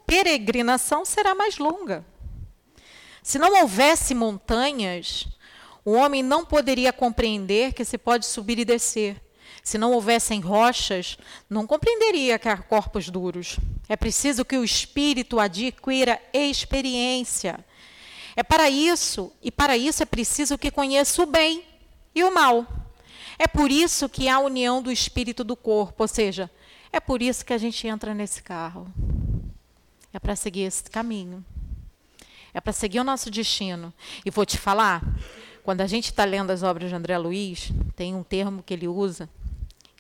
peregrinação 0.08 1.04
será 1.04 1.36
mais 1.36 1.58
longa. 1.58 2.06
Se 3.22 3.38
não 3.38 3.62
houvesse 3.62 4.16
montanhas, 4.16 5.28
o 5.84 5.92
homem 5.92 6.24
não 6.24 6.46
poderia 6.46 6.94
compreender 6.94 7.74
que 7.74 7.84
se 7.84 7.98
pode 7.98 8.26
subir 8.26 8.58
e 8.60 8.66
descer. 8.66 9.22
Se 9.64 9.78
não 9.78 9.92
houvessem 9.94 10.40
rochas, 10.40 11.18
não 11.50 11.68
compreenderia 11.68 12.40
que 12.40 12.50
há 12.50 12.58
corpos 12.58 13.10
duros. 13.10 13.60
É 13.88 13.96
preciso 13.96 14.44
que 14.44 14.58
o 14.58 14.64
espírito 14.64 15.40
adquira 15.40 16.20
experiência. 16.34 17.64
É 18.36 18.44
para 18.44 18.70
isso, 18.70 19.32
e 19.42 19.52
para 19.52 19.78
isso 19.78 20.02
é 20.02 20.06
preciso 20.06 20.58
que 20.58 20.72
conheça 20.72 21.22
o 21.22 21.26
bem 21.26 21.64
e 22.16 22.24
o 22.24 22.34
mal. 22.34 22.66
É 23.38 23.48
por 23.48 23.72
isso 23.72 24.08
que 24.08 24.28
há 24.28 24.36
a 24.36 24.40
união 24.40 24.82
do 24.82 24.92
espírito 24.92 25.44
do 25.44 25.56
corpo, 25.56 26.04
ou 26.04 26.08
seja, 26.08 26.50
é 26.92 27.00
por 27.00 27.22
isso 27.22 27.46
que 27.46 27.54
a 27.54 27.58
gente 27.58 27.88
entra 27.88 28.14
nesse 28.14 28.42
carro. 28.42 28.88
É 30.14 30.20
para 30.20 30.36
seguir 30.36 30.62
esse 30.62 30.84
caminho. 30.84 31.44
É 32.54 32.60
para 32.60 32.74
seguir 32.74 33.00
o 33.00 33.04
nosso 33.04 33.32
destino. 33.32 33.94
E 34.26 34.30
vou 34.30 34.46
te 34.46 34.58
falar, 34.58 35.02
quando 35.64 35.82
a 35.82 35.88
gente 35.88 36.06
está 36.06 36.26
lendo 36.26 36.52
as 36.52 36.64
obras 36.64 36.90
de 36.90 36.96
André 36.96 37.18
Luiz, 37.18 37.72
tem 37.96 38.14
um 38.14 38.24
termo 38.24 38.62
que 38.62 38.74
ele 38.74 38.88
usa, 38.88 39.30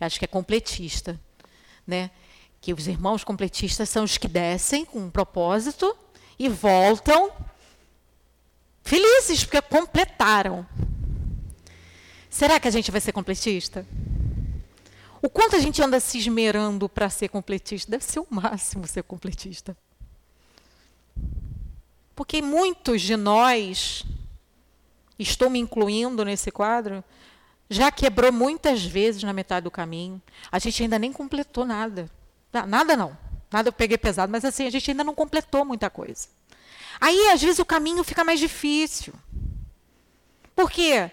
que 0.01 0.05
acho 0.05 0.19
que 0.19 0.25
é 0.25 0.27
completista, 0.27 1.19
né? 1.85 2.09
Que 2.59 2.73
os 2.73 2.87
irmãos 2.87 3.23
completistas 3.23 3.87
são 3.87 4.03
os 4.03 4.17
que 4.17 4.27
descem 4.27 4.83
com 4.83 4.97
um 4.97 5.11
propósito 5.11 5.95
e 6.39 6.49
voltam 6.49 7.31
felizes 8.83 9.43
porque 9.43 9.61
completaram. 9.61 10.65
Será 12.31 12.59
que 12.59 12.67
a 12.67 12.71
gente 12.71 12.89
vai 12.89 12.99
ser 12.99 13.11
completista? 13.11 13.85
O 15.21 15.29
quanto 15.29 15.55
a 15.55 15.59
gente 15.59 15.83
anda 15.83 15.99
se 15.99 16.17
esmerando 16.17 16.89
para 16.89 17.07
ser 17.07 17.29
completista? 17.29 17.91
Deve 17.91 18.03
ser 18.03 18.21
o 18.21 18.27
máximo 18.27 18.87
ser 18.87 19.03
completista. 19.03 19.77
Porque 22.15 22.41
muitos 22.41 23.03
de 23.03 23.15
nós, 23.15 24.03
estou 25.19 25.47
me 25.47 25.59
incluindo 25.59 26.25
nesse 26.25 26.49
quadro, 26.49 27.03
já 27.71 27.89
quebrou 27.89 28.31
muitas 28.31 28.83
vezes 28.83 29.23
na 29.23 29.31
metade 29.31 29.63
do 29.63 29.71
caminho. 29.71 30.21
A 30.51 30.59
gente 30.59 30.83
ainda 30.83 30.99
nem 30.99 31.13
completou 31.13 31.65
nada. 31.65 32.11
Nada 32.67 32.97
não. 32.97 33.17
Nada 33.49 33.69
eu 33.69 33.73
peguei 33.73 33.97
pesado, 33.97 34.31
mas 34.31 34.43
assim, 34.43 34.67
a 34.67 34.69
gente 34.69 34.91
ainda 34.91 35.03
não 35.03 35.15
completou 35.15 35.63
muita 35.63 35.89
coisa. 35.89 36.27
Aí, 36.99 37.29
às 37.29 37.41
vezes, 37.41 37.59
o 37.59 37.65
caminho 37.65 38.03
fica 38.03 38.23
mais 38.23 38.39
difícil. 38.39 39.13
Por 40.53 40.69
quê? 40.69 41.09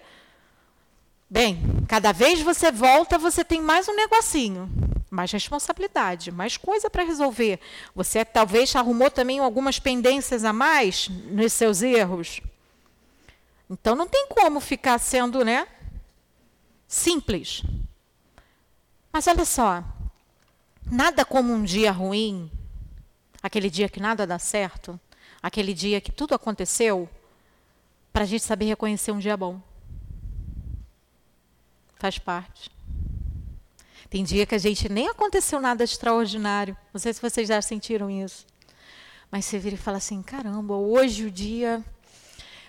Bem, 1.31 1.61
cada 1.89 2.11
vez 2.11 2.43
você 2.43 2.73
volta, 2.73 3.17
você 3.17 3.45
tem 3.45 3.63
mais 3.63 3.89
um 3.89 3.95
negocinho 3.95 4.69
mais 5.11 5.33
responsabilidade, 5.33 6.31
mais 6.31 6.57
coisa 6.57 6.91
para 6.91 7.03
resolver. 7.03 7.59
Você 7.95 8.25
talvez 8.25 8.75
arrumou 8.77 9.11
também 9.11 9.39
algumas 9.39 9.79
pendências 9.79 10.45
a 10.45 10.53
mais 10.53 11.09
nos 11.09 11.53
seus 11.53 11.83
erros. 11.83 12.41
Então 13.71 13.95
não 13.95 14.07
tem 14.07 14.27
como 14.29 14.61
ficar 14.61 14.99
sendo, 14.99 15.45
né, 15.45 15.67
simples. 16.89 17.63
Mas 19.13 19.27
olha 19.27 19.45
só, 19.45 19.85
nada 20.91 21.25
como 21.25 21.53
um 21.53 21.63
dia 21.63 21.93
ruim, 21.93 22.51
aquele 23.43 23.69
dia 23.69 23.89
que 23.89 24.01
nada 24.01 24.27
dá 24.27 24.39
certo, 24.39 24.99
aquele 25.43 25.75
dia 25.75 26.01
que 26.01 26.11
tudo 26.11 26.35
aconteceu, 26.35 27.09
para 28.13 28.25
a 28.25 28.27
gente 28.27 28.43
saber 28.43 28.65
reconhecer 28.65 29.13
um 29.13 29.19
dia 29.19 29.37
bom. 29.37 29.61
Faz 31.97 32.19
parte. 32.19 32.71
Tem 34.09 34.25
dia 34.25 34.47
que 34.47 34.55
a 34.55 34.59
gente 34.59 34.89
nem 34.89 35.09
aconteceu 35.09 35.61
nada 35.61 35.85
extraordinário. 35.85 36.77
Não 36.93 36.99
sei 36.99 37.13
se 37.13 37.21
vocês 37.21 37.47
já 37.47 37.61
sentiram 37.61 38.11
isso. 38.11 38.47
Mas 39.31 39.45
você 39.45 39.59
vira 39.59 39.75
e 39.75 39.79
fala 39.79 39.99
assim: 39.99 40.23
caramba, 40.23 40.75
hoje 40.75 41.27
o 41.27 41.31
dia. 41.31 41.85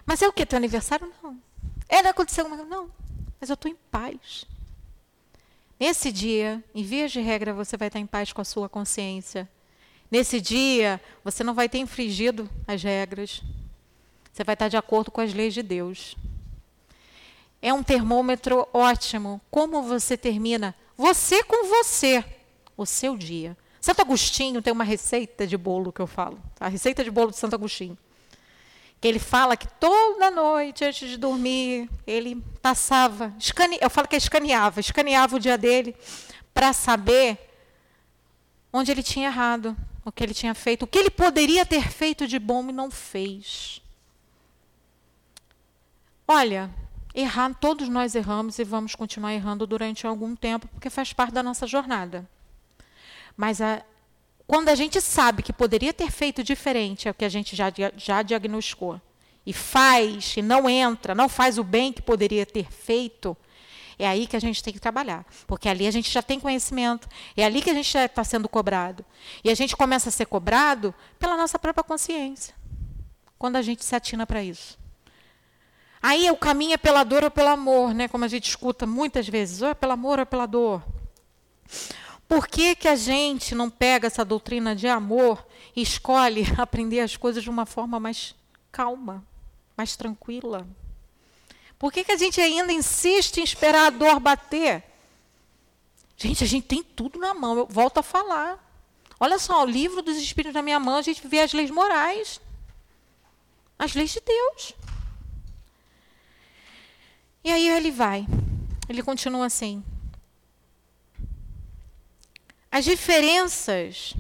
Mas 0.05 0.21
é 0.21 0.27
o 0.27 0.33
que? 0.33 0.45
Teu 0.45 0.57
aniversário? 0.57 1.11
Não. 1.23 1.39
É, 1.87 2.01
não 2.01 2.09
aconteceu 2.09 2.47
Não. 2.49 2.91
Mas 3.39 3.49
eu 3.49 3.53
estou 3.53 3.71
em 3.71 3.77
paz. 3.89 4.45
Nesse 5.79 6.11
dia, 6.11 6.63
em 6.75 6.83
via 6.83 7.07
de 7.07 7.21
regra, 7.21 7.53
você 7.53 7.77
vai 7.77 7.87
estar 7.87 7.99
em 7.99 8.05
paz 8.05 8.33
com 8.33 8.41
a 8.41 8.45
sua 8.45 8.67
consciência. 8.67 9.49
Nesse 10.11 10.41
dia, 10.41 10.99
você 11.23 11.43
não 11.43 11.53
vai 11.53 11.69
ter 11.69 11.77
infringido 11.77 12.49
as 12.67 12.83
regras. 12.83 13.41
Você 14.33 14.43
vai 14.43 14.53
estar 14.53 14.67
de 14.67 14.75
acordo 14.75 15.11
com 15.11 15.21
as 15.21 15.33
leis 15.33 15.53
de 15.53 15.63
Deus. 15.63 16.17
É 17.61 17.73
um 17.73 17.83
termômetro 17.83 18.67
ótimo. 18.73 19.39
Como 19.49 19.81
você 19.83 20.17
termina 20.17 20.75
você 20.97 21.41
com 21.43 21.67
você, 21.67 22.25
o 22.75 22.85
seu 22.85 23.15
dia. 23.15 23.57
Santo 23.79 24.01
Agostinho 24.01 24.61
tem 24.61 24.73
uma 24.73 24.83
receita 24.83 25.47
de 25.47 25.57
bolo 25.57 25.93
que 25.93 26.01
eu 26.01 26.07
falo. 26.07 26.37
A 26.59 26.67
receita 26.67 27.03
de 27.03 27.09
bolo 27.09 27.31
de 27.31 27.37
Santo 27.37 27.55
Agostinho. 27.55 27.97
Que 28.99 29.07
ele 29.07 29.19
fala 29.19 29.55
que 29.55 29.67
toda 29.67 30.29
noite, 30.29 30.83
antes 30.83 31.09
de 31.09 31.17
dormir, 31.17 31.89
ele 32.05 32.35
passava, 32.61 33.33
escane... 33.39 33.77
eu 33.81 33.89
falo 33.89 34.07
que 34.07 34.15
escaneava, 34.15 34.79
escaneava 34.79 35.37
o 35.37 35.39
dia 35.39 35.57
dele 35.57 35.95
para 36.53 36.73
saber 36.73 37.37
onde 38.73 38.91
ele 38.91 39.01
tinha 39.01 39.27
errado, 39.27 39.75
o 40.03 40.11
que 40.11 40.23
ele 40.23 40.33
tinha 40.33 40.53
feito, 40.53 40.83
o 40.83 40.87
que 40.87 40.99
ele 40.99 41.09
poderia 41.09 41.65
ter 41.65 41.89
feito 41.89 42.27
de 42.27 42.37
bom 42.37 42.69
e 42.69 42.73
não 42.73 42.91
fez. 42.91 43.81
Olha, 46.27 46.69
Errar, 47.13 47.53
todos 47.55 47.89
nós 47.89 48.13
erramos 48.13 48.59
e 48.59 48.63
vamos 48.63 48.93
continuar 48.93 49.33
errando 49.33 49.65
durante 49.65 50.05
algum 50.05 50.35
tempo, 50.35 50.67
porque 50.67 50.89
faz 50.89 51.11
parte 51.11 51.33
da 51.33 51.41
nossa 51.41 51.65
jornada. 51.65 52.29
Mas 53.35 53.59
a, 53.61 53.81
quando 54.49 54.69
a 54.69 54.73
gente 54.73 54.99
sabe 54.99 55.43
que 55.43 55.53
poderia 55.53 55.93
ter 55.93 56.09
feito 56.09 56.43
diferente, 56.43 57.07
é 57.07 57.11
o 57.11 57.13
que 57.13 57.23
a 57.23 57.29
gente 57.29 57.55
já, 57.55 57.71
já 57.95 58.23
diagnosticou, 58.23 58.99
e 59.45 59.53
faz, 59.53 60.37
e 60.37 60.41
não 60.41 60.67
entra, 60.67 61.13
não 61.13 61.29
faz 61.29 61.59
o 61.59 61.63
bem 61.63 61.93
que 61.93 62.01
poderia 62.01 62.47
ter 62.47 62.65
feito, 62.71 63.37
é 63.99 64.07
aí 64.07 64.25
que 64.25 64.35
a 64.35 64.39
gente 64.39 64.63
tem 64.63 64.73
que 64.73 64.79
trabalhar. 64.79 65.23
Porque 65.45 65.69
ali 65.69 65.85
a 65.85 65.91
gente 65.91 66.09
já 66.09 66.23
tem 66.23 66.39
conhecimento, 66.39 67.07
é 67.37 67.45
ali 67.45 67.61
que 67.61 67.69
a 67.69 67.75
gente 67.75 67.93
já 67.93 68.05
está 68.05 68.23
sendo 68.23 68.49
cobrado. 68.49 69.05
E 69.43 69.51
a 69.51 69.53
gente 69.53 69.77
começa 69.77 70.09
a 70.09 70.11
ser 70.11 70.25
cobrado 70.25 70.95
pela 71.19 71.37
nossa 71.37 71.59
própria 71.59 71.83
consciência, 71.83 72.55
quando 73.37 73.55
a 73.55 73.61
gente 73.61 73.85
se 73.85 73.95
atina 73.95 74.25
para 74.25 74.41
isso. 74.41 74.79
Aí 76.01 76.31
o 76.31 76.35
caminho 76.35 76.73
é 76.73 76.77
pela 76.77 77.03
dor 77.03 77.23
ou 77.23 77.29
pelo 77.29 77.49
amor, 77.49 77.93
né? 77.93 78.07
como 78.07 78.25
a 78.25 78.27
gente 78.27 78.49
escuta 78.49 78.87
muitas 78.87 79.27
vezes, 79.27 79.61
ou 79.61 79.69
é 79.69 79.75
pelo 79.75 79.91
amor 79.91 80.17
ou 80.17 80.23
é 80.23 80.25
pela 80.25 80.47
dor. 80.47 80.83
Por 82.29 82.47
que, 82.47 82.75
que 82.75 82.87
a 82.87 82.95
gente 82.95 83.55
não 83.55 83.71
pega 83.71 84.05
essa 84.05 84.23
doutrina 84.23 84.75
de 84.75 84.87
amor 84.87 85.43
e 85.75 85.81
escolhe 85.81 86.43
aprender 86.59 86.99
as 86.99 87.17
coisas 87.17 87.41
de 87.41 87.49
uma 87.49 87.65
forma 87.65 87.99
mais 87.99 88.35
calma, 88.71 89.25
mais 89.75 89.97
tranquila? 89.97 90.67
Por 91.79 91.91
que, 91.91 92.03
que 92.03 92.11
a 92.11 92.17
gente 92.17 92.39
ainda 92.39 92.71
insiste 92.71 93.39
em 93.39 93.43
esperar 93.43 93.87
a 93.87 93.89
dor 93.89 94.19
bater? 94.19 94.83
Gente, 96.15 96.43
a 96.43 96.47
gente 96.47 96.67
tem 96.67 96.83
tudo 96.83 97.17
na 97.17 97.33
mão. 97.33 97.57
Eu 97.57 97.65
volto 97.65 97.97
a 97.97 98.03
falar. 98.03 98.63
Olha 99.19 99.39
só, 99.39 99.63
o 99.63 99.65
livro 99.65 100.03
dos 100.03 100.15
Espíritos 100.17 100.53
na 100.53 100.61
minha 100.61 100.79
mão, 100.79 100.97
a 100.97 101.01
gente 101.01 101.27
vê 101.27 101.39
as 101.39 101.51
leis 101.51 101.71
morais. 101.71 102.39
As 103.79 103.95
leis 103.95 104.11
de 104.11 104.21
Deus. 104.21 104.73
E 107.43 107.49
aí 107.49 107.67
ele 107.69 107.89
vai. 107.89 108.27
Ele 108.87 109.01
continua 109.01 109.47
assim. 109.47 109.83
As 112.71 112.85
diferenças 112.85 114.13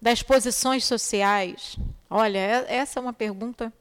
das 0.00 0.22
posições 0.22 0.84
sociais. 0.84 1.76
Olha, 2.08 2.38
é, 2.38 2.76
essa 2.76 2.98
é 2.98 3.02
uma 3.02 3.12
pergunta. 3.12 3.72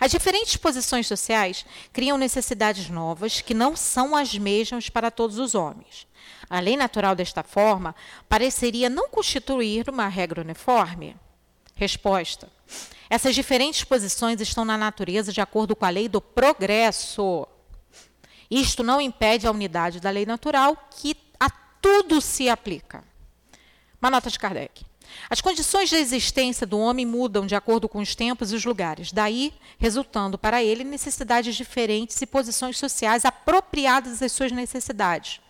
As 0.00 0.10
diferentes 0.10 0.56
posições 0.56 1.06
sociais 1.06 1.66
criam 1.92 2.16
necessidades 2.16 2.88
novas 2.88 3.40
que 3.40 3.52
não 3.52 3.76
são 3.76 4.16
as 4.16 4.36
mesmas 4.38 4.88
para 4.88 5.10
todos 5.10 5.38
os 5.38 5.54
homens. 5.54 6.06
A 6.48 6.60
lei 6.60 6.76
natural 6.76 7.14
desta 7.14 7.42
forma 7.42 7.94
pareceria 8.28 8.88
não 8.88 9.08
constituir 9.08 9.88
uma 9.90 10.08
regra 10.08 10.40
uniforme? 10.40 11.16
Resposta: 11.74 12.50
Essas 13.10 13.34
diferentes 13.34 13.84
posições 13.84 14.40
estão 14.40 14.64
na 14.64 14.78
natureza 14.78 15.32
de 15.32 15.40
acordo 15.40 15.74
com 15.74 15.84
a 15.84 15.90
lei 15.90 16.08
do 16.08 16.20
progresso. 16.20 17.46
Isto 18.48 18.84
não 18.84 19.00
impede 19.00 19.46
a 19.46 19.50
unidade 19.50 20.00
da 20.00 20.10
lei 20.10 20.24
natural, 20.24 20.88
que 20.90 21.16
a 21.38 21.50
tudo 21.50 22.20
se 22.20 22.48
aplica. 22.48 23.02
Uma 24.00 24.10
nota 24.10 24.30
de 24.30 24.38
Kardec. 24.38 24.84
As 25.30 25.40
condições 25.40 25.88
de 25.88 25.96
existência 25.96 26.66
do 26.66 26.78
homem 26.78 27.06
mudam 27.06 27.46
de 27.46 27.54
acordo 27.54 27.88
com 27.88 27.98
os 28.00 28.14
tempos 28.14 28.52
e 28.52 28.54
os 28.54 28.64
lugares, 28.64 29.12
daí 29.12 29.52
resultando 29.78 30.36
para 30.36 30.62
ele 30.62 30.84
necessidades 30.84 31.56
diferentes 31.56 32.20
e 32.20 32.26
posições 32.26 32.78
sociais 32.78 33.24
apropriadas 33.24 34.22
às 34.22 34.32
suas 34.32 34.52
necessidades. 34.52 35.40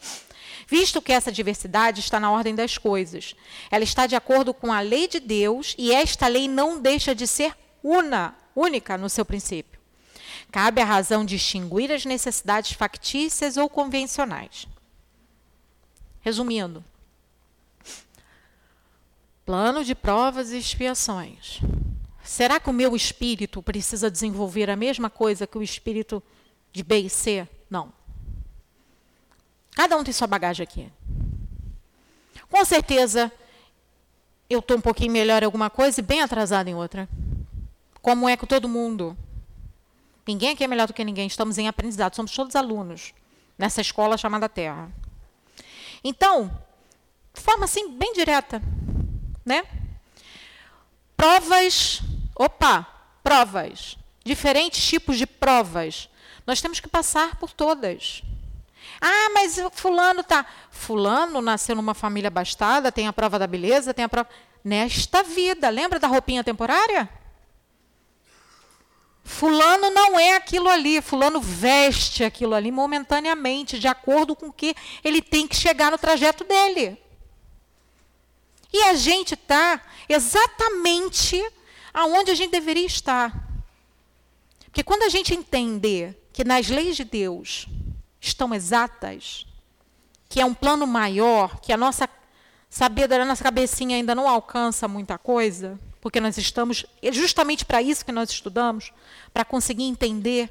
Visto 0.68 1.00
que 1.00 1.12
essa 1.12 1.30
diversidade 1.30 2.00
está 2.00 2.18
na 2.18 2.30
ordem 2.30 2.54
das 2.54 2.76
coisas, 2.76 3.34
ela 3.70 3.84
está 3.84 4.06
de 4.06 4.16
acordo 4.16 4.52
com 4.52 4.72
a 4.72 4.80
lei 4.80 5.06
de 5.06 5.20
Deus 5.20 5.74
e 5.78 5.92
esta 5.92 6.26
lei 6.26 6.48
não 6.48 6.80
deixa 6.80 7.14
de 7.14 7.26
ser 7.26 7.56
una, 7.82 8.34
única 8.54 8.98
no 8.98 9.08
seu 9.08 9.24
princípio. 9.24 9.78
Cabe 10.50 10.80
à 10.80 10.84
razão 10.84 11.24
distinguir 11.24 11.92
as 11.92 12.04
necessidades 12.04 12.72
factícias 12.72 13.56
ou 13.56 13.68
convencionais. 13.68 14.66
Resumindo, 16.20 16.84
plano 19.46 19.84
de 19.84 19.94
provas 19.94 20.50
e 20.50 20.58
expiações. 20.58 21.60
Será 22.22 22.58
que 22.58 22.68
o 22.68 22.72
meu 22.72 22.96
espírito 22.96 23.62
precisa 23.62 24.10
desenvolver 24.10 24.68
a 24.68 24.74
mesma 24.74 25.08
coisa 25.08 25.46
que 25.46 25.56
o 25.56 25.62
espírito 25.62 26.20
de 26.72 26.82
B 26.82 26.98
e 26.98 27.08
C? 27.08 27.48
Não. 27.70 27.92
Cada 29.76 29.96
um 29.96 30.02
tem 30.02 30.12
sua 30.12 30.26
bagagem 30.26 30.64
aqui. 30.64 30.92
Com 32.50 32.64
certeza, 32.64 33.30
eu 34.50 34.58
estou 34.58 34.76
um 34.76 34.80
pouquinho 34.80 35.12
melhor 35.12 35.42
em 35.42 35.46
alguma 35.46 35.70
coisa 35.70 36.00
e 36.00 36.02
bem 36.02 36.20
atrasada 36.20 36.68
em 36.68 36.74
outra. 36.74 37.08
Como 38.02 38.28
é 38.28 38.36
com 38.36 38.46
todo 38.46 38.68
mundo. 38.68 39.16
Ninguém 40.26 40.50
aqui 40.50 40.64
é 40.64 40.68
melhor 40.68 40.88
do 40.88 40.92
que 40.92 41.04
ninguém, 41.04 41.28
estamos 41.28 41.56
em 41.56 41.68
aprendizado, 41.68 42.16
somos 42.16 42.34
todos 42.34 42.56
alunos 42.56 43.14
nessa 43.56 43.80
escola 43.80 44.18
chamada 44.18 44.48
Terra. 44.48 44.90
Então, 46.02 46.50
de 47.32 47.40
forma 47.40 47.64
assim, 47.64 47.96
bem 47.96 48.12
direta, 48.12 48.60
né? 49.46 49.62
Provas, 51.16 52.02
opa, 52.34 52.86
provas, 53.22 53.96
diferentes 54.24 54.84
tipos 54.84 55.16
de 55.16 55.26
provas. 55.26 56.10
Nós 56.44 56.60
temos 56.60 56.80
que 56.80 56.88
passar 56.88 57.36
por 57.36 57.52
todas. 57.52 58.22
Ah, 59.00 59.30
mas 59.32 59.58
fulano 59.72 60.22
tá. 60.22 60.44
Fulano 60.70 61.40
nasceu 61.40 61.76
numa 61.76 61.94
família 61.94 62.28
abastada, 62.28 62.92
tem 62.92 63.06
a 63.06 63.12
prova 63.12 63.38
da 63.38 63.46
beleza, 63.46 63.94
tem 63.94 64.04
a 64.04 64.08
prova. 64.08 64.28
Nesta 64.64 65.22
vida, 65.22 65.68
lembra 65.68 66.00
da 66.00 66.08
roupinha 66.08 66.42
temporária? 66.42 67.08
Fulano 69.22 69.90
não 69.90 70.18
é 70.18 70.36
aquilo 70.36 70.68
ali, 70.68 71.00
fulano 71.00 71.40
veste 71.40 72.22
aquilo 72.22 72.54
ali 72.54 72.70
momentaneamente, 72.70 73.78
de 73.78 73.88
acordo 73.88 74.36
com 74.36 74.46
o 74.46 74.52
que 74.52 74.74
ele 75.02 75.20
tem 75.20 75.48
que 75.48 75.56
chegar 75.56 75.90
no 75.90 75.98
trajeto 75.98 76.44
dele. 76.44 76.96
E 78.72 78.82
a 78.84 78.94
gente 78.94 79.34
está 79.34 79.80
exatamente 80.08 81.42
aonde 81.92 82.30
a 82.30 82.34
gente 82.34 82.50
deveria 82.50 82.86
estar. 82.86 83.46
Porque 84.64 84.82
quando 84.82 85.02
a 85.02 85.08
gente 85.08 85.34
entender 85.34 86.28
que 86.32 86.44
nas 86.44 86.68
leis 86.68 86.96
de 86.96 87.04
Deus 87.04 87.66
estão 88.20 88.54
exatas, 88.54 89.46
que 90.28 90.40
é 90.40 90.44
um 90.44 90.52
plano 90.52 90.86
maior, 90.86 91.60
que 91.60 91.72
a 91.72 91.76
nossa 91.76 92.08
sabedoria, 92.68 93.24
a 93.24 93.26
nossa 93.26 93.42
cabecinha 93.42 93.96
ainda 93.96 94.14
não 94.14 94.28
alcança 94.28 94.86
muita 94.86 95.16
coisa, 95.16 95.78
porque 96.00 96.20
nós 96.20 96.36
estamos, 96.36 96.84
é 97.00 97.10
justamente 97.10 97.64
para 97.64 97.80
isso 97.80 98.04
que 98.04 98.12
nós 98.12 98.30
estudamos, 98.30 98.92
para 99.32 99.44
conseguir 99.44 99.84
entender. 99.84 100.50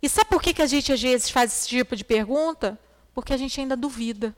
E 0.00 0.08
sabe 0.08 0.30
por 0.30 0.42
que, 0.42 0.54
que 0.54 0.62
a 0.62 0.66
gente 0.66 0.92
às 0.92 1.02
vezes 1.02 1.30
faz 1.30 1.52
esse 1.52 1.68
tipo 1.68 1.94
de 1.94 2.04
pergunta? 2.04 2.78
Porque 3.14 3.32
a 3.32 3.36
gente 3.36 3.60
ainda 3.60 3.76
duvida. 3.76 4.34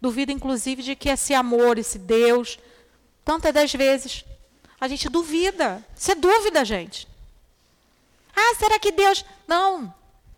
Duvida, 0.00 0.32
inclusive, 0.32 0.82
de 0.82 0.96
que 0.96 1.08
esse 1.08 1.34
amor, 1.34 1.78
esse 1.78 1.98
Deus, 1.98 2.58
tantas 3.24 3.52
das 3.52 3.72
vezes, 3.72 4.24
a 4.80 4.88
gente 4.88 5.08
duvida. 5.08 5.84
Isso 5.94 6.10
é 6.10 6.14
dúvida, 6.14 6.64
gente. 6.64 7.06
Ah, 8.34 8.54
será 8.58 8.78
que 8.78 8.90
Deus. 8.90 9.24
Não. 9.46 9.92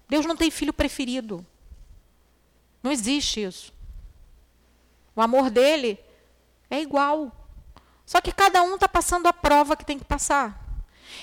Deus 0.09 0.27
não 0.27 0.37
tem 0.37 0.51
filho 0.51 0.73
preferido. 0.73 1.47
Não 2.83 2.91
existe 2.91 3.43
isso. 3.45 3.73
O 5.15 5.23
amor 5.23 5.49
dele 5.49 5.99
é 6.69 6.81
igual. 6.81 7.31
Só 8.05 8.21
que 8.21 8.33
cada 8.33 8.63
um 8.63 8.75
está 8.75 8.89
passando 8.89 9.27
a 9.27 9.33
prova 9.33 9.77
que 9.77 9.85
tem 9.85 9.99
que 9.99 10.05
passar. 10.05 10.61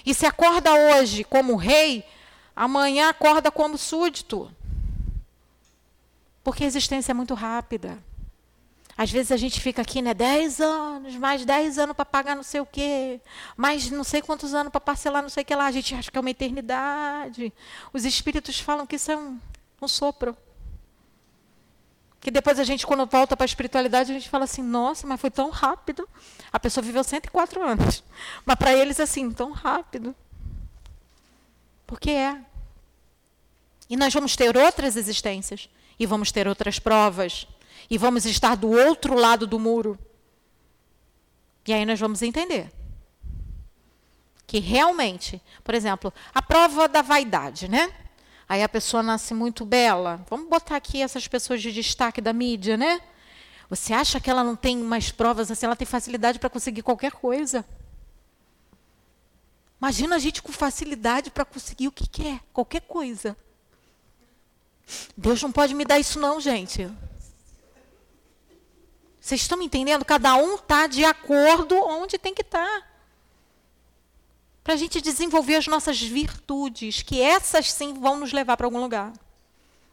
E 0.05 0.13
se 0.13 0.25
acorda 0.25 0.73
hoje 0.73 1.23
como 1.23 1.55
rei, 1.55 2.05
amanhã 2.55 3.09
acorda 3.09 3.51
como 3.51 3.77
súdito. 3.77 4.49
Porque 6.43 6.63
a 6.63 6.67
existência 6.67 7.11
é 7.11 7.13
muito 7.13 7.33
rápida. 7.33 8.01
Às 8.99 9.09
vezes 9.09 9.31
a 9.31 9.37
gente 9.37 9.61
fica 9.61 9.81
aqui, 9.81 10.01
né, 10.01 10.13
10 10.13 10.59
anos, 10.59 11.15
mais 11.15 11.45
10 11.45 11.79
anos 11.79 11.95
para 11.95 12.03
pagar 12.03 12.35
não 12.35 12.43
sei 12.43 12.59
o 12.59 12.65
quê, 12.65 13.21
mais 13.55 13.89
não 13.89 14.03
sei 14.03 14.21
quantos 14.21 14.53
anos 14.53 14.73
para 14.73 14.81
parcelar 14.81 15.21
não 15.21 15.29
sei 15.29 15.41
o 15.41 15.45
que 15.45 15.55
lá. 15.55 15.67
A 15.67 15.71
gente 15.71 15.95
acha 15.95 16.11
que 16.11 16.17
é 16.17 16.19
uma 16.19 16.29
eternidade. 16.29 17.53
Os 17.93 18.03
espíritos 18.03 18.59
falam 18.59 18.85
que 18.85 18.97
isso 18.97 19.09
é 19.09 19.15
um, 19.15 19.39
um 19.81 19.87
sopro. 19.87 20.35
Que 22.19 22.29
depois 22.29 22.59
a 22.59 22.65
gente, 22.65 22.85
quando 22.85 23.05
volta 23.05 23.37
para 23.37 23.45
a 23.45 23.47
espiritualidade, 23.47 24.11
a 24.11 24.15
gente 24.15 24.27
fala 24.27 24.43
assim, 24.43 24.61
nossa, 24.61 25.07
mas 25.07 25.21
foi 25.21 25.31
tão 25.31 25.49
rápido. 25.49 26.05
A 26.51 26.59
pessoa 26.59 26.83
viveu 26.83 27.01
104 27.01 27.63
anos. 27.63 28.03
Mas 28.45 28.57
para 28.57 28.73
eles, 28.73 28.99
assim, 28.99 29.31
tão 29.31 29.51
rápido. 29.53 30.13
Porque 31.87 32.11
é. 32.11 32.37
E 33.89 33.95
nós 33.95 34.13
vamos 34.13 34.35
ter 34.35 34.57
outras 34.57 34.97
existências. 34.97 35.69
E 35.97 36.05
vamos 36.05 36.33
ter 36.33 36.49
outras 36.49 36.79
provas. 36.79 37.47
E 37.89 37.97
vamos 37.97 38.25
estar 38.25 38.55
do 38.55 38.69
outro 38.69 39.15
lado 39.15 39.47
do 39.47 39.59
muro. 39.59 39.97
E 41.65 41.73
aí 41.73 41.85
nós 41.85 41.99
vamos 41.99 42.21
entender. 42.21 42.71
Que 44.47 44.59
realmente, 44.59 45.41
por 45.63 45.75
exemplo, 45.75 46.13
a 46.33 46.41
prova 46.41 46.87
da 46.87 47.01
vaidade, 47.01 47.67
né? 47.67 47.93
Aí 48.47 48.63
a 48.63 48.69
pessoa 48.69 49.03
nasce 49.03 49.33
muito 49.33 49.63
bela. 49.63 50.25
Vamos 50.27 50.49
botar 50.49 50.75
aqui 50.75 51.01
essas 51.01 51.27
pessoas 51.27 51.61
de 51.61 51.71
destaque 51.71 52.19
da 52.19 52.33
mídia, 52.33 52.75
né? 52.75 52.99
Você 53.69 53.93
acha 53.93 54.19
que 54.19 54.29
ela 54.29 54.43
não 54.43 54.55
tem 54.55 54.75
mais 54.77 55.11
provas 55.11 55.51
assim? 55.51 55.67
Ela 55.67 55.75
tem 55.75 55.85
facilidade 55.85 56.39
para 56.39 56.49
conseguir 56.49 56.81
qualquer 56.81 57.11
coisa. 57.11 57.63
Imagina 59.79 60.15
a 60.15 60.19
gente 60.19 60.41
com 60.41 60.51
facilidade 60.51 61.29
para 61.29 61.45
conseguir 61.45 61.87
o 61.87 61.91
que 61.91 62.09
quer, 62.09 62.41
qualquer 62.51 62.81
coisa. 62.81 63.37
Deus 65.15 65.41
não 65.43 65.51
pode 65.51 65.75
me 65.75 65.85
dar 65.85 65.99
isso, 65.99 66.19
não, 66.19 66.41
gente. 66.41 66.91
Vocês 69.19 69.41
estão 69.41 69.57
me 69.57 69.65
entendendo? 69.65 70.05
Cada 70.05 70.35
um 70.35 70.55
está 70.55 70.87
de 70.87 71.03
acordo 71.03 71.75
onde 71.75 72.17
tem 72.17 72.33
que 72.33 72.41
estar. 72.41 72.65
Tá 72.65 72.89
para 74.69 74.75
a 74.75 74.77
gente 74.77 75.01
desenvolver 75.01 75.55
as 75.55 75.65
nossas 75.65 75.99
virtudes, 75.99 77.01
que 77.01 77.19
essas 77.19 77.71
sim 77.71 77.91
vão 77.95 78.19
nos 78.19 78.31
levar 78.31 78.55
para 78.55 78.67
algum 78.67 78.79
lugar. 78.79 79.11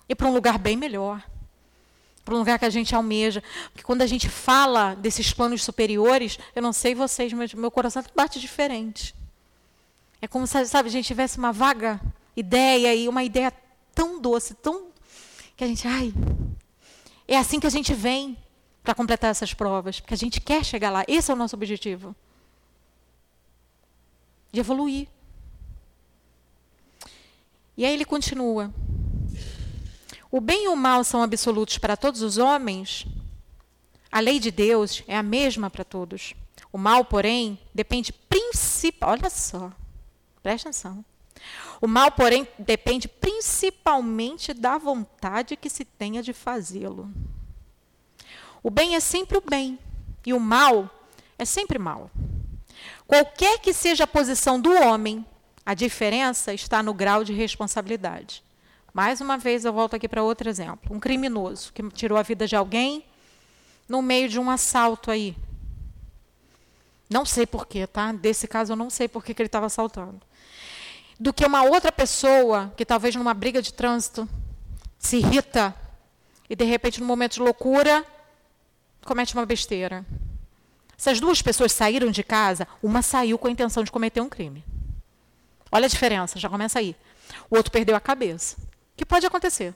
E 0.07 0.15
para 0.15 0.29
um 0.29 0.35
lugar 0.35 0.59
bem 0.59 0.77
melhor. 0.77 1.27
Para 2.23 2.35
um 2.35 2.39
lugar 2.41 2.59
que 2.59 2.67
a 2.67 2.69
gente 2.69 2.95
almeja. 2.95 3.43
Porque 3.73 3.83
quando 3.83 4.03
a 4.03 4.07
gente 4.07 4.29
fala 4.29 4.95
desses 4.95 5.33
planos 5.33 5.65
superiores, 5.65 6.39
eu 6.55 6.61
não 6.61 6.75
sei 6.75 6.95
vocês, 6.95 7.33
mas 7.33 7.55
meu 7.55 7.71
coração 7.71 8.05
bate 8.15 8.39
diferente. 8.39 9.15
É 10.21 10.29
como 10.29 10.47
se 10.47 10.67
sabe, 10.67 10.91
a 10.91 10.93
gente 10.93 11.07
tivesse 11.07 11.39
uma 11.39 11.55
vaga 11.55 11.99
ideia 12.37 12.95
e 12.95 13.09
uma 13.09 13.25
ideia 13.25 13.51
tão 13.95 14.21
doce, 14.21 14.53
tão. 14.53 14.89
que 15.57 15.65
a 15.65 15.67
gente. 15.67 15.89
Ai. 15.89 16.13
É 17.27 17.39
assim 17.39 17.59
que 17.59 17.67
a 17.67 17.71
gente 17.71 17.95
vem 17.95 18.37
para 18.87 18.95
completar 18.95 19.33
essas 19.33 19.53
provas, 19.53 19.99
porque 19.99 20.15
a 20.15 20.17
gente 20.17 20.41
quer 20.41 20.65
chegar 20.65 20.91
lá. 20.91 21.05
Esse 21.09 21.29
é 21.29 21.35
o 21.35 21.37
nosso 21.37 21.57
objetivo 21.57 22.15
de 24.53 24.61
evoluir. 24.61 25.09
E 27.77 27.85
aí 27.85 27.93
ele 27.93 28.05
continua: 28.05 28.73
O 30.31 30.41
bem 30.41 30.67
e 30.67 30.69
o 30.69 30.77
mal 30.77 31.03
são 31.03 31.21
absolutos 31.21 31.79
para 31.79 31.97
todos 31.97 32.23
os 32.23 32.39
homens. 32.39 33.05
A 34.11 34.21
lei 34.21 34.39
de 34.39 34.53
Deus 34.53 35.03
é 35.09 35.17
a 35.17 35.23
mesma 35.23 35.69
para 35.69 35.83
todos. 35.83 36.35
O 36.73 36.79
mal, 36.79 37.05
porém, 37.05 37.59
depende 37.75 38.13
principal. 38.13 39.11
Olha 39.11 39.29
só, 39.29 39.73
presta 40.45 40.69
atenção. 40.69 41.05
O 41.81 41.89
mal, 41.89 42.13
porém, 42.13 42.47
depende 42.57 43.09
principalmente 43.09 44.55
da 44.55 44.79
vontade 44.79 45.57
que 45.57 45.69
se 45.69 45.85
tenha 45.85 46.23
de 46.23 46.33
fazê-lo. 46.33 47.13
O 48.67 48.71
bem 48.71 48.97
é 48.97 49.01
sempre 49.01 49.39
o 49.39 49.41
bem 49.41 49.79
e 50.27 50.33
o 50.33 50.41
mal 50.41 50.91
é 51.39 51.45
sempre 51.45 51.79
mal. 51.79 52.11
Qualquer 53.07 53.61
que 53.61 53.73
seja 53.73 54.03
a 54.03 54.09
posição 54.09 54.61
do 54.61 54.73
homem, 54.73 55.25
a 55.65 55.73
diferença 55.73 56.53
está 56.53 56.83
no 56.83 56.93
grau 56.93 57.23
de 57.23 57.33
responsabilidade. 57.33 58.43
Mais 58.93 59.21
uma 59.21 59.39
vez, 59.39 59.65
eu 59.65 59.73
volto 59.73 59.95
aqui 59.95 60.09
para 60.09 60.21
outro 60.21 60.49
exemplo. 60.49 60.97
Um 60.97 60.99
criminoso 60.99 61.73
que 61.73 61.81
tirou 61.91 62.19
a 62.19 62.25
vida 62.25 62.45
de 62.45 62.57
alguém 62.57 63.05
no 63.89 64.03
meio 64.03 64.29
de 64.29 64.37
um 64.37 64.51
assalto 64.51 65.13
aí. 65.13 65.37
Não 67.09 67.25
sei 67.25 67.47
porquê, 67.47 67.87
tá? 67.87 68.11
Desse 68.11 68.49
caso, 68.49 68.73
eu 68.73 68.77
não 68.77 68.91
sei 68.91 69.07
por 69.07 69.25
que 69.25 69.31
ele 69.31 69.47
estava 69.47 69.67
assaltando. 69.67 70.21
Do 71.21 71.33
que 71.33 71.47
uma 71.47 71.63
outra 71.63 71.93
pessoa 71.93 72.75
que 72.77 72.85
talvez 72.85 73.15
numa 73.15 73.33
briga 73.33 73.63
de 73.63 73.73
trânsito 73.73 74.29
se 74.99 75.19
irrita 75.19 75.73
e 76.51 76.57
de 76.57 76.65
repente, 76.65 76.99
num 76.99 77.07
momento 77.07 77.35
de 77.35 77.43
loucura, 77.43 78.05
comete 79.07 79.35
uma 79.35 79.47
besteira. 79.47 80.05
Essas 80.99 81.21
duas 81.21 81.41
pessoas 81.41 81.73
saíram 81.73 82.11
de 82.11 82.23
casa, 82.23 82.67
uma 82.83 83.03
saiu 83.03 83.39
com 83.39 83.49
a 83.49 83.51
intenção 83.51 83.83
de 83.83 83.91
cometer 83.91 84.21
um 84.21 84.29
crime. 84.29 84.65
Olha 85.71 85.87
a 85.87 85.89
diferença, 85.89 86.39
já 86.39 86.49
começa 86.49 86.79
aí. 86.79 86.97
O 87.51 87.57
outro 87.57 87.73
perdeu 87.73 87.95
a 87.97 88.01
cabeça. 88.01 88.57
O 88.59 88.97
que 88.97 89.05
pode 89.05 89.27
acontecer? 89.27 89.75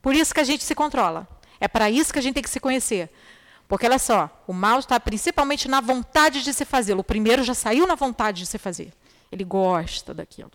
Por 0.00 0.14
isso 0.14 0.34
que 0.34 0.40
a 0.40 0.44
gente 0.44 0.64
se 0.64 0.74
controla. 0.74 1.28
É 1.60 1.68
para 1.68 1.90
isso 1.90 2.12
que 2.12 2.18
a 2.18 2.22
gente 2.22 2.34
tem 2.34 2.42
que 2.42 2.50
se 2.50 2.60
conhecer. 2.60 3.10
Porque 3.68 3.86
olha 3.86 3.98
só, 3.98 4.30
o 4.46 4.52
mal 4.52 4.78
está 4.78 4.98
principalmente 5.00 5.68
na 5.68 5.80
vontade 5.80 6.42
de 6.42 6.52
se 6.52 6.64
fazê-lo. 6.64 7.00
O 7.00 7.04
primeiro 7.04 7.42
já 7.42 7.54
saiu 7.54 7.86
na 7.86 7.94
vontade 7.94 8.40
de 8.40 8.46
se 8.46 8.58
fazer. 8.58 8.92
Ele 9.30 9.44
gosta 9.44 10.14
daquilo. 10.14 10.52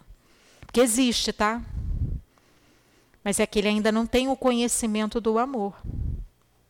Porque 0.62 0.80
existe, 0.80 1.34
tá? 1.34 1.62
Mas 3.24 3.40
é 3.40 3.46
que 3.46 3.60
ele 3.60 3.68
ainda 3.68 3.92
não 3.92 4.06
tem 4.06 4.30
o 4.30 4.36
conhecimento 4.36 5.20
do 5.20 5.38
amor. 5.38 5.76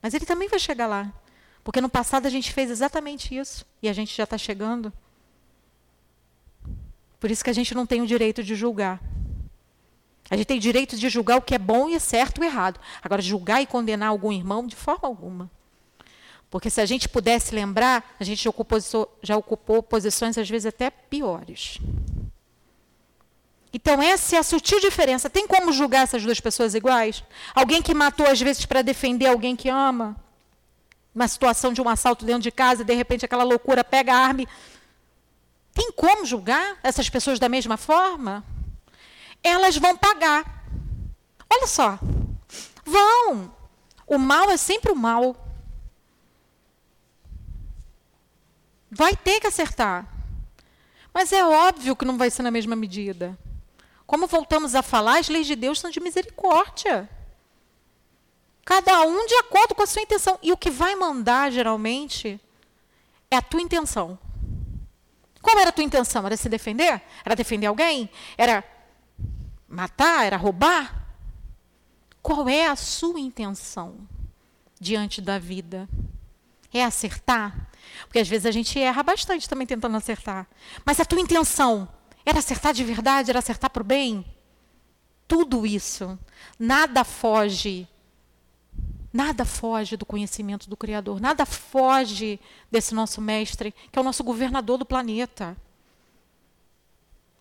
Mas 0.02 0.12
ele 0.12 0.26
também 0.26 0.48
vai 0.48 0.58
chegar 0.58 0.86
lá. 0.86 1.12
Porque 1.64 1.80
no 1.80 1.88
passado 1.88 2.26
a 2.26 2.30
gente 2.30 2.52
fez 2.52 2.70
exatamente 2.70 3.36
isso 3.36 3.64
e 3.82 3.88
a 3.88 3.92
gente 3.92 4.16
já 4.16 4.24
está 4.24 4.36
chegando. 4.36 4.92
Por 7.20 7.30
isso 7.30 7.44
que 7.44 7.50
a 7.50 7.52
gente 7.52 7.74
não 7.74 7.86
tem 7.86 8.02
o 8.02 8.06
direito 8.06 8.42
de 8.42 8.54
julgar. 8.54 9.00
A 10.28 10.36
gente 10.36 10.46
tem 10.46 10.58
direito 10.58 10.96
de 10.96 11.08
julgar 11.08 11.36
o 11.36 11.42
que 11.42 11.54
é 11.54 11.58
bom 11.58 11.88
e 11.88 11.94
é 11.94 11.98
certo 11.98 12.38
ou 12.38 12.44
errado. 12.44 12.80
Agora, 13.02 13.22
julgar 13.22 13.62
e 13.62 13.66
condenar 13.66 14.08
algum 14.08 14.32
irmão, 14.32 14.66
de 14.66 14.74
forma 14.74 15.06
alguma. 15.06 15.50
Porque 16.50 16.68
se 16.68 16.80
a 16.80 16.86
gente 16.86 17.08
pudesse 17.08 17.54
lembrar, 17.54 18.14
a 18.18 18.24
gente 18.24 18.42
já 18.42 18.50
ocupou, 18.50 18.78
já 19.22 19.36
ocupou 19.36 19.82
posições 19.82 20.36
às 20.36 20.48
vezes 20.48 20.66
até 20.66 20.90
piores. 20.90 21.78
Então, 23.72 24.02
essa 24.02 24.36
é 24.36 24.38
a 24.38 24.42
sutil 24.42 24.80
diferença. 24.80 25.30
Tem 25.30 25.46
como 25.46 25.72
julgar 25.72 26.02
essas 26.02 26.22
duas 26.22 26.40
pessoas 26.40 26.74
iguais? 26.74 27.24
Alguém 27.54 27.80
que 27.80 27.94
matou, 27.94 28.26
às 28.26 28.40
vezes, 28.40 28.66
para 28.66 28.82
defender 28.82 29.26
alguém 29.26 29.56
que 29.56 29.68
ama? 29.68 30.21
Uma 31.14 31.28
situação 31.28 31.72
de 31.72 31.80
um 31.80 31.88
assalto 31.88 32.24
dentro 32.24 32.42
de 32.42 32.50
casa, 32.50 32.82
e 32.82 32.84
de 32.84 32.94
repente 32.94 33.24
aquela 33.24 33.44
loucura 33.44 33.84
pega 33.84 34.14
a 34.14 34.18
arma. 34.18 34.46
Tem 35.74 35.90
como 35.92 36.24
julgar 36.24 36.78
essas 36.82 37.08
pessoas 37.08 37.38
da 37.38 37.48
mesma 37.48 37.76
forma? 37.76 38.44
Elas 39.42 39.76
vão 39.76 39.96
pagar. 39.96 40.64
Olha 41.50 41.66
só. 41.66 41.98
Vão. 42.84 43.54
O 44.06 44.18
mal 44.18 44.50
é 44.50 44.56
sempre 44.56 44.92
o 44.92 44.96
mal. 44.96 45.36
Vai 48.90 49.16
ter 49.16 49.40
que 49.40 49.46
acertar. 49.46 50.06
Mas 51.12 51.32
é 51.32 51.44
óbvio 51.44 51.96
que 51.96 52.04
não 52.04 52.16
vai 52.16 52.30
ser 52.30 52.42
na 52.42 52.50
mesma 52.50 52.76
medida. 52.76 53.38
Como 54.06 54.26
voltamos 54.26 54.74
a 54.74 54.82
falar, 54.82 55.18
as 55.18 55.28
leis 55.28 55.46
de 55.46 55.56
Deus 55.56 55.80
são 55.80 55.90
de 55.90 56.00
misericórdia. 56.00 57.08
Cada 58.64 59.02
um 59.02 59.26
de 59.26 59.34
acordo 59.34 59.74
com 59.74 59.82
a 59.82 59.86
sua 59.86 60.02
intenção. 60.02 60.38
E 60.42 60.52
o 60.52 60.56
que 60.56 60.70
vai 60.70 60.94
mandar, 60.94 61.50
geralmente, 61.50 62.40
é 63.30 63.36
a 63.36 63.42
tua 63.42 63.60
intenção. 63.60 64.18
Qual 65.40 65.58
era 65.58 65.70
a 65.70 65.72
tua 65.72 65.84
intenção? 65.84 66.24
Era 66.24 66.36
se 66.36 66.48
defender? 66.48 67.02
Era 67.24 67.34
defender 67.34 67.66
alguém? 67.66 68.08
Era 68.38 68.64
matar? 69.68 70.24
Era 70.24 70.36
roubar? 70.36 71.02
Qual 72.22 72.48
é 72.48 72.68
a 72.68 72.76
sua 72.76 73.18
intenção 73.18 73.96
diante 74.80 75.20
da 75.20 75.38
vida? 75.38 75.88
É 76.72 76.84
acertar? 76.84 77.68
Porque 78.04 78.20
às 78.20 78.28
vezes 78.28 78.46
a 78.46 78.52
gente 78.52 78.78
erra 78.78 79.02
bastante 79.02 79.48
também 79.48 79.66
tentando 79.66 79.96
acertar. 79.96 80.46
Mas 80.84 81.00
a 81.00 81.04
tua 81.04 81.20
intenção 81.20 81.88
era 82.24 82.38
acertar 82.38 82.72
de 82.72 82.84
verdade? 82.84 83.30
Era 83.30 83.40
acertar 83.40 83.70
para 83.70 83.82
o 83.82 83.84
bem? 83.84 84.24
Tudo 85.26 85.66
isso. 85.66 86.16
Nada 86.58 87.02
foge. 87.02 87.88
Nada 89.12 89.44
foge 89.44 89.96
do 89.96 90.06
conhecimento 90.06 90.70
do 90.70 90.76
Criador. 90.76 91.20
Nada 91.20 91.44
foge 91.44 92.40
desse 92.70 92.94
nosso 92.94 93.20
mestre, 93.20 93.74
que 93.90 93.98
é 93.98 94.00
o 94.02 94.04
nosso 94.04 94.24
governador 94.24 94.78
do 94.78 94.86
planeta. 94.86 95.56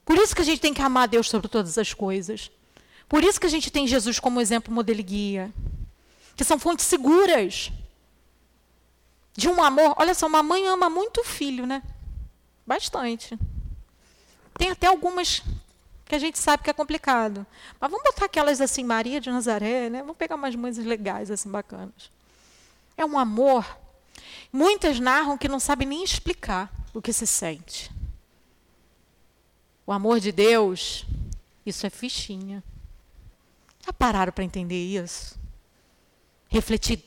Por 0.04 0.18
isso 0.18 0.36
que 0.36 0.42
a 0.42 0.46
gente 0.46 0.60
tem 0.60 0.74
que 0.74 0.82
amar 0.82 1.08
Deus 1.08 1.30
sobre 1.30 1.48
todas 1.48 1.78
as 1.78 1.94
coisas. 1.94 2.52
Por 3.08 3.24
isso 3.24 3.40
que 3.40 3.48
a 3.48 3.50
gente 3.50 3.72
tem 3.72 3.88
Jesus 3.88 4.20
como 4.20 4.42
exemplo, 4.42 4.74
modelo 4.74 5.00
e 5.00 5.04
guia. 5.04 5.54
Que 6.36 6.44
são 6.44 6.60
fontes 6.60 6.86
seguras 6.86 7.72
de 9.34 9.48
um 9.48 9.64
amor. 9.64 9.96
Olha 9.98 10.14
só, 10.14 10.28
uma 10.28 10.44
mãe 10.44 10.68
ama 10.68 10.90
muito 10.90 11.22
o 11.22 11.24
filho, 11.24 11.66
né? 11.66 11.82
Bastante. 12.68 13.38
Tem 14.58 14.70
até 14.70 14.88
algumas 14.88 15.42
que 16.12 16.16
a 16.16 16.20
gente 16.20 16.38
sabe 16.38 16.62
que 16.62 16.70
é 16.70 16.74
complicado. 16.74 17.48
Mas 17.80 17.90
vamos 17.90 18.04
botar 18.04 18.26
aquelas 18.26 18.60
assim, 18.60 18.84
Maria 18.84 19.22
de 19.22 19.32
Nazaré, 19.32 19.90
né? 19.90 20.02
Vamos 20.02 20.18
pegar 20.18 20.36
umas 20.36 20.54
mães 20.58 20.78
legais, 20.78 21.32
assim, 21.32 21.50
bacanas. 21.50 22.12
É 22.98 23.06
um 23.06 23.18
amor. 23.18 23.66
Muitas 24.52 25.00
narram 25.00 25.38
que 25.38 25.48
não 25.48 25.58
sabem 25.58 25.88
nem 25.88 26.04
explicar 26.04 26.70
o 26.94 27.02
que 27.02 27.14
se 27.14 27.26
sente. 27.26 27.90
O 29.88 29.94
amor 29.94 30.20
de 30.20 30.34
Deus, 30.34 31.06
isso 31.66 31.88
é 31.88 31.90
fichinha. 31.90 32.62
Já 33.80 33.94
pararam 33.94 34.34
para 34.34 34.44
entender 34.44 34.84
isso? 34.84 35.40
Refletir 36.50 37.06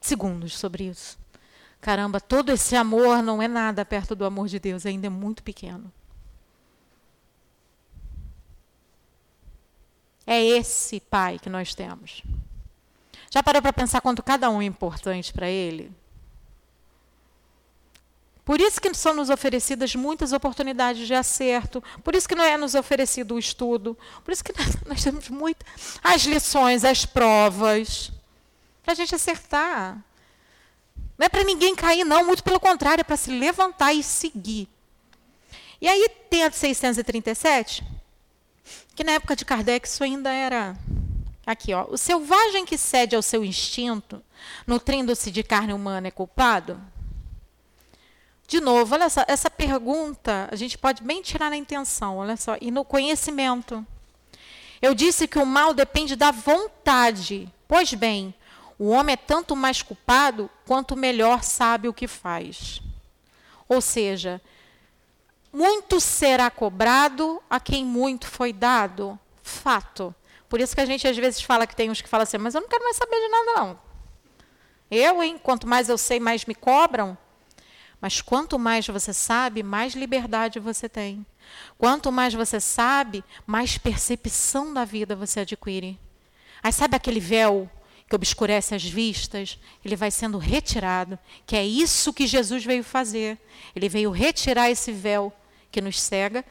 segundos 0.00 0.58
sobre 0.58 0.88
isso. 0.88 1.16
Caramba, 1.80 2.20
todo 2.20 2.50
esse 2.50 2.74
amor 2.74 3.22
não 3.22 3.40
é 3.40 3.46
nada 3.46 3.84
perto 3.84 4.16
do 4.16 4.24
amor 4.24 4.48
de 4.48 4.58
Deus, 4.58 4.84
ainda 4.84 5.06
é 5.06 5.10
muito 5.10 5.44
pequeno. 5.44 5.92
É 10.32 10.42
esse 10.42 10.98
pai 10.98 11.38
que 11.38 11.50
nós 11.50 11.74
temos. 11.74 12.22
Já 13.30 13.42
parou 13.42 13.60
para 13.60 13.70
pensar 13.70 14.00
quanto 14.00 14.22
cada 14.22 14.48
um 14.48 14.62
é 14.62 14.64
importante 14.64 15.30
para 15.30 15.46
ele? 15.46 15.92
Por 18.42 18.58
isso 18.58 18.80
que 18.80 18.94
são 18.94 19.12
nos 19.12 19.28
oferecidas 19.28 19.94
muitas 19.94 20.32
oportunidades 20.32 21.06
de 21.06 21.12
acerto, 21.12 21.84
por 22.02 22.14
isso 22.14 22.26
que 22.26 22.34
não 22.34 22.44
é 22.44 22.56
nos 22.56 22.74
oferecido 22.74 23.34
o 23.34 23.38
estudo, 23.38 23.96
por 24.24 24.32
isso 24.32 24.42
que 24.42 24.54
nós 24.88 25.04
temos 25.04 25.28
muitas 25.28 25.98
as 26.02 26.22
lições, 26.22 26.82
as 26.82 27.04
provas, 27.04 28.10
para 28.82 28.92
a 28.92 28.96
gente 28.96 29.14
acertar. 29.14 30.02
Não 31.18 31.26
é 31.26 31.28
para 31.28 31.44
ninguém 31.44 31.76
cair, 31.76 32.04
não, 32.04 32.24
muito 32.24 32.42
pelo 32.42 32.58
contrário, 32.58 33.02
é 33.02 33.04
para 33.04 33.18
se 33.18 33.30
levantar 33.30 33.92
e 33.92 34.02
seguir. 34.02 34.66
E 35.78 35.86
aí 35.86 36.08
tem 36.30 36.42
a 36.42 36.48
de 36.48 36.56
637, 36.56 37.84
que 38.94 39.04
na 39.04 39.12
época 39.12 39.36
de 39.36 39.44
Kardec 39.44 39.86
isso 39.86 40.04
ainda 40.04 40.30
era. 40.32 40.76
Aqui, 41.44 41.74
ó. 41.74 41.86
O 41.88 41.98
selvagem 41.98 42.64
que 42.64 42.78
cede 42.78 43.16
ao 43.16 43.22
seu 43.22 43.44
instinto, 43.44 44.22
nutrindo-se 44.66 45.30
de 45.30 45.42
carne 45.42 45.72
humana, 45.72 46.08
é 46.08 46.10
culpado? 46.10 46.80
De 48.46 48.60
novo, 48.60 48.94
olha 48.94 49.08
só, 49.08 49.24
essa 49.26 49.50
pergunta 49.50 50.48
a 50.52 50.56
gente 50.56 50.76
pode 50.76 51.02
bem 51.02 51.22
tirar 51.22 51.50
na 51.50 51.56
intenção, 51.56 52.18
olha 52.18 52.36
só, 52.36 52.56
e 52.60 52.70
no 52.70 52.84
conhecimento. 52.84 53.84
Eu 54.80 54.94
disse 54.94 55.26
que 55.26 55.38
o 55.38 55.46
mal 55.46 55.72
depende 55.72 56.14
da 56.14 56.30
vontade. 56.30 57.48
Pois 57.66 57.94
bem, 57.94 58.34
o 58.78 58.88
homem 58.88 59.14
é 59.14 59.16
tanto 59.16 59.56
mais 59.56 59.80
culpado 59.80 60.50
quanto 60.66 60.96
melhor 60.96 61.42
sabe 61.42 61.88
o 61.88 61.94
que 61.94 62.06
faz. 62.06 62.82
Ou 63.68 63.80
seja, 63.80 64.40
muito 65.52 66.00
será 66.00 66.50
cobrado 66.50 67.42
a 67.50 67.60
quem 67.60 67.84
muito 67.84 68.26
foi 68.26 68.52
dado. 68.52 69.18
Fato. 69.42 70.14
Por 70.48 70.60
isso 70.60 70.74
que 70.74 70.80
a 70.80 70.86
gente 70.86 71.06
às 71.06 71.16
vezes 71.16 71.42
fala 71.42 71.66
que 71.66 71.76
tem 71.76 71.90
uns 71.90 72.00
que 72.00 72.08
falam 72.08 72.22
assim, 72.22 72.38
mas 72.38 72.54
eu 72.54 72.60
não 72.60 72.68
quero 72.68 72.84
mais 72.84 72.96
saber 72.96 73.16
de 73.16 73.28
nada, 73.28 73.52
não. 73.56 73.80
Eu, 74.90 75.22
hein? 75.22 75.38
Quanto 75.42 75.66
mais 75.66 75.88
eu 75.88 75.98
sei, 75.98 76.20
mais 76.20 76.44
me 76.44 76.54
cobram. 76.54 77.16
Mas 78.00 78.20
quanto 78.20 78.58
mais 78.58 78.86
você 78.86 79.12
sabe, 79.12 79.62
mais 79.62 79.94
liberdade 79.94 80.58
você 80.58 80.88
tem. 80.88 81.24
Quanto 81.78 82.10
mais 82.10 82.34
você 82.34 82.60
sabe, 82.60 83.24
mais 83.46 83.78
percepção 83.78 84.74
da 84.74 84.84
vida 84.84 85.14
você 85.14 85.40
adquire. 85.40 85.98
Aí 86.62 86.72
sabe 86.72 86.96
aquele 86.96 87.20
véu 87.20 87.70
que 88.08 88.14
obscurece 88.14 88.74
as 88.74 88.84
vistas, 88.84 89.58
ele 89.84 89.96
vai 89.96 90.10
sendo 90.10 90.36
retirado, 90.36 91.18
que 91.46 91.56
é 91.56 91.64
isso 91.64 92.12
que 92.12 92.26
Jesus 92.26 92.64
veio 92.64 92.84
fazer. 92.84 93.38
Ele 93.74 93.88
veio 93.88 94.10
retirar 94.10 94.70
esse 94.70 94.92
véu 94.92 95.32
que 95.72 95.80
nos 95.80 96.00
cega 96.00 96.44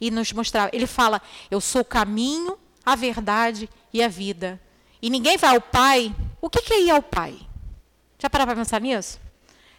e 0.00 0.10
nos 0.10 0.32
mostrar. 0.32 0.70
Ele 0.72 0.86
fala: 0.86 1.20
Eu 1.50 1.60
sou 1.60 1.82
o 1.82 1.84
caminho, 1.84 2.56
a 2.86 2.94
verdade 2.94 3.68
e 3.92 4.02
a 4.02 4.08
vida. 4.08 4.60
E 5.02 5.10
ninguém 5.10 5.36
vai 5.36 5.54
ao 5.54 5.60
Pai. 5.60 6.14
O 6.40 6.48
que 6.48 6.72
é 6.72 6.82
ir 6.82 6.90
ao 6.90 7.02
Pai? 7.02 7.36
Já 8.18 8.30
pararam 8.30 8.52
para 8.52 8.62
pensar 8.62 8.80
nisso? 8.80 9.20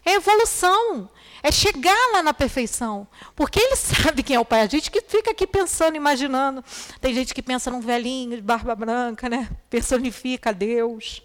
É 0.06 0.14
evolução. 0.14 1.10
É 1.41 1.52
chegar 1.52 2.12
lá 2.14 2.22
na 2.22 2.34
perfeição. 2.34 3.08
Porque 3.36 3.60
ele 3.60 3.76
sabe 3.78 4.24
quem 4.24 4.36
é 4.36 4.39
o 4.39 4.45
Pai. 4.45 4.62
A 4.62 4.68
gente 4.68 4.91
que 4.91 5.02
fica 5.02 5.32
aqui 5.32 5.47
pensando, 5.47 5.95
imaginando. 5.95 6.64
Tem 7.02 7.14
gente 7.14 7.34
que 7.34 7.41
pensa 7.41 7.72
num 7.72 7.82
velhinho 7.82 8.36
de 8.36 8.41
barba 8.41 8.76
branca, 8.76 9.30
né? 9.30 9.50
Personifica 9.70 10.54
Deus. 10.54 11.22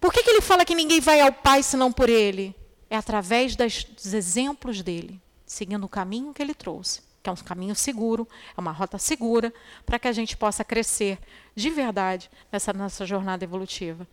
Por 0.00 0.12
que, 0.12 0.22
que 0.22 0.30
ele 0.30 0.40
fala 0.40 0.64
que 0.64 0.74
ninguém 0.74 1.00
vai 1.00 1.20
ao 1.20 1.32
Pai 1.32 1.62
senão 1.62 1.90
por 1.90 2.08
ele? 2.08 2.54
É 2.88 2.96
através 2.96 3.56
das, 3.56 3.82
dos 3.82 4.14
exemplos 4.14 4.80
dele 4.82 5.20
seguindo 5.46 5.84
o 5.84 5.88
caminho 5.88 6.34
que 6.34 6.42
ele 6.42 6.54
trouxe, 6.54 7.00
que 7.22 7.30
é 7.30 7.32
um 7.32 7.36
caminho 7.36 7.74
seguro, 7.74 8.28
é 8.56 8.60
uma 8.60 8.72
rota 8.72 8.98
segura, 8.98 9.52
para 9.84 9.98
que 9.98 10.08
a 10.08 10.12
gente 10.12 10.36
possa 10.36 10.64
crescer 10.64 11.18
de 11.54 11.70
verdade 11.70 12.30
nessa 12.50 12.72
nossa 12.72 13.06
jornada 13.06 13.44
evolutiva. 13.44 14.06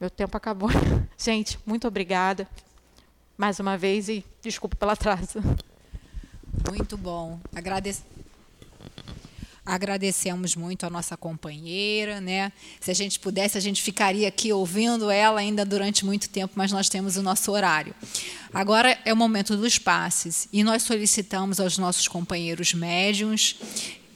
Meu 0.00 0.08
tempo 0.10 0.36
acabou. 0.36 0.70
Gente, 1.18 1.58
muito 1.66 1.88
obrigada 1.88 2.48
mais 3.36 3.60
uma 3.60 3.76
vez 3.76 4.08
e 4.08 4.24
desculpa 4.42 4.76
pelo 4.76 4.92
atraso. 4.92 5.40
Muito 6.68 6.96
bom. 6.96 7.38
Agradeço. 7.54 8.02
Agradecemos 9.68 10.56
muito 10.56 10.86
a 10.86 10.90
nossa 10.90 11.14
companheira, 11.14 12.22
né? 12.22 12.50
Se 12.80 12.90
a 12.90 12.94
gente 12.94 13.20
pudesse, 13.20 13.58
a 13.58 13.60
gente 13.60 13.82
ficaria 13.82 14.26
aqui 14.26 14.50
ouvindo 14.50 15.10
ela 15.10 15.40
ainda 15.40 15.62
durante 15.62 16.06
muito 16.06 16.30
tempo, 16.30 16.54
mas 16.56 16.72
nós 16.72 16.88
temos 16.88 17.18
o 17.18 17.22
nosso 17.22 17.52
horário. 17.52 17.94
Agora 18.50 18.98
é 19.04 19.12
o 19.12 19.16
momento 19.16 19.58
dos 19.58 19.78
passes 19.78 20.48
e 20.54 20.64
nós 20.64 20.84
solicitamos 20.84 21.60
aos 21.60 21.76
nossos 21.76 22.08
companheiros 22.08 22.72
médiums 22.72 23.56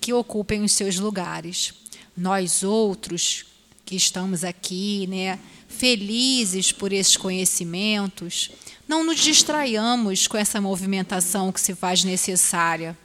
que 0.00 0.10
ocupem 0.14 0.62
os 0.62 0.72
seus 0.72 0.98
lugares. 0.98 1.74
Nós 2.16 2.62
outros 2.62 3.44
que 3.84 3.94
estamos 3.94 4.44
aqui, 4.44 5.06
né, 5.06 5.38
felizes 5.68 6.72
por 6.72 6.94
esses 6.94 7.18
conhecimentos, 7.18 8.52
não 8.88 9.04
nos 9.04 9.20
distraiamos 9.20 10.26
com 10.26 10.38
essa 10.38 10.62
movimentação 10.62 11.52
que 11.52 11.60
se 11.60 11.74
faz 11.74 12.04
necessária 12.04 12.96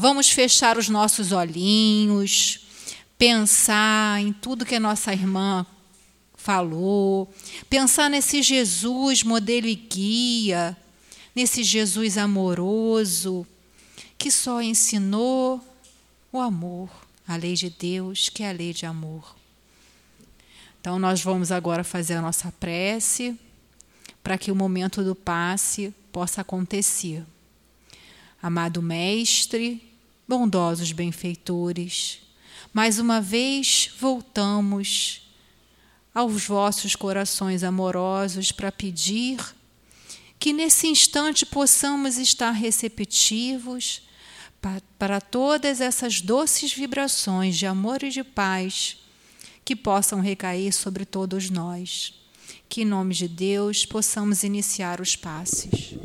Vamos 0.00 0.30
fechar 0.30 0.78
os 0.78 0.88
nossos 0.88 1.30
olhinhos, 1.30 2.60
pensar 3.18 4.18
em 4.18 4.32
tudo 4.32 4.64
que 4.64 4.76
a 4.76 4.80
nossa 4.80 5.12
irmã 5.12 5.66
falou, 6.34 7.30
pensar 7.68 8.08
nesse 8.08 8.40
Jesus, 8.40 9.22
modelo 9.22 9.66
e 9.66 9.74
guia, 9.74 10.74
nesse 11.36 11.62
Jesus 11.62 12.16
amoroso, 12.16 13.46
que 14.16 14.30
só 14.30 14.62
ensinou 14.62 15.62
o 16.32 16.40
amor, 16.40 16.88
a 17.28 17.36
lei 17.36 17.52
de 17.52 17.68
Deus, 17.68 18.30
que 18.30 18.42
é 18.42 18.48
a 18.48 18.54
lei 18.54 18.72
de 18.72 18.86
amor. 18.86 19.36
Então, 20.80 20.98
nós 20.98 21.20
vamos 21.20 21.52
agora 21.52 21.84
fazer 21.84 22.14
a 22.14 22.22
nossa 22.22 22.50
prece 22.52 23.38
para 24.22 24.38
que 24.38 24.50
o 24.50 24.56
momento 24.56 25.04
do 25.04 25.14
passe 25.14 25.92
possa 26.10 26.40
acontecer. 26.40 27.22
Amado 28.42 28.80
Mestre, 28.80 29.89
bondosos 30.30 30.92
benfeitores, 30.92 32.20
mais 32.72 33.00
uma 33.00 33.20
vez 33.20 33.90
voltamos 33.98 35.22
aos 36.14 36.46
vossos 36.46 36.94
corações 36.94 37.64
amorosos 37.64 38.52
para 38.52 38.70
pedir 38.70 39.44
que 40.38 40.52
nesse 40.52 40.86
instante 40.86 41.44
possamos 41.44 42.16
estar 42.16 42.52
receptivos 42.52 44.02
para 44.96 45.20
todas 45.20 45.80
essas 45.80 46.20
doces 46.20 46.72
vibrações 46.72 47.58
de 47.58 47.66
amor 47.66 48.04
e 48.04 48.10
de 48.10 48.22
paz 48.22 48.98
que 49.64 49.74
possam 49.74 50.20
recair 50.20 50.72
sobre 50.72 51.04
todos 51.04 51.50
nós. 51.50 52.14
Que, 52.68 52.82
em 52.82 52.84
nome 52.84 53.16
de 53.16 53.26
Deus, 53.26 53.84
possamos 53.84 54.44
iniciar 54.44 55.00
os 55.00 55.16
passes. 55.16 55.96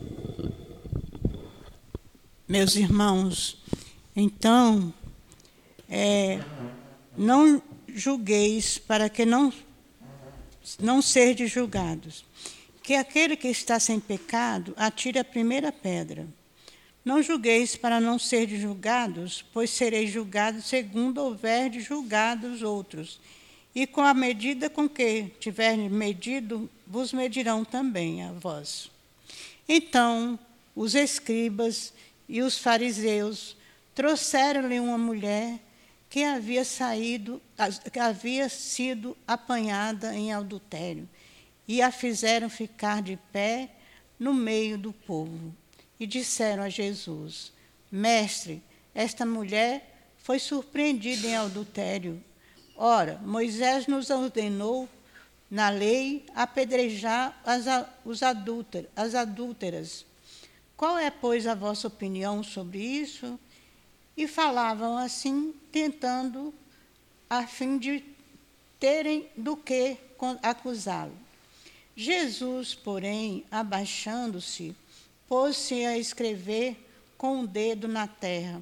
Meus 2.48 2.76
irmãos, 2.76 3.58
então, 4.16 4.94
é, 5.90 6.40
não 7.18 7.62
julgueis 7.88 8.78
para 8.78 9.10
que 9.10 9.26
não, 9.26 9.52
não 10.80 11.02
sejam 11.02 11.48
julgados. 11.48 12.24
Que 12.82 12.96
aquele 12.96 13.36
que 13.36 13.48
está 13.48 13.80
sem 13.80 14.00
pecado 14.00 14.74
atire 14.78 15.20
a 15.20 15.24
primeira 15.24 15.72
pedra. 15.72 16.28
Não 17.04 17.22
julgueis 17.22 17.76
para 17.76 18.00
não 18.00 18.18
serdes 18.18 18.62
julgados, 18.62 19.44
pois 19.54 19.70
sereis 19.70 20.12
julgados 20.12 20.66
segundo 20.66 21.22
houver 21.22 21.70
de 21.70 21.80
julgar 21.80 22.44
os 22.44 22.64
outros. 22.64 23.20
E 23.76 23.86
com 23.86 24.02
a 24.02 24.14
medida 24.14 24.70
com 24.70 24.88
que 24.88 25.26
tiverem 25.40 25.90
medido, 25.90 26.70
vos 26.88 27.12
medirão 27.12 27.66
também 27.66 28.24
a 28.24 28.32
vós. 28.32 28.90
Então, 29.68 30.40
os 30.76 30.96
escribas 30.96 31.94
e 32.28 32.42
os 32.42 32.58
fariseus 32.58 33.56
trouxeram-lhe 33.96 34.80
uma 34.80 34.98
mulher 34.98 35.60
que 36.10 36.24
havia 36.24 36.64
saído, 36.64 37.42
que 37.92 37.98
havia 37.98 38.48
sido 38.50 39.18
apanhada 39.26 40.14
em 40.14 40.32
adultério, 40.32 41.10
e 41.68 41.82
a 41.82 41.92
fizeram 41.92 42.50
ficar 42.50 43.02
de 43.02 43.18
pé 43.32 43.72
no 44.20 44.34
meio 44.34 44.78
do 44.78 44.94
povo. 44.94 45.56
E 46.00 46.06
disseram 46.06 46.62
a 46.62 46.70
Jesus: 46.70 47.52
Mestre, 47.92 48.62
esta 48.94 49.26
mulher 49.26 50.14
foi 50.18 50.38
surpreendida 50.38 51.28
em 51.28 51.36
adultério 51.36 52.22
Ora, 52.78 53.22
Moisés 53.24 53.88
nos 53.88 54.10
ordenou 54.10 54.90
na 55.50 55.70
lei 55.70 56.26
apedrejar 56.36 57.40
as, 57.46 57.66
os 58.04 58.22
adúlteros, 58.22 58.90
as 58.94 59.16
adúlteras. 59.16 60.06
Qual 60.76 60.98
é, 60.98 61.10
pois, 61.10 61.48
a 61.48 61.56
vossa 61.56 61.88
opinião 61.88 62.44
sobre 62.44 62.80
isso? 62.80 63.40
E 64.16 64.28
falavam 64.28 64.98
assim, 64.98 65.54
tentando, 65.72 66.54
a 67.30 67.46
fim 67.46 67.78
de 67.78 68.04
terem 68.80 69.28
do 69.36 69.58
que 69.58 69.98
acusá-lo. 70.42 71.18
Jesus, 71.96 72.74
porém, 72.74 73.46
abaixando-se, 73.50 74.76
pôs-se 75.28 75.86
a 75.86 75.98
escrever 75.98 76.78
com 77.18 77.38
o 77.38 77.40
um 77.40 77.46
dedo 77.46 77.88
na 77.88 78.08
terra. 78.08 78.62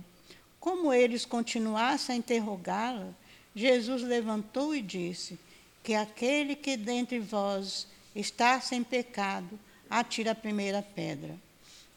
Como 0.59 0.93
eles 0.93 1.25
continuassem 1.25 2.15
a 2.15 2.17
interrogá-la, 2.17 3.09
Jesus 3.55 4.01
levantou 4.01 4.75
e 4.75 4.81
disse: 4.81 5.37
Que 5.83 5.93
aquele 5.93 6.55
que 6.55 6.77
dentre 6.77 7.19
vós 7.19 7.87
está 8.15 8.61
sem 8.61 8.83
pecado, 8.83 9.59
atira 9.89 10.31
a 10.31 10.35
primeira 10.35 10.81
pedra. 10.81 11.35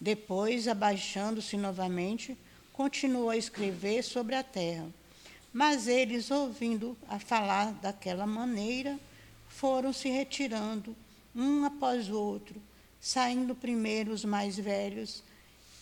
Depois, 0.00 0.68
abaixando-se 0.68 1.57
novamente, 1.57 2.36
continuou 2.77 3.31
a 3.31 3.37
escrever 3.37 4.03
sobre 4.05 4.35
a 4.35 4.43
terra. 4.43 4.87
Mas 5.53 5.89
eles, 5.89 6.31
ouvindo 6.31 6.97
a 7.09 7.18
falar 7.18 7.72
daquela 7.72 8.27
maneira, 8.27 9.01
foram 9.49 9.93
se 9.93 10.11
retirando, 10.11 10.95
um 11.35 11.64
após 11.64 12.11
o 12.11 12.20
outro, 12.20 12.61
saindo 13.01 13.55
primeiro 13.55 14.12
os 14.12 14.24
mais 14.24 14.59
velhos. 14.59 15.22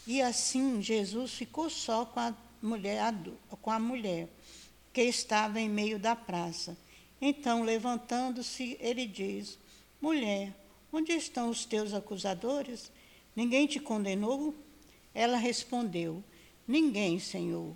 E 0.06 0.22
assim 0.22 0.80
Jesus 0.80 1.32
ficou 1.32 1.68
só 1.68 2.04
com 2.04 2.20
a 2.20 2.34
mulher. 2.62 3.12
Com 3.60 3.70
a 3.70 3.78
mulher 3.80 4.28
que 4.92 5.02
estava 5.02 5.60
em 5.60 5.68
meio 5.68 5.98
da 5.98 6.14
praça. 6.14 6.76
Então, 7.20 7.64
levantando-se, 7.64 8.76
ele 8.80 9.06
diz: 9.06 9.58
Mulher, 10.00 10.54
onde 10.92 11.12
estão 11.12 11.50
os 11.50 11.64
teus 11.64 11.92
acusadores? 11.92 12.92
Ninguém 13.34 13.66
te 13.66 13.80
condenou? 13.80 14.54
Ela 15.12 15.36
respondeu: 15.36 16.22
Ninguém, 16.66 17.18
Senhor. 17.18 17.74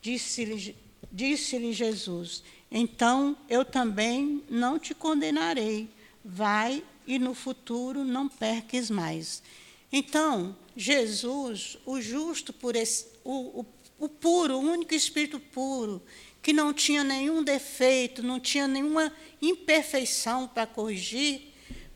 Disse-lhe 0.00 0.74
disse 1.12 1.72
Jesus: 1.72 2.42
Então 2.70 3.36
eu 3.48 3.64
também 3.64 4.42
não 4.48 4.78
te 4.78 4.94
condenarei. 4.94 5.88
Vai 6.24 6.82
e 7.06 7.18
no 7.18 7.34
futuro 7.34 8.04
não 8.04 8.28
perques 8.28 8.90
mais. 8.90 9.42
Então, 9.90 10.54
Jesus, 10.76 11.78
o 11.86 12.00
justo 12.00 12.52
por 12.52 12.76
esse, 12.76 13.06
o, 13.24 13.60
o, 13.60 13.66
o 13.98 14.08
puro, 14.08 14.56
o 14.56 14.60
único 14.60 14.94
espírito 14.94 15.40
puro, 15.40 16.02
que 16.42 16.52
não 16.52 16.74
tinha 16.74 17.02
nenhum 17.02 17.42
defeito, 17.42 18.22
não 18.22 18.38
tinha 18.38 18.68
nenhuma 18.68 19.10
imperfeição 19.40 20.46
para 20.46 20.66
corrigir, 20.66 21.54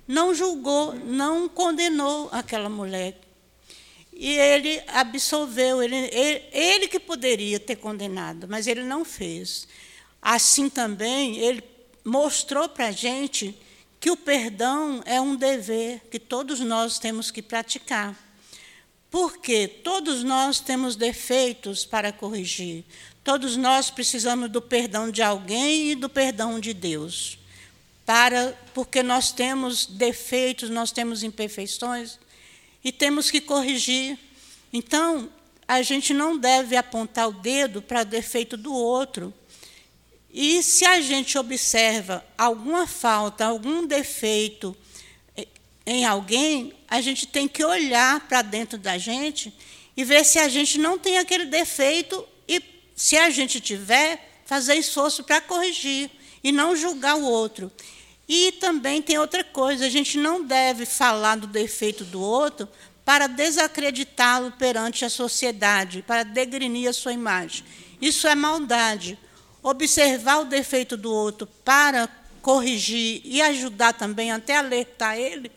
não 0.08 0.34
julgou, 0.34 0.94
não 0.94 1.48
condenou 1.48 2.30
aquela 2.32 2.70
mulher. 2.70 3.20
E 4.12 4.30
ele 4.30 4.82
absolveu, 4.88 5.82
ele, 5.82 5.96
ele, 5.96 6.42
ele 6.52 6.88
que 6.88 7.00
poderia 7.00 7.58
ter 7.58 7.76
condenado, 7.76 8.46
mas 8.48 8.66
ele 8.66 8.82
não 8.82 9.04
fez. 9.04 9.66
Assim 10.20 10.68
também, 10.68 11.38
ele 11.38 11.64
mostrou 12.04 12.68
para 12.68 12.88
a 12.88 12.92
gente 12.92 13.56
que 13.98 14.10
o 14.10 14.16
perdão 14.16 15.02
é 15.06 15.20
um 15.20 15.34
dever 15.34 16.02
que 16.10 16.18
todos 16.18 16.60
nós 16.60 16.98
temos 16.98 17.30
que 17.30 17.40
praticar. 17.40 18.16
Porque 19.10 19.68
todos 19.68 20.22
nós 20.24 20.60
temos 20.60 20.96
defeitos 20.96 21.84
para 21.84 22.12
corrigir, 22.12 22.84
Todos 23.24 23.56
nós 23.56 23.88
precisamos 23.88 24.50
do 24.50 24.60
perdão 24.60 25.10
de 25.10 25.22
alguém 25.22 25.92
e 25.92 25.94
do 25.94 26.08
perdão 26.08 26.58
de 26.58 26.74
Deus. 26.74 27.38
Para, 28.04 28.58
porque 28.74 29.00
nós 29.00 29.30
temos 29.30 29.86
defeitos, 29.86 30.68
nós 30.68 30.90
temos 30.90 31.22
imperfeições 31.22 32.18
e 32.84 32.90
temos 32.90 33.30
que 33.30 33.40
corrigir. 33.40 34.18
Então, 34.72 35.28
a 35.66 35.82
gente 35.82 36.12
não 36.12 36.36
deve 36.36 36.76
apontar 36.76 37.28
o 37.28 37.32
dedo 37.32 37.80
para 37.80 38.02
o 38.02 38.04
defeito 38.04 38.56
do 38.56 38.72
outro. 38.72 39.32
E 40.32 40.62
se 40.62 40.84
a 40.84 41.00
gente 41.00 41.36
observa 41.38 42.24
alguma 42.36 42.86
falta, 42.86 43.44
algum 43.44 43.86
defeito 43.86 44.76
em 45.84 46.04
alguém, 46.04 46.72
a 46.88 47.00
gente 47.00 47.26
tem 47.26 47.48
que 47.48 47.64
olhar 47.64 48.26
para 48.28 48.40
dentro 48.42 48.78
da 48.78 48.96
gente 48.98 49.52
e 49.96 50.04
ver 50.04 50.24
se 50.24 50.38
a 50.38 50.48
gente 50.48 50.78
não 50.78 50.98
tem 50.98 51.18
aquele 51.18 51.46
defeito 51.46 52.26
se 52.94 53.16
a 53.16 53.30
gente 53.30 53.60
tiver, 53.60 54.42
fazer 54.44 54.74
esforço 54.74 55.24
para 55.24 55.40
corrigir 55.40 56.10
e 56.42 56.52
não 56.52 56.76
julgar 56.76 57.16
o 57.16 57.24
outro. 57.24 57.70
E 58.34 58.50
também 58.52 59.02
tem 59.02 59.18
outra 59.18 59.44
coisa: 59.44 59.84
a 59.84 59.90
gente 59.90 60.16
não 60.16 60.42
deve 60.42 60.86
falar 60.86 61.36
do 61.36 61.46
defeito 61.46 62.02
do 62.02 62.18
outro 62.18 62.66
para 63.04 63.26
desacreditá-lo 63.26 64.52
perante 64.52 65.04
a 65.04 65.10
sociedade, 65.10 66.02
para 66.06 66.22
degrinir 66.22 66.88
a 66.88 66.94
sua 66.94 67.12
imagem. 67.12 67.62
Isso 68.00 68.26
é 68.26 68.34
maldade. 68.34 69.18
Observar 69.62 70.38
o 70.38 70.44
defeito 70.46 70.96
do 70.96 71.12
outro 71.12 71.46
para 71.62 72.08
corrigir 72.40 73.20
e 73.22 73.42
ajudar 73.42 73.92
também, 73.92 74.32
até 74.32 74.56
alertar 74.56 75.18
ele, 75.18 75.52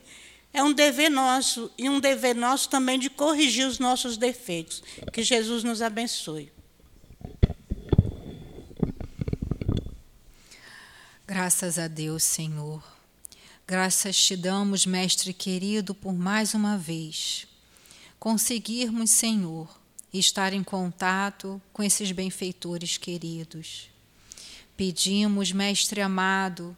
é 0.53 0.61
um 0.61 0.73
dever 0.73 1.10
nosso, 1.10 1.72
e 1.77 1.89
um 1.89 2.02
dever 2.02 2.35
nosso 2.35 2.68
também 2.68 2.99
de 2.99 3.10
corrigir 3.10 3.65
os 3.65 3.80
nossos 3.80 4.18
defeitos. 4.18 4.84
Que 5.14 5.23
Jesus 5.23 5.64
nos 5.64 5.81
abençoe. 5.81 6.52
Graças 11.27 11.80
a 11.80 11.88
Deus, 11.88 12.22
Senhor. 12.22 12.84
Graças 13.65 14.15
te 14.15 14.38
damos, 14.38 14.85
Mestre 14.85 15.34
querido, 15.34 15.95
por 15.95 16.14
mais 16.14 16.53
uma 16.53 16.77
vez 16.77 17.47
conseguirmos, 18.19 19.10
Senhor, 19.10 19.68
estar 20.14 20.53
em 20.53 20.64
contato 20.64 21.60
com 21.73 21.81
esses 21.81 22.11
benfeitores 22.11 22.97
queridos. 22.97 23.89
Pedimos, 24.77 25.52
Mestre 25.52 25.99
amado, 25.99 26.77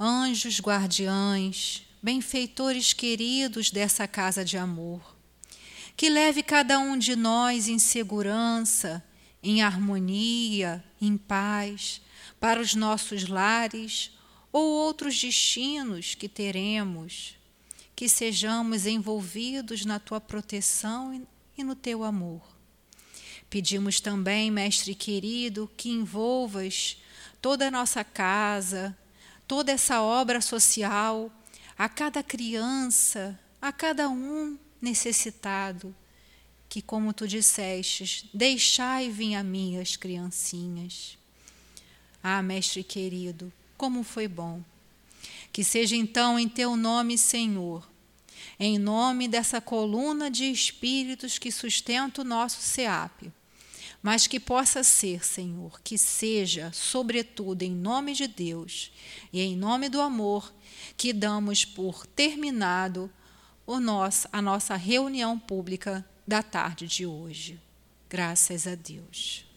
anjos 0.00 0.60
guardiães, 0.60 1.86
benfeitores 2.02 2.94
queridos 2.94 3.70
dessa 3.70 4.08
casa 4.08 4.42
de 4.42 4.56
amor, 4.56 5.14
que 5.94 6.08
leve 6.08 6.42
cada 6.42 6.78
um 6.78 6.96
de 6.96 7.14
nós 7.14 7.68
em 7.68 7.78
segurança, 7.78 9.04
em 9.42 9.60
harmonia, 9.60 10.82
em 11.00 11.18
paz, 11.18 12.00
para 12.40 12.60
os 12.60 12.74
nossos 12.74 13.28
lares 13.28 14.12
ou 14.52 14.64
outros 14.64 15.20
destinos 15.20 16.14
que 16.14 16.28
teremos, 16.28 17.36
que 17.94 18.08
sejamos 18.08 18.86
envolvidos 18.86 19.84
na 19.84 19.98
tua 19.98 20.20
proteção 20.20 21.26
e 21.56 21.64
no 21.64 21.74
teu 21.74 22.04
amor. 22.04 22.40
Pedimos 23.50 24.00
também, 24.00 24.50
Mestre 24.50 24.94
querido, 24.94 25.70
que 25.76 25.90
envolvas 25.90 26.98
toda 27.42 27.68
a 27.68 27.70
nossa 27.70 28.04
casa, 28.04 28.96
toda 29.46 29.72
essa 29.72 30.00
obra 30.02 30.40
social, 30.40 31.32
a 31.76 31.88
cada 31.88 32.22
criança, 32.22 33.38
a 33.60 33.72
cada 33.72 34.08
um 34.08 34.58
necessitado, 34.80 35.94
que, 36.68 36.80
como 36.80 37.12
tu 37.12 37.26
dissestes, 37.26 38.26
deixai 38.32 39.10
vir 39.10 39.34
a 39.34 39.42
mim 39.42 39.78
as 39.80 39.96
criancinhas. 39.96 41.17
Ah, 42.30 42.42
Mestre 42.42 42.84
querido, 42.84 43.50
como 43.74 44.02
foi 44.02 44.28
bom. 44.28 44.62
Que 45.50 45.64
seja 45.64 45.96
então 45.96 46.38
em 46.38 46.46
teu 46.46 46.76
nome, 46.76 47.16
Senhor, 47.16 47.88
em 48.60 48.76
nome 48.78 49.26
dessa 49.26 49.62
coluna 49.62 50.30
de 50.30 50.44
espíritos 50.44 51.38
que 51.38 51.50
sustenta 51.50 52.20
o 52.20 52.24
nosso 52.24 52.60
SEAP, 52.60 53.32
mas 54.02 54.26
que 54.26 54.38
possa 54.38 54.84
ser, 54.84 55.24
Senhor, 55.24 55.80
que 55.80 55.96
seja, 55.96 56.70
sobretudo, 56.70 57.62
em 57.62 57.70
nome 57.70 58.12
de 58.12 58.26
Deus 58.26 58.92
e 59.32 59.40
em 59.40 59.56
nome 59.56 59.88
do 59.88 59.98
amor, 59.98 60.52
que 60.98 61.14
damos 61.14 61.64
por 61.64 62.06
terminado 62.06 63.10
o 63.66 63.80
nosso, 63.80 64.28
a 64.30 64.42
nossa 64.42 64.76
reunião 64.76 65.38
pública 65.38 66.04
da 66.26 66.42
tarde 66.42 66.86
de 66.86 67.06
hoje. 67.06 67.58
Graças 68.10 68.66
a 68.66 68.74
Deus. 68.74 69.47